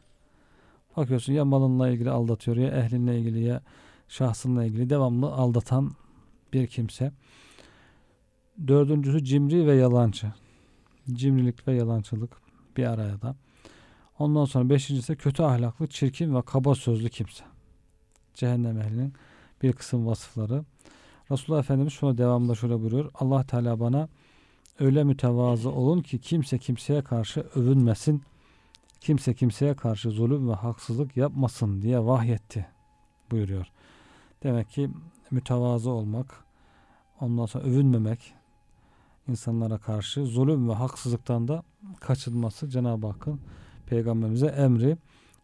Bakıyorsun 0.96 1.32
ya 1.32 1.44
malınla 1.44 1.88
ilgili 1.88 2.10
aldatıyor 2.10 2.56
ya 2.56 2.68
ehlinle 2.68 3.18
ilgili 3.18 3.44
ya 3.44 3.62
şahsınla 4.08 4.64
ilgili 4.64 4.90
devamlı 4.90 5.26
aldatan 5.26 5.90
bir 6.52 6.66
kimse. 6.66 7.12
Dördüncüsü 8.68 9.24
cimri 9.24 9.66
ve 9.66 9.74
yalancı. 9.74 10.32
Cimrilik 11.12 11.68
ve 11.68 11.74
yalancılık 11.74 12.30
bir 12.76 12.84
araya 12.84 13.22
da. 13.22 13.36
Ondan 14.18 14.44
sonra 14.44 14.70
beşincisi 14.70 15.16
kötü 15.16 15.42
ahlaklı, 15.42 15.86
çirkin 15.86 16.34
ve 16.34 16.42
kaba 16.42 16.74
sözlü 16.74 17.08
kimse. 17.08 17.44
Cehennem 18.34 18.80
ehlinin 18.80 19.12
bir 19.62 19.72
kısım 19.72 20.06
vasıfları. 20.06 20.64
Resulullah 21.30 21.60
Efendimiz 21.60 21.92
şuna 21.92 22.18
devamında 22.18 22.54
şöyle 22.54 22.80
buyuruyor. 22.80 23.10
Allah 23.14 23.46
Teala 23.46 23.80
bana 23.80 24.08
öyle 24.80 25.04
mütevazı 25.04 25.70
olun 25.70 26.02
ki 26.02 26.18
kimse 26.18 26.58
kimseye 26.58 27.02
karşı 27.02 27.40
övünmesin. 27.40 28.22
Kimse 29.00 29.34
kimseye 29.34 29.74
karşı 29.74 30.10
zulüm 30.10 30.48
ve 30.48 30.54
haksızlık 30.54 31.16
yapmasın 31.16 31.82
diye 31.82 31.98
vahyetti 31.98 32.66
buyuruyor. 33.30 33.66
Demek 34.42 34.70
ki 34.70 34.90
mütevazı 35.30 35.90
olmak, 35.90 36.44
ondan 37.20 37.46
sonra 37.46 37.64
övünmemek, 37.64 38.34
insanlara 39.28 39.78
karşı 39.78 40.24
zulüm 40.24 40.68
ve 40.68 40.72
haksızlıktan 40.72 41.48
da 41.48 41.62
kaçınması 42.00 42.68
Cenab-ı 42.68 43.06
Hakk'ın 43.06 43.40
peygamberimize 43.86 44.46
emri 44.46 44.96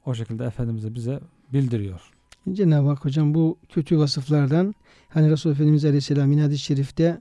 o 0.07 0.15
şekilde 0.15 0.45
Efendimiz'e 0.45 0.95
bize 0.95 1.21
bildiriyor. 1.53 2.13
Cenab-ı 2.53 2.89
Hak 2.89 3.05
hocam 3.05 3.35
bu 3.35 3.59
kötü 3.69 3.99
vasıflardan 3.99 4.75
hani 5.09 5.31
Resulullah 5.31 5.57
Efendimiz 5.57 5.85
Aleyhisselam 5.85 6.39
hadis-i 6.39 6.63
şerifte 6.63 7.21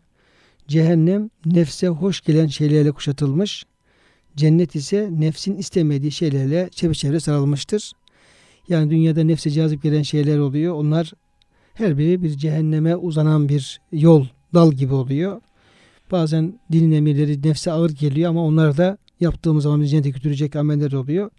cehennem 0.67 1.29
nefse 1.45 1.87
hoş 1.87 2.21
gelen 2.21 2.47
şeylerle 2.47 2.91
kuşatılmış. 2.91 3.65
Cennet 4.35 4.75
ise 4.75 5.09
nefsin 5.11 5.57
istemediği 5.57 6.11
şeylerle 6.11 6.69
çepeçevre 6.71 7.19
sarılmıştır. 7.19 7.91
Yani 8.69 8.91
dünyada 8.91 9.23
nefse 9.23 9.51
cazip 9.51 9.83
gelen 9.83 10.01
şeyler 10.01 10.37
oluyor. 10.37 10.73
Onlar 10.73 11.13
her 11.73 11.97
biri 11.97 12.23
bir 12.23 12.29
cehenneme 12.29 12.95
uzanan 12.95 13.49
bir 13.49 13.81
yol, 13.91 14.25
dal 14.53 14.71
gibi 14.71 14.93
oluyor. 14.93 15.41
Bazen 16.11 16.59
dinin 16.71 16.91
emirleri 16.91 17.43
nefse 17.43 17.71
ağır 17.71 17.89
geliyor 17.89 18.29
ama 18.29 18.43
onlar 18.43 18.77
da 18.77 18.97
yaptığımız 19.19 19.63
zaman 19.63 19.81
bizi 19.81 19.91
cennete 19.91 20.09
götürecek 20.09 20.55
ameller 20.55 20.91
oluyor. 20.91 21.29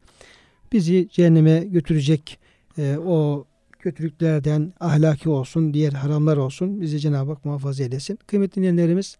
Bizi 0.73 1.09
cehenneme 1.13 1.59
götürecek 1.59 2.39
e, 2.79 2.97
o 3.07 3.45
kötülüklerden 3.79 4.73
ahlaki 4.81 5.29
olsun, 5.29 5.75
diğer 5.75 5.93
haramlar 5.93 6.37
olsun 6.37 6.81
bizi 6.81 7.01
Cenab-ı 7.01 7.31
Hak 7.31 7.45
muhafaza 7.45 7.83
eylesin. 7.83 8.19
Kıymetli 8.27 8.57
dinleyenlerimiz 8.57 9.17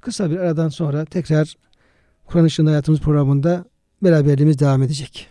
kısa 0.00 0.30
bir 0.30 0.36
aradan 0.36 0.68
sonra 0.68 1.04
tekrar 1.04 1.56
Kur'an 2.32 2.46
Işığında 2.46 2.70
Hayatımız 2.70 3.00
programında 3.00 3.64
beraberliğimiz 4.02 4.58
devam 4.58 4.82
edecek. 4.82 5.28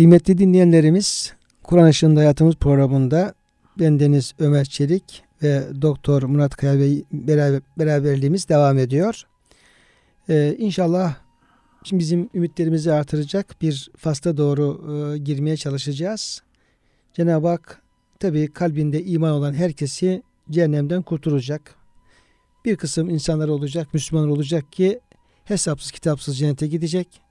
Kıymetli 0.00 0.38
dinleyenlerimiz, 0.38 1.32
Kur'an 1.62 1.90
Işığında 1.90 2.20
Hayatımız 2.20 2.54
programında 2.54 3.34
bendeniz 3.78 4.34
Ömer 4.38 4.64
Çelik 4.64 5.22
ve 5.42 5.62
Doktor 5.82 6.22
Murat 6.22 6.56
Kaya 6.56 6.78
Bey 6.78 7.04
beraber, 7.12 7.60
beraberliğimiz 7.78 8.48
devam 8.48 8.78
ediyor. 8.78 9.22
Ee, 10.28 10.56
inşallah 10.58 11.14
şimdi 11.84 12.00
bizim 12.00 12.30
ümitlerimizi 12.34 12.92
artıracak 12.92 13.62
bir 13.62 13.90
fasla 13.96 14.36
doğru 14.36 14.80
e, 15.14 15.18
girmeye 15.18 15.56
çalışacağız. 15.56 16.42
Cenab-ı 17.14 17.48
Hak 17.48 17.82
tabi 18.20 18.52
kalbinde 18.52 19.04
iman 19.04 19.32
olan 19.32 19.54
herkesi 19.54 20.22
cehennemden 20.50 21.02
kurtulacak. 21.02 21.74
Bir 22.64 22.76
kısım 22.76 23.10
insanlar 23.10 23.48
olacak, 23.48 23.94
Müslümanlar 23.94 24.28
olacak 24.28 24.72
ki 24.72 25.00
hesapsız 25.44 25.90
kitapsız 25.90 26.38
cennete 26.38 26.66
gidecek. 26.66 27.29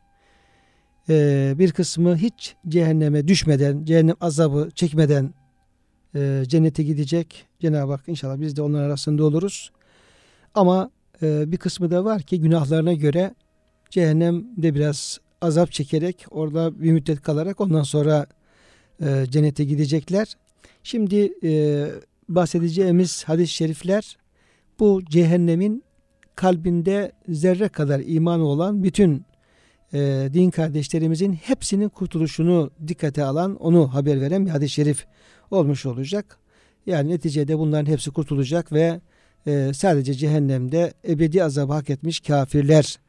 Ee, 1.10 1.54
bir 1.58 1.72
kısmı 1.72 2.18
hiç 2.18 2.56
cehenneme 2.68 3.28
düşmeden, 3.28 3.86
cehennem 3.86 4.16
azabı 4.22 4.70
çekmeden 4.76 5.34
e, 6.16 6.44
cennete 6.48 6.84
gidecek. 6.84 7.46
Cenab-ı 7.60 7.92
Hak 7.92 8.04
inşallah 8.08 8.42
biz 8.42 8.56
de 8.56 8.62
onların 8.62 8.86
arasında 8.86 9.24
oluruz. 9.24 9.72
Ama 10.54 10.92
e, 11.22 11.52
bir 11.52 11.58
kısmı 11.58 11.92
da 11.92 12.06
var 12.06 12.22
ki 12.22 12.42
günahlarına 12.42 12.94
göre 12.94 13.36
cehennemde 13.90 14.76
biraz 14.76 15.20
azap 15.42 15.72
çekerek 15.72 16.26
orada 16.32 16.82
bir 16.82 16.92
müddet 16.92 17.22
kalarak 17.22 17.62
ondan 17.62 17.84
sonra 17.84 18.28
e, 19.02 19.26
cennete 19.30 19.64
gidecekler. 19.64 20.34
Şimdi 20.84 21.34
bahsedeceğimiz 22.30 23.24
hadis-i 23.24 23.54
şerifler 23.54 24.18
bu 24.80 25.02
cehennemin 25.06 25.84
kalbinde 26.36 27.12
zerre 27.30 27.70
kadar 27.70 28.02
imanı 28.06 28.44
olan 28.44 28.84
bütün 28.84 29.26
e, 29.94 30.30
din 30.34 30.50
kardeşlerimizin 30.50 31.34
hepsinin 31.34 31.90
kurtuluşunu 31.90 32.72
dikkate 32.88 33.24
alan, 33.24 33.56
onu 33.56 33.94
haber 33.94 34.22
veren 34.22 34.46
bir 34.46 34.52
hadis-i 34.52 34.74
şerif 34.74 35.06
olmuş 35.52 35.86
olacak. 35.86 36.38
Yani 36.86 37.10
neticede 37.10 37.60
bunların 37.60 37.92
hepsi 37.92 38.12
kurtulacak 38.12 38.72
ve 38.72 39.02
e, 39.48 39.72
sadece 39.74 40.14
cehennemde 40.14 40.94
ebedi 41.08 41.44
azabı 41.44 41.74
hak 41.74 41.90
etmiş 41.90 42.20
kafirler 42.20 43.00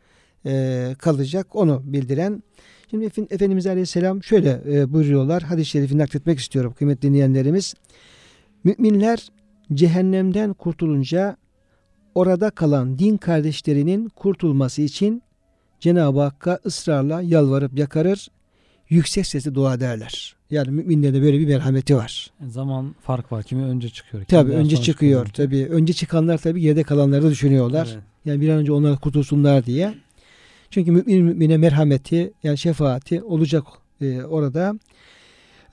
e, 0.47 0.95
kalacak. 0.99 1.57
Onu 1.57 1.83
bildiren. 1.85 2.43
Şimdi 2.91 3.05
Efend- 3.05 3.35
Efendimiz 3.35 3.67
Aleyhisselam 3.67 4.23
şöyle 4.23 4.61
e, 4.69 4.93
buyuruyorlar. 4.93 5.43
Hadis-i 5.43 5.71
şerifi 5.71 5.99
nakletmek 5.99 6.39
istiyorum 6.39 6.75
kıymetli 6.79 7.03
dinleyenlerimiz. 7.03 7.75
Müminler 8.65 9.29
cehennemden 9.75 10.53
kurtulunca 10.53 11.37
orada 12.15 12.51
kalan 12.51 12.99
din 12.99 13.17
kardeşlerinin 13.17 14.09
kurtulması 14.09 14.83
için 14.83 15.23
Cenab-ı 15.81 16.21
Hakk'a 16.21 16.59
ısrarla 16.67 17.23
yalvarıp 17.23 17.79
yakarır, 17.79 18.29
yüksek 18.89 19.27
sesle 19.27 19.55
dua 19.55 19.75
ederler. 19.75 20.37
Yani 20.51 20.71
müminlerde 20.71 21.23
böyle 21.23 21.39
bir 21.39 21.47
merhameti 21.47 21.97
var. 21.97 22.31
Zaman 22.49 22.95
fark 23.03 23.33
var. 23.33 23.43
Kimi 23.43 23.65
önce 23.65 23.89
çıkıyor. 23.89 24.25
kimi 24.25 24.41
Tabi 24.41 24.51
daha 24.53 24.61
önce 24.61 24.77
çıkıyor. 24.77 25.27
Tabi 25.27 25.67
önce 25.67 25.93
çıkanlar 25.93 26.39
tabi 26.39 26.61
geride 26.61 26.83
kalanları 26.83 27.23
da 27.23 27.31
düşünüyorlar. 27.31 27.89
Evet. 27.93 28.03
Yani 28.25 28.41
bir 28.41 28.49
an 28.49 28.59
önce 28.59 28.73
onlar 28.73 29.01
kurtulsunlar 29.01 29.67
diye. 29.67 29.95
Çünkü 30.71 30.91
mümin 30.91 31.25
mümine 31.25 31.57
merhameti 31.57 32.33
yani 32.43 32.59
şefaati 32.59 33.23
olacak 33.23 33.65
e, 34.01 34.23
orada. 34.23 34.75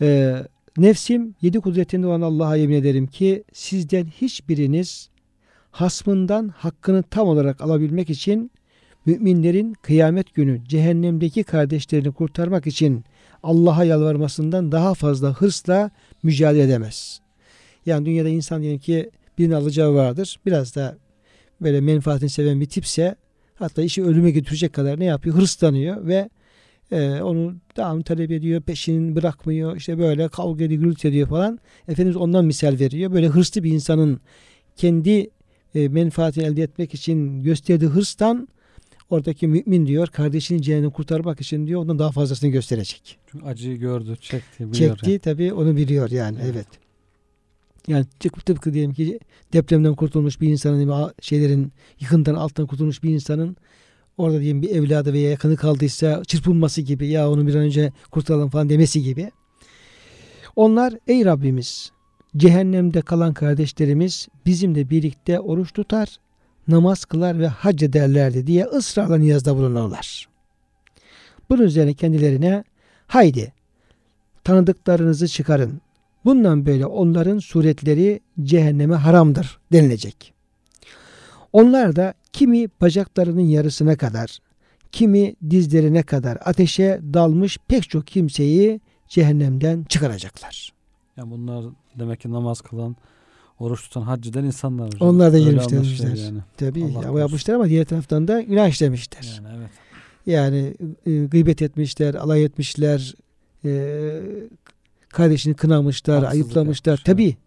E, 0.01 0.35
nefsim 0.77 1.35
yedi 1.41 1.59
kudretinde 1.59 2.07
olan 2.07 2.21
Allah'a 2.21 2.55
yemin 2.55 2.75
ederim 2.75 3.07
ki 3.07 3.43
sizden 3.53 4.05
hiçbiriniz 4.05 5.09
hasmından 5.71 6.47
hakkını 6.47 7.03
tam 7.03 7.27
olarak 7.27 7.61
alabilmek 7.61 8.09
için 8.09 8.51
müminlerin 9.07 9.73
kıyamet 9.73 10.33
günü 10.33 10.61
cehennemdeki 10.67 11.43
kardeşlerini 11.43 12.11
kurtarmak 12.11 12.67
için 12.67 13.03
Allah'a 13.43 13.83
yalvarmasından 13.83 14.71
daha 14.71 14.93
fazla 14.93 15.33
hırsla 15.33 15.91
mücadele 16.23 16.63
edemez. 16.63 17.21
Yani 17.85 18.05
dünyada 18.05 18.29
insan 18.29 18.61
diyelim 18.61 18.79
ki 18.79 19.09
birinin 19.37 19.53
alacağı 19.53 19.93
vardır. 19.93 20.39
Biraz 20.45 20.75
da 20.75 20.97
böyle 21.61 21.81
menfaatini 21.81 22.29
seven 22.29 22.61
bir 22.61 22.65
tipse 22.65 23.15
hatta 23.55 23.81
işi 23.81 24.03
ölüme 24.03 24.31
götürecek 24.31 24.73
kadar 24.73 24.99
ne 24.99 25.05
yapıyor? 25.05 25.35
Hırslanıyor 25.35 26.07
ve 26.07 26.29
e, 26.91 27.21
onu 27.21 27.55
devamlı 27.77 28.03
talep 28.03 28.31
ediyor, 28.31 28.61
peşini 28.61 29.15
bırakmıyor. 29.15 29.77
işte 29.77 29.99
böyle 29.99 30.27
kavga 30.27 30.63
ediyor, 30.63 30.81
gürültü 30.81 31.07
ediyor 31.07 31.27
falan. 31.27 31.59
Efendimiz 31.87 32.17
ondan 32.17 32.45
misal 32.45 32.79
veriyor. 32.79 33.11
Böyle 33.13 33.27
hırslı 33.27 33.63
bir 33.63 33.71
insanın 33.71 34.19
kendi 34.75 35.29
e, 35.75 35.87
menfaatini 35.87 36.43
elde 36.43 36.63
etmek 36.63 36.93
için 36.93 37.43
gösterdiği 37.43 37.85
hırstan 37.85 38.47
oradaki 39.09 39.47
mümin 39.47 39.87
diyor 39.87 40.07
kardeşinin 40.07 40.61
cehennemi 40.61 40.93
kurtarmak 40.93 41.41
için 41.41 41.67
diyor 41.67 41.81
ondan 41.81 41.99
daha 41.99 42.11
fazlasını 42.11 42.49
gösterecek. 42.49 43.17
Çünkü 43.31 43.45
acıyı 43.45 43.77
gördü, 43.77 44.17
çekti, 44.21 44.71
biliyor. 44.71 44.97
Çekti 44.97 45.19
tabii 45.19 45.53
onu 45.53 45.75
biliyor 45.75 46.09
yani 46.09 46.37
evet. 46.43 46.55
Evet. 46.55 46.67
Yani 47.87 48.05
tıpkı, 48.45 48.73
diyelim 48.73 48.93
ki 48.93 49.19
depremden 49.53 49.95
kurtulmuş 49.95 50.41
bir 50.41 50.49
insanın 50.49 51.13
şeylerin 51.21 51.71
yıkıntıdan 51.99 52.35
altından 52.35 52.67
kurtulmuş 52.67 53.03
bir 53.03 53.09
insanın 53.09 53.57
orada 54.17 54.39
diyelim 54.41 54.61
bir 54.61 54.69
evladı 54.69 55.13
veya 55.13 55.29
yakını 55.29 55.55
kaldıysa 55.55 56.23
çırpınması 56.27 56.81
gibi 56.81 57.07
ya 57.07 57.31
onu 57.31 57.47
bir 57.47 57.55
an 57.55 57.61
önce 57.61 57.93
kurtaralım 58.11 58.49
falan 58.49 58.69
demesi 58.69 59.03
gibi. 59.03 59.31
Onlar 60.55 60.93
ey 61.07 61.25
Rabbimiz 61.25 61.91
cehennemde 62.37 63.01
kalan 63.01 63.33
kardeşlerimiz 63.33 64.27
bizimle 64.45 64.89
birlikte 64.89 65.39
oruç 65.39 65.73
tutar, 65.73 66.17
namaz 66.67 67.05
kılar 67.05 67.39
ve 67.39 67.47
hac 67.47 67.83
ederlerdi 67.83 68.47
diye 68.47 68.65
ısrarla 68.65 69.17
niyazda 69.17 69.55
bulunurlar. 69.55 70.27
Bunun 71.49 71.63
üzerine 71.63 71.93
kendilerine 71.93 72.63
haydi 73.07 73.53
tanıdıklarınızı 74.43 75.27
çıkarın. 75.27 75.81
Bundan 76.25 76.65
böyle 76.65 76.85
onların 76.85 77.39
suretleri 77.39 78.19
cehenneme 78.43 78.95
haramdır 78.95 79.59
denilecek. 79.71 80.33
Onlar 81.53 81.95
da 81.95 82.13
kimi 82.33 82.67
bacaklarının 82.81 83.41
yarısına 83.41 83.97
kadar, 83.97 84.39
kimi 84.91 85.35
dizlerine 85.49 86.03
kadar 86.03 86.37
ateşe 86.45 87.01
dalmış 87.13 87.57
pek 87.67 87.89
çok 87.89 88.07
kimseyi 88.07 88.81
cehennemden 89.07 89.83
çıkaracaklar. 89.83 90.73
Yani 91.17 91.31
bunlar 91.31 91.65
demek 91.99 92.19
ki 92.19 92.31
namaz 92.31 92.61
kılan, 92.61 92.95
oruç 93.59 93.81
tutan, 93.83 94.01
hac 94.01 94.27
eden 94.27 94.43
insanlar. 94.43 94.87
hocam. 94.87 95.09
Onlar 95.09 95.33
da 95.33 95.37
Öyle 95.37 95.49
girmişler, 95.49 95.69
girmişler. 95.81 96.15
Yani. 96.15 96.39
Tabii 96.57 96.83
Allah 96.85 97.13
ya, 97.13 97.19
yapmışlar 97.19 97.53
ama 97.53 97.69
diğer 97.69 97.85
taraftan 97.85 98.27
da 98.27 98.41
günah 98.41 98.67
işlemişler. 98.69 99.41
yani 99.43 99.57
evet. 99.59 99.69
Yani 100.25 100.73
e, 101.05 101.25
gıybet 101.25 101.61
etmişler, 101.61 102.13
alay 102.15 102.43
etmişler, 102.43 103.15
e, 103.65 104.19
kardeşini 105.09 105.53
kınamışlar, 105.53 106.23
Haksızlık 106.23 106.45
ayıplamışlar. 106.45 106.91
yapmış, 106.91 107.03
Tabii, 107.05 107.37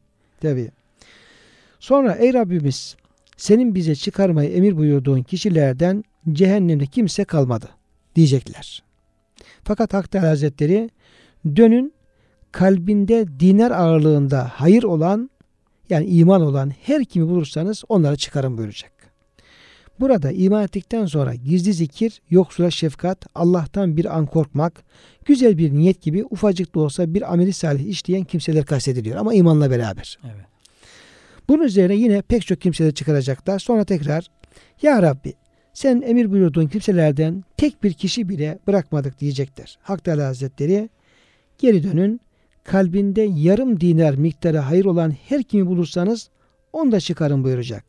tabii. 0.41 0.71
Sonra 1.81 2.13
ey 2.13 2.35
Rabbimiz 2.35 2.97
senin 3.37 3.75
bize 3.75 3.95
çıkarmayı 3.95 4.51
emir 4.51 4.77
buyurduğun 4.77 5.23
kişilerden 5.23 6.05
cehennemde 6.33 6.87
kimse 6.87 7.25
kalmadı 7.25 7.69
diyecekler. 8.17 8.83
Fakat 9.65 9.95
Hak 9.95 10.11
Teala 10.11 10.29
Hazretleri 10.29 10.91
dönün 11.57 11.93
kalbinde 12.53 13.27
dinar 13.41 13.71
ağırlığında 13.71 14.51
hayır 14.55 14.83
olan 14.83 15.30
yani 15.91 16.07
iman 16.07 16.41
olan 16.41 16.73
her 16.83 17.05
kimi 17.05 17.29
bulursanız 17.29 17.85
onları 17.89 18.17
çıkarın 18.17 18.59
buyuracak. 18.59 18.93
Burada 20.01 20.31
iman 20.31 20.65
ettikten 20.65 21.07
sonra 21.07 21.35
gizli 21.35 21.73
zikir, 21.73 22.23
yoksula 22.31 22.71
şefkat, 22.71 23.27
Allah'tan 23.35 23.97
bir 23.97 24.17
an 24.19 24.27
korkmak, 24.27 24.85
güzel 25.25 25.59
bir 25.59 25.73
niyet 25.73 26.03
gibi 26.03 26.25
ufacık 26.31 26.75
da 26.75 26.81
olsa 26.81 27.15
bir 27.15 27.33
ameli 27.33 27.53
salih 27.53 27.87
işleyen 27.87 28.25
kimseler 28.25 28.65
kastediliyor 28.65 29.17
ama 29.17 29.35
imanla 29.35 29.71
beraber. 29.71 30.19
Evet. 30.25 30.47
Bunun 31.49 31.65
üzerine 31.65 31.95
yine 31.95 32.23
pek 32.23 32.47
çok 32.47 32.61
kimseler 32.61 32.95
çıkaracaklar. 32.95 33.59
Sonra 33.59 33.85
tekrar 33.85 34.27
Ya 34.83 35.03
Rabbi 35.03 35.35
sen 35.75 36.03
emir 36.07 36.31
buyurduğun 36.31 36.67
kimselerden 36.67 37.45
tek 37.57 37.83
bir 37.83 37.93
kişi 37.93 38.29
bile 38.29 38.59
bırakmadık 38.67 39.21
diyecekler. 39.21 39.79
Hak 39.83 40.05
Teala 40.05 40.27
Hazretleri 40.27 40.89
geri 41.59 41.83
dönün 41.83 42.21
kalbinde 42.65 43.23
yarım 43.23 43.81
dinar 43.81 44.15
miktarı 44.15 44.59
hayır 44.59 44.85
olan 44.85 45.11
her 45.29 45.43
kimi 45.43 45.67
bulursanız 45.67 46.31
onu 46.73 46.93
da 46.93 47.01
çıkarın 47.01 47.45
buyuracak. 47.45 47.85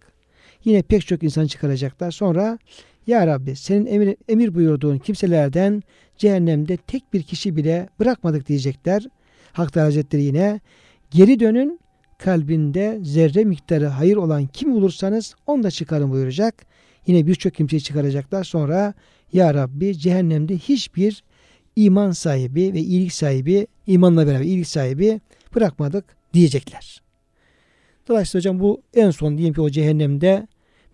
Yine 0.65 0.81
pek 0.81 1.07
çok 1.07 1.23
insan 1.23 1.47
çıkaracaklar. 1.47 2.11
Sonra 2.11 2.59
Ya 3.07 3.27
Rabbi 3.27 3.55
senin 3.55 3.85
emir, 3.85 4.15
emir 4.27 4.55
buyurduğun 4.55 4.97
kimselerden 4.97 5.83
cehennemde 6.17 6.77
tek 6.77 7.13
bir 7.13 7.23
kişi 7.23 7.55
bile 7.55 7.89
bırakmadık 7.99 8.47
diyecekler. 8.47 9.07
Hak 9.53 9.73
Teala 9.73 9.87
Hazretleri 9.87 10.23
yine 10.23 10.59
geri 11.11 11.39
dönün 11.39 11.79
kalbinde 12.17 12.99
zerre 13.03 13.43
miktarı 13.43 13.87
hayır 13.87 14.15
olan 14.15 14.47
kim 14.47 14.73
bulursanız 14.73 15.35
onu 15.47 15.63
da 15.63 15.71
çıkarın 15.71 16.11
buyuracak. 16.11 16.65
Yine 17.07 17.27
birçok 17.27 17.53
kimseyi 17.53 17.81
çıkaracaklar. 17.81 18.43
Sonra 18.43 18.93
Ya 19.33 19.53
Rabbi 19.53 19.97
cehennemde 19.97 20.57
hiçbir 20.57 21.23
iman 21.85 22.11
sahibi 22.11 22.73
ve 22.73 22.79
iyilik 22.79 23.13
sahibi, 23.13 23.67
imanla 23.87 24.27
beraber 24.27 24.45
iyilik 24.45 24.67
sahibi 24.67 25.21
bırakmadık 25.55 26.05
diyecekler. 26.33 27.01
Dolayısıyla 28.07 28.39
hocam 28.39 28.59
bu 28.59 28.81
en 28.93 29.11
son 29.11 29.37
diyelim 29.37 29.53
ki 29.53 29.61
o 29.61 29.69
cehennemde 29.69 30.47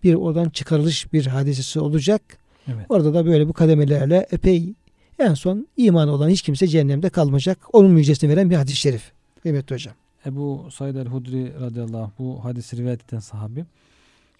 bir 0.04 0.14
oradan 0.14 0.48
çıkarılış 0.48 1.12
bir 1.12 1.26
hadisesi 1.26 1.80
olacak. 1.80 2.22
Evet. 2.68 2.86
Orada 2.88 3.14
da 3.14 3.26
böyle 3.26 3.48
bu 3.48 3.52
kademelerle 3.52 4.26
epey 4.30 4.74
en 5.18 5.34
son 5.34 5.68
iman 5.76 6.08
olan 6.08 6.28
hiç 6.28 6.42
kimse 6.42 6.66
cehennemde 6.66 7.08
kalmayacak. 7.08 7.58
Onun 7.72 7.90
müjdesini 7.90 8.30
veren 8.30 8.50
bir 8.50 8.56
hadis-i 8.56 8.76
şerif. 8.76 9.12
Kıymetli 9.42 9.74
hocam. 9.74 9.94
Ebu 10.26 10.68
Said 10.70 10.96
el-Hudri 10.96 11.60
radıyallahu 11.60 12.02
anh 12.02 12.10
bu 12.18 12.44
hadisi 12.44 12.76
rivayet 12.76 13.08
eden 13.08 13.20
sahabi. 13.20 13.64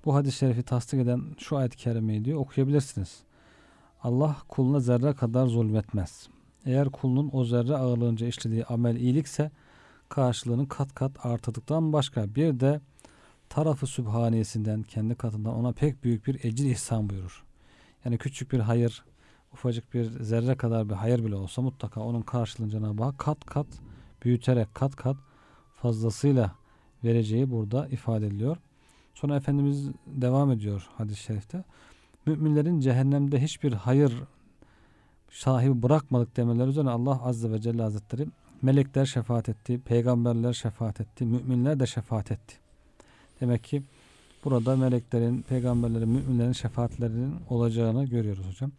Bu 0.05 0.15
hadis-i 0.15 0.39
şerifi 0.39 0.63
tasdik 0.63 1.01
eden 1.01 1.23
şu 1.39 1.57
ayet-i 1.57 1.77
kerimeyi 1.77 2.25
diyor 2.25 2.39
okuyabilirsiniz. 2.39 3.17
Allah 4.03 4.37
kuluna 4.49 4.81
zerre 4.81 5.13
kadar 5.13 5.47
zulmetmez. 5.47 6.29
Eğer 6.69 6.89
kulunun 6.89 7.31
o 7.33 7.45
zerre 7.45 7.77
ağırlığınca 7.77 8.27
işlediği 8.27 8.65
amel 8.65 8.97
iyilikse 8.97 9.51
karşılığını 10.09 10.69
kat 10.69 10.95
kat 10.95 11.27
artırdıktan 11.27 11.93
başka 11.93 12.35
bir 12.35 12.61
de 12.61 12.81
tarafı 13.49 13.87
sübhaniyesinden 13.87 14.83
kendi 14.83 15.15
katından 15.15 15.55
ona 15.55 15.73
pek 15.73 16.05
büyük 16.05 16.27
bir 16.27 16.45
ecir 16.45 16.71
ihsan 16.71 17.11
buyurur. 17.11 17.45
Yani 18.05 18.19
küçük 18.19 18.53
bir 18.53 18.61
hayır, 18.61 19.05
ufacık 19.53 19.95
bir 19.95 20.05
zerre 20.05 20.57
kadar 20.57 20.89
bir 20.89 20.95
hayır 20.95 21.25
bile 21.25 21.35
olsa 21.35 21.63
mutlaka 21.63 22.01
onun 22.01 22.23
karşılığını 22.23 22.71
Cenab-ı 22.71 23.03
Hak 23.03 23.19
kat 23.19 23.45
kat 23.45 23.67
büyüterek 24.25 24.75
kat 24.75 24.97
kat 24.97 25.17
fazlasıyla 25.75 26.53
vereceği 27.05 27.51
burada 27.51 27.89
ifade 27.89 28.27
ediliyor. 28.27 28.57
Sonra 29.15 29.37
Efendimiz 29.37 29.89
devam 30.07 30.51
ediyor 30.51 30.89
hadis-i 30.97 31.23
şerifte. 31.23 31.65
Müminlerin 32.27 32.81
cehennemde 32.81 33.43
hiçbir 33.43 33.73
hayır 33.73 34.13
sahibi 35.31 35.83
bırakmadık 35.83 36.37
demeleri 36.37 36.69
üzerine 36.69 36.91
Allah 36.91 37.25
Azze 37.25 37.53
ve 37.53 37.61
Celle 37.61 37.83
Hazretleri 37.83 38.27
melekler 38.63 39.07
şefaat 39.07 39.49
etti, 39.49 39.81
peygamberler 39.81 40.53
şefaat 40.53 41.01
etti, 41.01 41.25
müminler 41.25 41.81
de 41.81 41.87
şefaat 41.87 42.33
etti. 42.33 42.57
Demek 43.41 43.65
ki 43.65 43.83
burada 44.45 44.77
meleklerin, 44.77 45.43
peygamberlerin, 45.43 46.09
müminlerin 46.09 46.53
şefaatlerinin 46.53 47.35
olacağını 47.51 48.05
görüyoruz 48.05 48.47
hocam. 48.49 48.73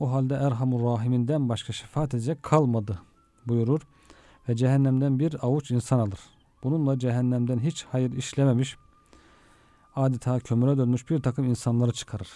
O 0.00 0.12
halde 0.12 0.34
Erhamur 0.34 0.84
Rahim'inden 0.84 1.48
başka 1.48 1.72
şefaat 1.72 2.14
edecek 2.14 2.42
kalmadı 2.42 2.98
buyurur 3.46 3.80
ve 4.48 4.56
cehennemden 4.56 5.18
bir 5.18 5.46
avuç 5.46 5.70
insan 5.70 5.98
alır. 5.98 6.20
Bununla 6.64 6.98
cehennemden 6.98 7.58
hiç 7.58 7.84
hayır 7.84 8.12
işlememiş, 8.12 8.76
adeta 9.96 10.40
kömüre 10.40 10.78
dönmüş 10.78 11.10
bir 11.10 11.22
takım 11.22 11.44
insanları 11.44 11.92
çıkarır. 11.92 12.28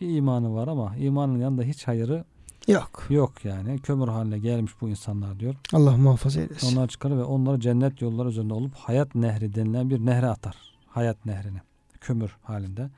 Bir 0.00 0.16
imanı 0.16 0.54
var 0.54 0.68
ama 0.68 0.96
imanın 0.96 1.38
yanında 1.38 1.62
hiç 1.62 1.88
hayırı 1.88 2.24
Yok. 2.68 3.06
yok 3.10 3.44
yani. 3.44 3.78
Kömür 3.78 4.08
haline 4.08 4.38
gelmiş 4.38 4.72
bu 4.80 4.88
insanlar 4.88 5.40
diyor. 5.40 5.54
Allah 5.72 5.96
muhafaza 5.96 6.40
eylesin. 6.40 6.76
Onlar 6.76 6.88
çıkarır 6.88 7.16
ve 7.16 7.24
onları 7.24 7.60
cennet 7.60 8.02
yolları 8.02 8.28
üzerinde 8.28 8.54
olup 8.54 8.74
hayat 8.74 9.14
nehri 9.14 9.54
denilen 9.54 9.90
bir 9.90 10.06
nehre 10.06 10.26
atar. 10.26 10.56
Hayat 10.88 11.26
nehrini. 11.26 11.58
Kömür 12.00 12.36
halinde. 12.42 12.90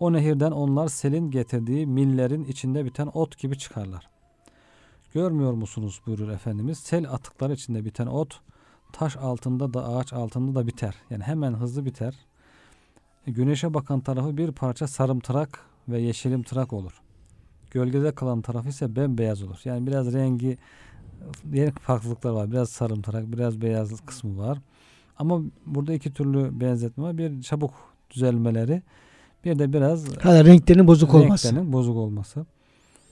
O 0.00 0.12
nehirden 0.12 0.50
onlar 0.50 0.88
selin 0.88 1.30
getirdiği 1.30 1.86
millerin 1.86 2.44
içinde 2.44 2.84
biten 2.84 3.10
ot 3.14 3.38
gibi 3.38 3.58
çıkarlar. 3.58 4.08
Görmüyor 5.14 5.52
musunuz 5.52 6.00
buyurur 6.06 6.28
Efendimiz. 6.28 6.78
Sel 6.78 7.10
atıkları 7.10 7.52
içinde 7.52 7.84
biten 7.84 8.06
ot 8.06 8.40
taş 8.92 9.16
altında 9.16 9.74
da 9.74 9.88
ağaç 9.88 10.12
altında 10.12 10.60
da 10.60 10.66
biter. 10.66 10.94
Yani 11.10 11.22
hemen 11.22 11.52
hızlı 11.54 11.84
biter. 11.84 12.14
E, 13.26 13.30
Güneşe 13.30 13.74
bakan 13.74 14.00
tarafı 14.00 14.36
bir 14.36 14.52
parça 14.52 14.88
sarımtırak 14.88 15.60
ve 15.88 16.00
yeşilimtırak 16.00 16.72
olur. 16.72 17.02
Gölgede 17.72 18.12
kalan 18.12 18.40
tarafı 18.42 18.68
ise 18.68 18.96
bembeyaz 18.96 19.42
olur. 19.42 19.60
Yani 19.64 19.86
biraz 19.86 20.12
rengi 20.12 20.58
renk 21.52 21.80
farklılıklar 21.80 22.30
var. 22.30 22.50
Biraz 22.50 22.68
sarımtırak, 22.68 23.32
biraz 23.32 23.60
beyaz 23.60 24.00
kısmı 24.00 24.38
var. 24.38 24.58
Ama 25.18 25.40
burada 25.66 25.92
iki 25.92 26.12
türlü 26.12 26.60
benzetme 26.60 27.04
var. 27.04 27.18
Bir 27.18 27.42
çabuk 27.42 27.74
düzelmeleri, 28.10 28.82
Bir 29.44 29.58
de 29.58 29.72
biraz 29.72 30.16
Hala 30.16 30.44
renklerinin 30.44 30.86
bozuk 30.86 31.14
olması. 31.14 31.48
renklerinin 31.48 31.72
bozuk 31.72 31.96
olması. 31.96 32.46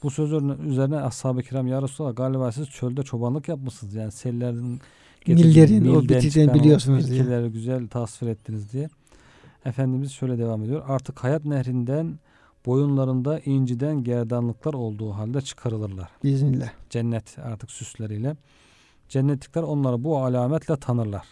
Bu 0.02 0.10
sözün 0.10 0.48
üzerine 0.48 0.96
ashab-ı 0.96 1.42
kiram 1.42 1.66
ya 1.66 1.82
Resulallah 1.82 2.16
galiba 2.16 2.52
siz 2.52 2.68
çölde 2.68 3.02
çobanlık 3.02 3.48
yapmışsınız. 3.48 3.94
Yani 3.94 4.12
sellerin 4.12 4.80
Nillerin, 5.26 5.94
o 5.94 6.02
bitiden 6.02 6.54
biliyorsunuz 6.54 7.10
diye. 7.10 7.48
güzel 7.48 7.88
tasvir 7.88 8.28
ettiniz 8.28 8.72
diye. 8.72 8.88
Efendimiz 9.64 10.12
şöyle 10.12 10.38
devam 10.38 10.62
ediyor. 10.64 10.82
Artık 10.88 11.24
hayat 11.24 11.44
nehrinden 11.44 12.18
boyunlarında 12.66 13.40
inciden 13.40 14.04
gerdanlıklar 14.04 14.74
olduğu 14.74 15.10
halde 15.10 15.40
çıkarılırlar. 15.40 16.10
Biiznillah. 16.24 16.70
Cennet 16.90 17.38
artık 17.38 17.70
süsleriyle. 17.70 18.36
Cennetlikler 19.08 19.62
onları 19.62 20.04
bu 20.04 20.18
alametle 20.18 20.76
tanırlar. 20.76 21.26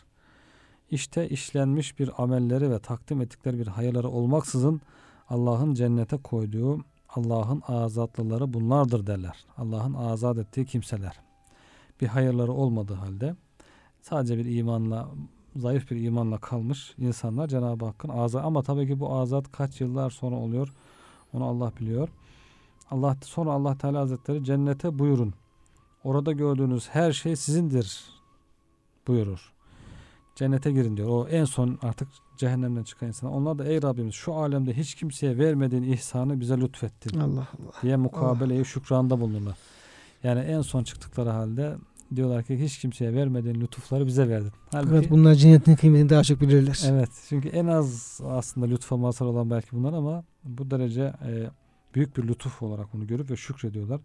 İşte 0.91 1.29
işlenmiş 1.29 1.99
bir 1.99 2.23
amelleri 2.23 2.71
ve 2.71 2.79
takdim 2.79 3.21
ettikleri 3.21 3.59
bir 3.59 3.67
hayırları 3.67 4.09
olmaksızın 4.09 4.81
Allah'ın 5.29 5.75
cennete 5.75 6.17
koyduğu 6.17 6.85
Allah'ın 7.09 7.63
azatlıları 7.69 8.53
bunlardır 8.53 9.07
derler. 9.07 9.45
Allah'ın 9.57 9.95
azat 9.95 10.39
ettiği 10.39 10.67
kimseler. 10.67 11.21
Bir 12.01 12.07
hayırları 12.07 12.53
olmadığı 12.53 12.95
halde 12.95 13.37
sadece 14.01 14.39
bir 14.39 14.45
imanla 14.45 15.09
zayıf 15.57 15.91
bir 15.91 15.97
imanla 15.97 16.39
kalmış 16.39 16.95
insanlar 16.99 17.49
Cenab-ı 17.49 17.85
Hakk'ın 17.85 18.09
azat 18.09 18.45
ama 18.45 18.63
tabii 18.63 18.87
ki 18.87 19.01
bu 19.01 19.13
azat 19.13 19.53
kaç 19.53 19.81
yıllar 19.81 20.11
sonra 20.11 20.37
oluyor 20.37 20.75
onu 21.33 21.45
Allah 21.45 21.73
biliyor. 21.81 22.09
Allah 22.91 23.17
sonra 23.25 23.51
Allah 23.53 23.79
Teala 23.79 24.01
Hazretleri 24.01 24.45
cennete 24.45 24.99
buyurun. 24.99 25.35
Orada 26.05 26.33
gördüğünüz 26.33 26.89
her 26.89 27.13
şey 27.13 27.37
sizindir 27.37 28.05
buyurur. 29.07 29.53
Cennete 30.35 30.73
girin 30.73 30.97
diyor. 30.97 31.09
O 31.09 31.29
en 31.29 31.45
son 31.45 31.79
artık 31.83 32.09
cehennemden 32.37 32.83
çıkan 32.83 33.09
insan. 33.09 33.33
Onlar 33.33 33.59
da 33.59 33.65
ey 33.65 33.83
Rabbimiz 33.83 34.15
şu 34.15 34.35
alemde 34.35 34.77
hiç 34.77 34.95
kimseye 34.95 35.39
vermediğin 35.39 35.83
ihsanı 35.83 36.41
bize 36.41 36.61
lütfettin 36.61 37.21
Allah 37.21 37.41
Allah. 37.41 37.73
diye 37.83 37.97
mukabeleyi 37.97 38.65
şükranda 38.65 39.21
bulunurlar. 39.21 39.57
Yani 40.23 40.41
en 40.41 40.61
son 40.63 40.85
çıktıkları 40.85 41.31
halde 41.31 41.77
diyorlar 42.17 42.43
ki 42.43 42.63
hiç 42.65 42.79
kimseye 42.79 43.15
vermediğin 43.15 43.61
lütufları 43.61 44.07
bize 44.07 44.29
verdin. 44.29 44.53
Halbuki, 44.73 44.95
Evet, 44.95 45.11
bunlar 45.11 45.35
cennetin 45.35 45.77
kıymetini 45.77 46.09
daha 46.11 46.23
çok 46.25 46.41
bilirler. 46.41 46.81
evet 46.87 47.11
çünkü 47.29 47.49
en 47.49 47.67
az 47.67 48.21
aslında 48.29 48.67
lütfa 48.67 48.97
mazhar 48.97 49.27
olan 49.27 49.51
belki 49.51 49.69
bunlar 49.73 49.93
ama 49.93 50.25
bu 50.45 50.71
derece 50.71 51.03
e, 51.03 51.51
büyük 51.95 52.17
bir 52.17 52.29
lütuf 52.29 52.63
olarak 52.63 52.93
bunu 52.93 53.07
görüp 53.07 53.31
ve 53.31 53.37
şükrediyorlar. 53.37 54.01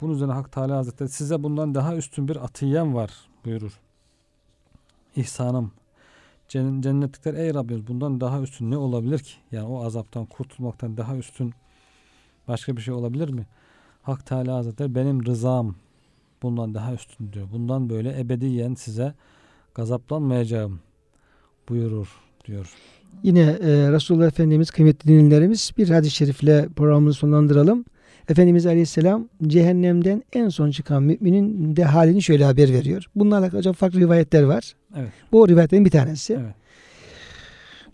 Bunun 0.00 0.14
üzerine 0.14 0.32
Hak 0.32 0.52
Teala 0.52 0.76
Hazretleri 0.76 1.08
size 1.08 1.42
bundan 1.42 1.74
daha 1.74 1.96
üstün 1.96 2.28
bir 2.28 2.36
atiyem 2.44 2.94
var 2.94 3.10
buyurur. 3.44 3.72
İhsanım. 5.16 5.70
Cen- 6.48 6.82
Cennetlikler 6.82 7.34
ey 7.34 7.54
Rabbimiz 7.54 7.88
bundan 7.88 8.20
daha 8.20 8.40
üstün 8.40 8.70
ne 8.70 8.76
olabilir 8.76 9.18
ki? 9.18 9.32
Yani 9.52 9.66
o 9.68 9.84
azaptan 9.84 10.26
kurtulmaktan 10.26 10.96
daha 10.96 11.16
üstün 11.16 11.54
başka 12.48 12.76
bir 12.76 12.82
şey 12.82 12.94
olabilir 12.94 13.28
mi? 13.28 13.46
Hak 14.02 14.26
Teala 14.26 14.54
Hazretleri 14.54 14.94
benim 14.94 15.26
rızam 15.26 15.74
bundan 16.42 16.74
daha 16.74 16.94
üstün 16.94 17.32
diyor. 17.32 17.46
Bundan 17.52 17.90
böyle 17.90 18.20
ebediyen 18.20 18.74
size 18.74 19.14
gazaplanmayacağım 19.74 20.80
buyurur 21.68 22.08
diyor. 22.46 22.74
Yine 23.22 23.40
e, 23.40 23.92
Resulullah 23.92 24.26
Efendimiz 24.26 24.70
kıymetli 24.70 25.08
dinlerimiz 25.08 25.72
bir 25.78 25.88
hadis-i 25.88 26.14
şerifle 26.14 26.68
programımızı 26.76 27.18
sonlandıralım. 27.18 27.84
Efendimiz 28.28 28.66
Aleyhisselam 28.66 29.28
cehennemden 29.46 30.22
en 30.32 30.48
son 30.48 30.70
çıkan 30.70 31.02
müminin 31.02 31.76
de 31.76 31.84
halini 31.84 32.22
şöyle 32.22 32.44
haber 32.44 32.72
veriyor. 32.72 33.04
Bunlarla 33.14 33.44
alakalı 33.44 33.72
farklı 33.72 34.00
rivayetler 34.00 34.42
var. 34.42 34.74
Evet. 34.96 35.12
Bu 35.32 35.48
rivayetlerin 35.48 35.84
bir 35.84 35.90
tanesi. 35.90 36.32
Evet. 36.32 36.54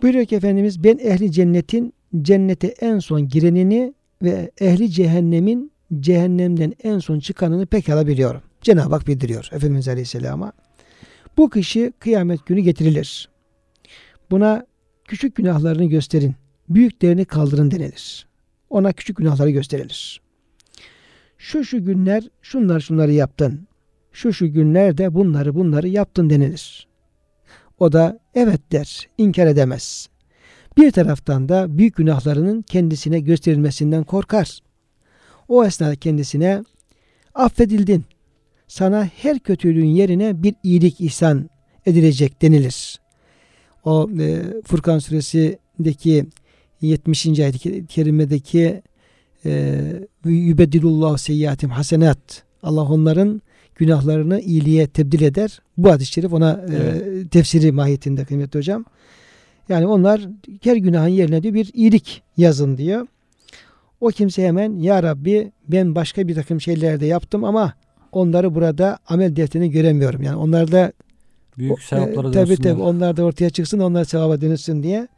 Buyuruyor 0.03 0.25
ki 0.25 0.37
Efendimiz 0.37 0.85
ben 0.85 0.99
ehli 0.99 1.33
cennetin 1.33 1.95
cennete 2.23 2.67
en 2.67 2.99
son 2.99 3.29
girenini 3.29 3.95
ve 4.23 4.51
ehli 4.61 4.91
cehennemin 4.91 5.73
cehennemden 6.01 6.73
en 6.83 6.99
son 6.99 7.19
çıkanını 7.19 7.67
pekala 7.67 8.07
biliyorum. 8.07 8.43
Cenab-ı 8.61 8.95
Hak 8.95 9.07
bildiriyor 9.07 9.49
Efendimiz 9.53 9.89
Aleyhisselam'a. 9.89 10.53
Bu 11.37 11.51
kişi 11.51 11.93
kıyamet 11.99 12.47
günü 12.47 12.61
getirilir. 12.61 13.29
Buna 14.31 14.67
küçük 15.05 15.35
günahlarını 15.35 15.85
gösterin, 15.85 16.35
büyüklerini 16.69 17.25
kaldırın 17.25 17.71
denilir. 17.71 18.27
Ona 18.71 18.93
küçük 18.93 19.17
günahları 19.17 19.51
gösterilir. 19.51 20.21
Şu 21.39 21.65
şu 21.65 21.85
günler 21.85 22.29
şunlar 22.43 22.81
şunları 22.81 23.13
yaptın. 23.13 23.69
Şu 24.13 24.33
şu 24.33 24.53
günlerde 24.53 25.15
bunları 25.15 25.55
bunları 25.55 25.89
yaptın 25.89 26.31
denilir. 26.31 26.89
O 27.79 27.93
da 27.93 28.19
evet 28.35 28.73
der, 28.73 29.09
inkar 29.19 29.47
edemez. 29.47 30.09
Bir 30.77 30.91
taraftan 30.91 31.49
da 31.49 31.79
büyük 31.79 31.97
günahlarının 31.97 32.63
kendisine 32.63 33.21
gösterilmesinden 33.21 34.05
korkar. 34.05 34.59
O 35.49 35.65
esnada 35.65 35.97
kendisine 35.97 36.65
affedildin. 37.35 38.05
Sana 38.69 39.05
her 39.05 39.39
kötülüğün 39.39 39.87
yerine 39.87 40.43
bir 40.43 40.55
iyilik 40.63 41.01
ihsan 41.01 41.51
edilecek 41.87 42.43
denilir. 42.43 43.01
O 43.85 44.11
e, 44.21 44.43
Furkan 44.65 44.99
suresindeki 44.99 46.27
70. 46.81 47.27
ayet-i 47.27 47.87
kerimedeki 47.87 48.83
e, 49.45 49.83
yübedilullahu 50.25 51.19
seyyiatim 51.19 51.71
hasenat 51.71 52.45
Allah 52.63 52.83
onların 52.83 53.43
günahlarını 53.75 54.41
iyiliğe 54.41 54.87
tebdil 54.87 55.23
eder. 55.23 55.61
Bu 55.77 55.91
hadis-i 55.91 56.13
şerif 56.13 56.33
ona 56.33 56.53
e, 56.53 57.29
tefsiri 57.29 57.73
mahiyetinde 57.73 58.25
kıymetli 58.25 58.59
hocam. 58.59 58.85
Yani 59.69 59.87
onlar 59.87 60.29
her 60.63 60.77
günahın 60.77 61.09
yerine 61.09 61.43
diyor 61.43 61.55
bir 61.55 61.71
iyilik 61.75 62.23
yazın 62.37 62.77
diyor. 62.77 63.07
O 64.01 64.09
kimse 64.09 64.47
hemen 64.47 64.79
ya 64.79 65.03
Rabbi 65.03 65.53
ben 65.69 65.95
başka 65.95 66.29
bir 66.29 66.35
takım 66.35 66.61
şeyler 66.61 67.01
de 67.01 67.07
yaptım 67.07 67.45
ama 67.45 67.75
onları 68.13 68.55
burada 68.55 68.99
amel 69.09 69.37
defterini 69.37 69.71
göremiyorum. 69.71 70.23
Yani 70.23 70.37
onlarda 70.37 70.93
Büyük 71.59 71.83
sevaplara 71.83 72.29
e, 72.29 72.33
tabii 72.33 72.57
tabii 72.57 72.83
onlar 72.83 73.17
da 73.17 73.25
ortaya 73.25 73.51
çıksın 73.51 73.79
onlar 73.79 74.05
sevaba 74.05 74.41
dönüşsün 74.41 74.83
diye 74.83 75.09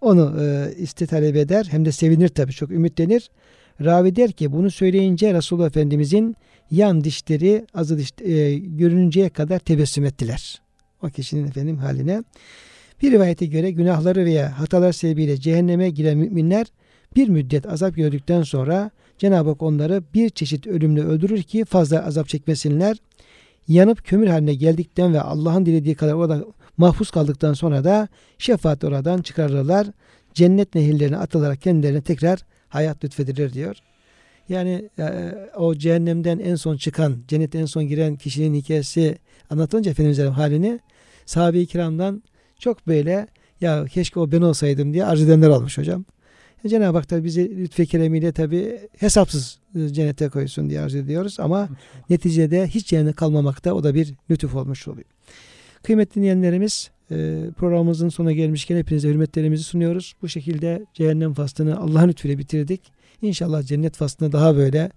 onu 0.00 0.42
e, 0.42 0.74
iste 0.76 1.06
talep 1.06 1.36
eder. 1.36 1.66
Hem 1.70 1.84
de 1.84 1.92
sevinir 1.92 2.28
tabii 2.28 2.52
çok 2.52 2.70
ümitlenir. 2.70 3.30
Ravi 3.84 4.16
der 4.16 4.32
ki 4.32 4.52
bunu 4.52 4.70
söyleyince 4.70 5.34
Resulullah 5.34 5.66
Efendimizin 5.66 6.36
yan 6.70 7.04
dişleri 7.04 7.66
azı 7.74 7.98
diş 7.98 8.10
e, 8.20 8.54
görününceye 8.58 9.28
kadar 9.28 9.58
tebessüm 9.58 10.04
ettiler. 10.04 10.62
O 11.02 11.08
kişinin 11.08 11.48
efendim 11.48 11.76
haline. 11.76 12.22
Bir 13.02 13.12
rivayete 13.12 13.46
göre 13.46 13.70
günahları 13.70 14.24
veya 14.24 14.58
hatalar 14.58 14.92
sebebiyle 14.92 15.36
cehenneme 15.36 15.90
giren 15.90 16.18
müminler 16.18 16.66
bir 17.16 17.28
müddet 17.28 17.66
azap 17.66 17.96
gördükten 17.96 18.42
sonra 18.42 18.90
Cenab-ı 19.18 19.48
Hak 19.48 19.62
onları 19.62 20.02
bir 20.14 20.30
çeşit 20.30 20.66
ölümle 20.66 21.02
öldürür 21.02 21.42
ki 21.42 21.64
fazla 21.64 22.06
azap 22.06 22.28
çekmesinler. 22.28 22.96
Yanıp 23.68 24.04
kömür 24.04 24.26
haline 24.26 24.54
geldikten 24.54 25.14
ve 25.14 25.20
Allah'ın 25.20 25.66
dilediği 25.66 25.94
kadar 25.94 26.12
orada 26.12 26.44
mahpus 26.76 27.10
kaldıktan 27.10 27.52
sonra 27.52 27.84
da 27.84 28.08
şefaat 28.38 28.84
oradan 28.84 29.22
çıkarırlar. 29.22 29.86
Cennet 30.34 30.74
nehirlerine 30.74 31.16
atılarak 31.16 31.62
kendilerine 31.62 32.00
tekrar 32.00 32.38
hayat 32.68 33.04
lütfedilir 33.04 33.52
diyor. 33.52 33.76
Yani 34.48 34.88
e, 34.98 35.34
o 35.56 35.74
cehennemden 35.74 36.38
en 36.38 36.54
son 36.54 36.76
çıkan, 36.76 37.16
cennete 37.28 37.58
en 37.58 37.66
son 37.66 37.88
giren 37.88 38.16
kişinin 38.16 38.54
hikayesi 38.54 39.18
anlatılınca 39.50 39.90
Efendimiz'in 39.90 40.26
halini 40.26 40.80
sahabe-i 41.26 41.66
kiramdan 41.66 42.22
çok 42.58 42.86
böyle 42.86 43.26
ya 43.60 43.84
keşke 43.84 44.20
o 44.20 44.32
ben 44.32 44.40
olsaydım 44.40 44.92
diye 44.92 45.04
arz 45.04 45.22
edenler 45.22 45.48
olmuş 45.48 45.78
hocam. 45.78 46.04
E, 46.64 46.68
Cenab-ı 46.68 46.98
Hak 46.98 47.10
da 47.10 47.24
bizi 47.24 47.56
lütfe 47.56 47.86
keremiyle 47.86 48.32
tabi 48.32 48.78
hesapsız 48.98 49.58
e, 49.74 49.88
cennete 49.88 50.28
koysun 50.28 50.70
diye 50.70 50.80
arz 50.80 50.94
ediyoruz 50.94 51.40
ama 51.40 51.68
neticede 52.10 52.66
hiç 52.66 52.86
cehenneme 52.86 53.12
kalmamakta 53.12 53.74
o 53.74 53.84
da 53.84 53.94
bir 53.94 54.14
lütuf 54.30 54.54
olmuş 54.54 54.88
oluyor. 54.88 55.06
Kıymetli 55.82 56.14
dinleyenlerimiz 56.14 56.90
e, 57.10 57.44
programımızın 57.56 58.08
sonuna 58.08 58.32
gelmişken 58.32 58.76
hepinize 58.76 59.08
hürmetlerimizi 59.08 59.62
sunuyoruz. 59.62 60.14
Bu 60.22 60.28
şekilde 60.28 60.86
cehennem 60.94 61.34
faslını 61.34 61.80
Allah'ın 61.80 62.08
lütfuyla 62.08 62.38
bitirdik. 62.38 62.80
İnşallah 63.22 63.62
cennet 63.62 63.96
faslında 63.96 64.32
daha 64.32 64.56
böyle 64.56 64.90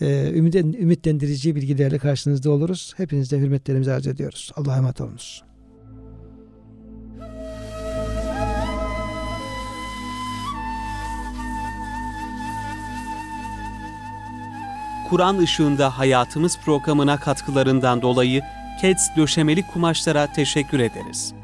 e, 0.00 0.32
ümit, 0.34 0.54
ümitlendirici 0.54 1.56
bilgilerle 1.56 1.98
karşınızda 1.98 2.50
oluruz. 2.50 2.94
Hepinize 2.96 3.38
hürmetlerimizi 3.38 3.92
arz 3.92 4.06
ediyoruz. 4.06 4.52
Allah'a 4.56 4.76
emanet 4.76 5.00
olunuz. 5.00 5.42
Kur'an 15.10 15.38
ışığında 15.38 15.98
hayatımız 15.98 16.58
programına 16.58 17.16
katkılarından 17.16 18.02
dolayı 18.02 18.42
KEDS 18.80 19.16
döşemeli 19.16 19.66
kumaşlara 19.66 20.26
teşekkür 20.26 20.80
ederiz. 20.80 21.34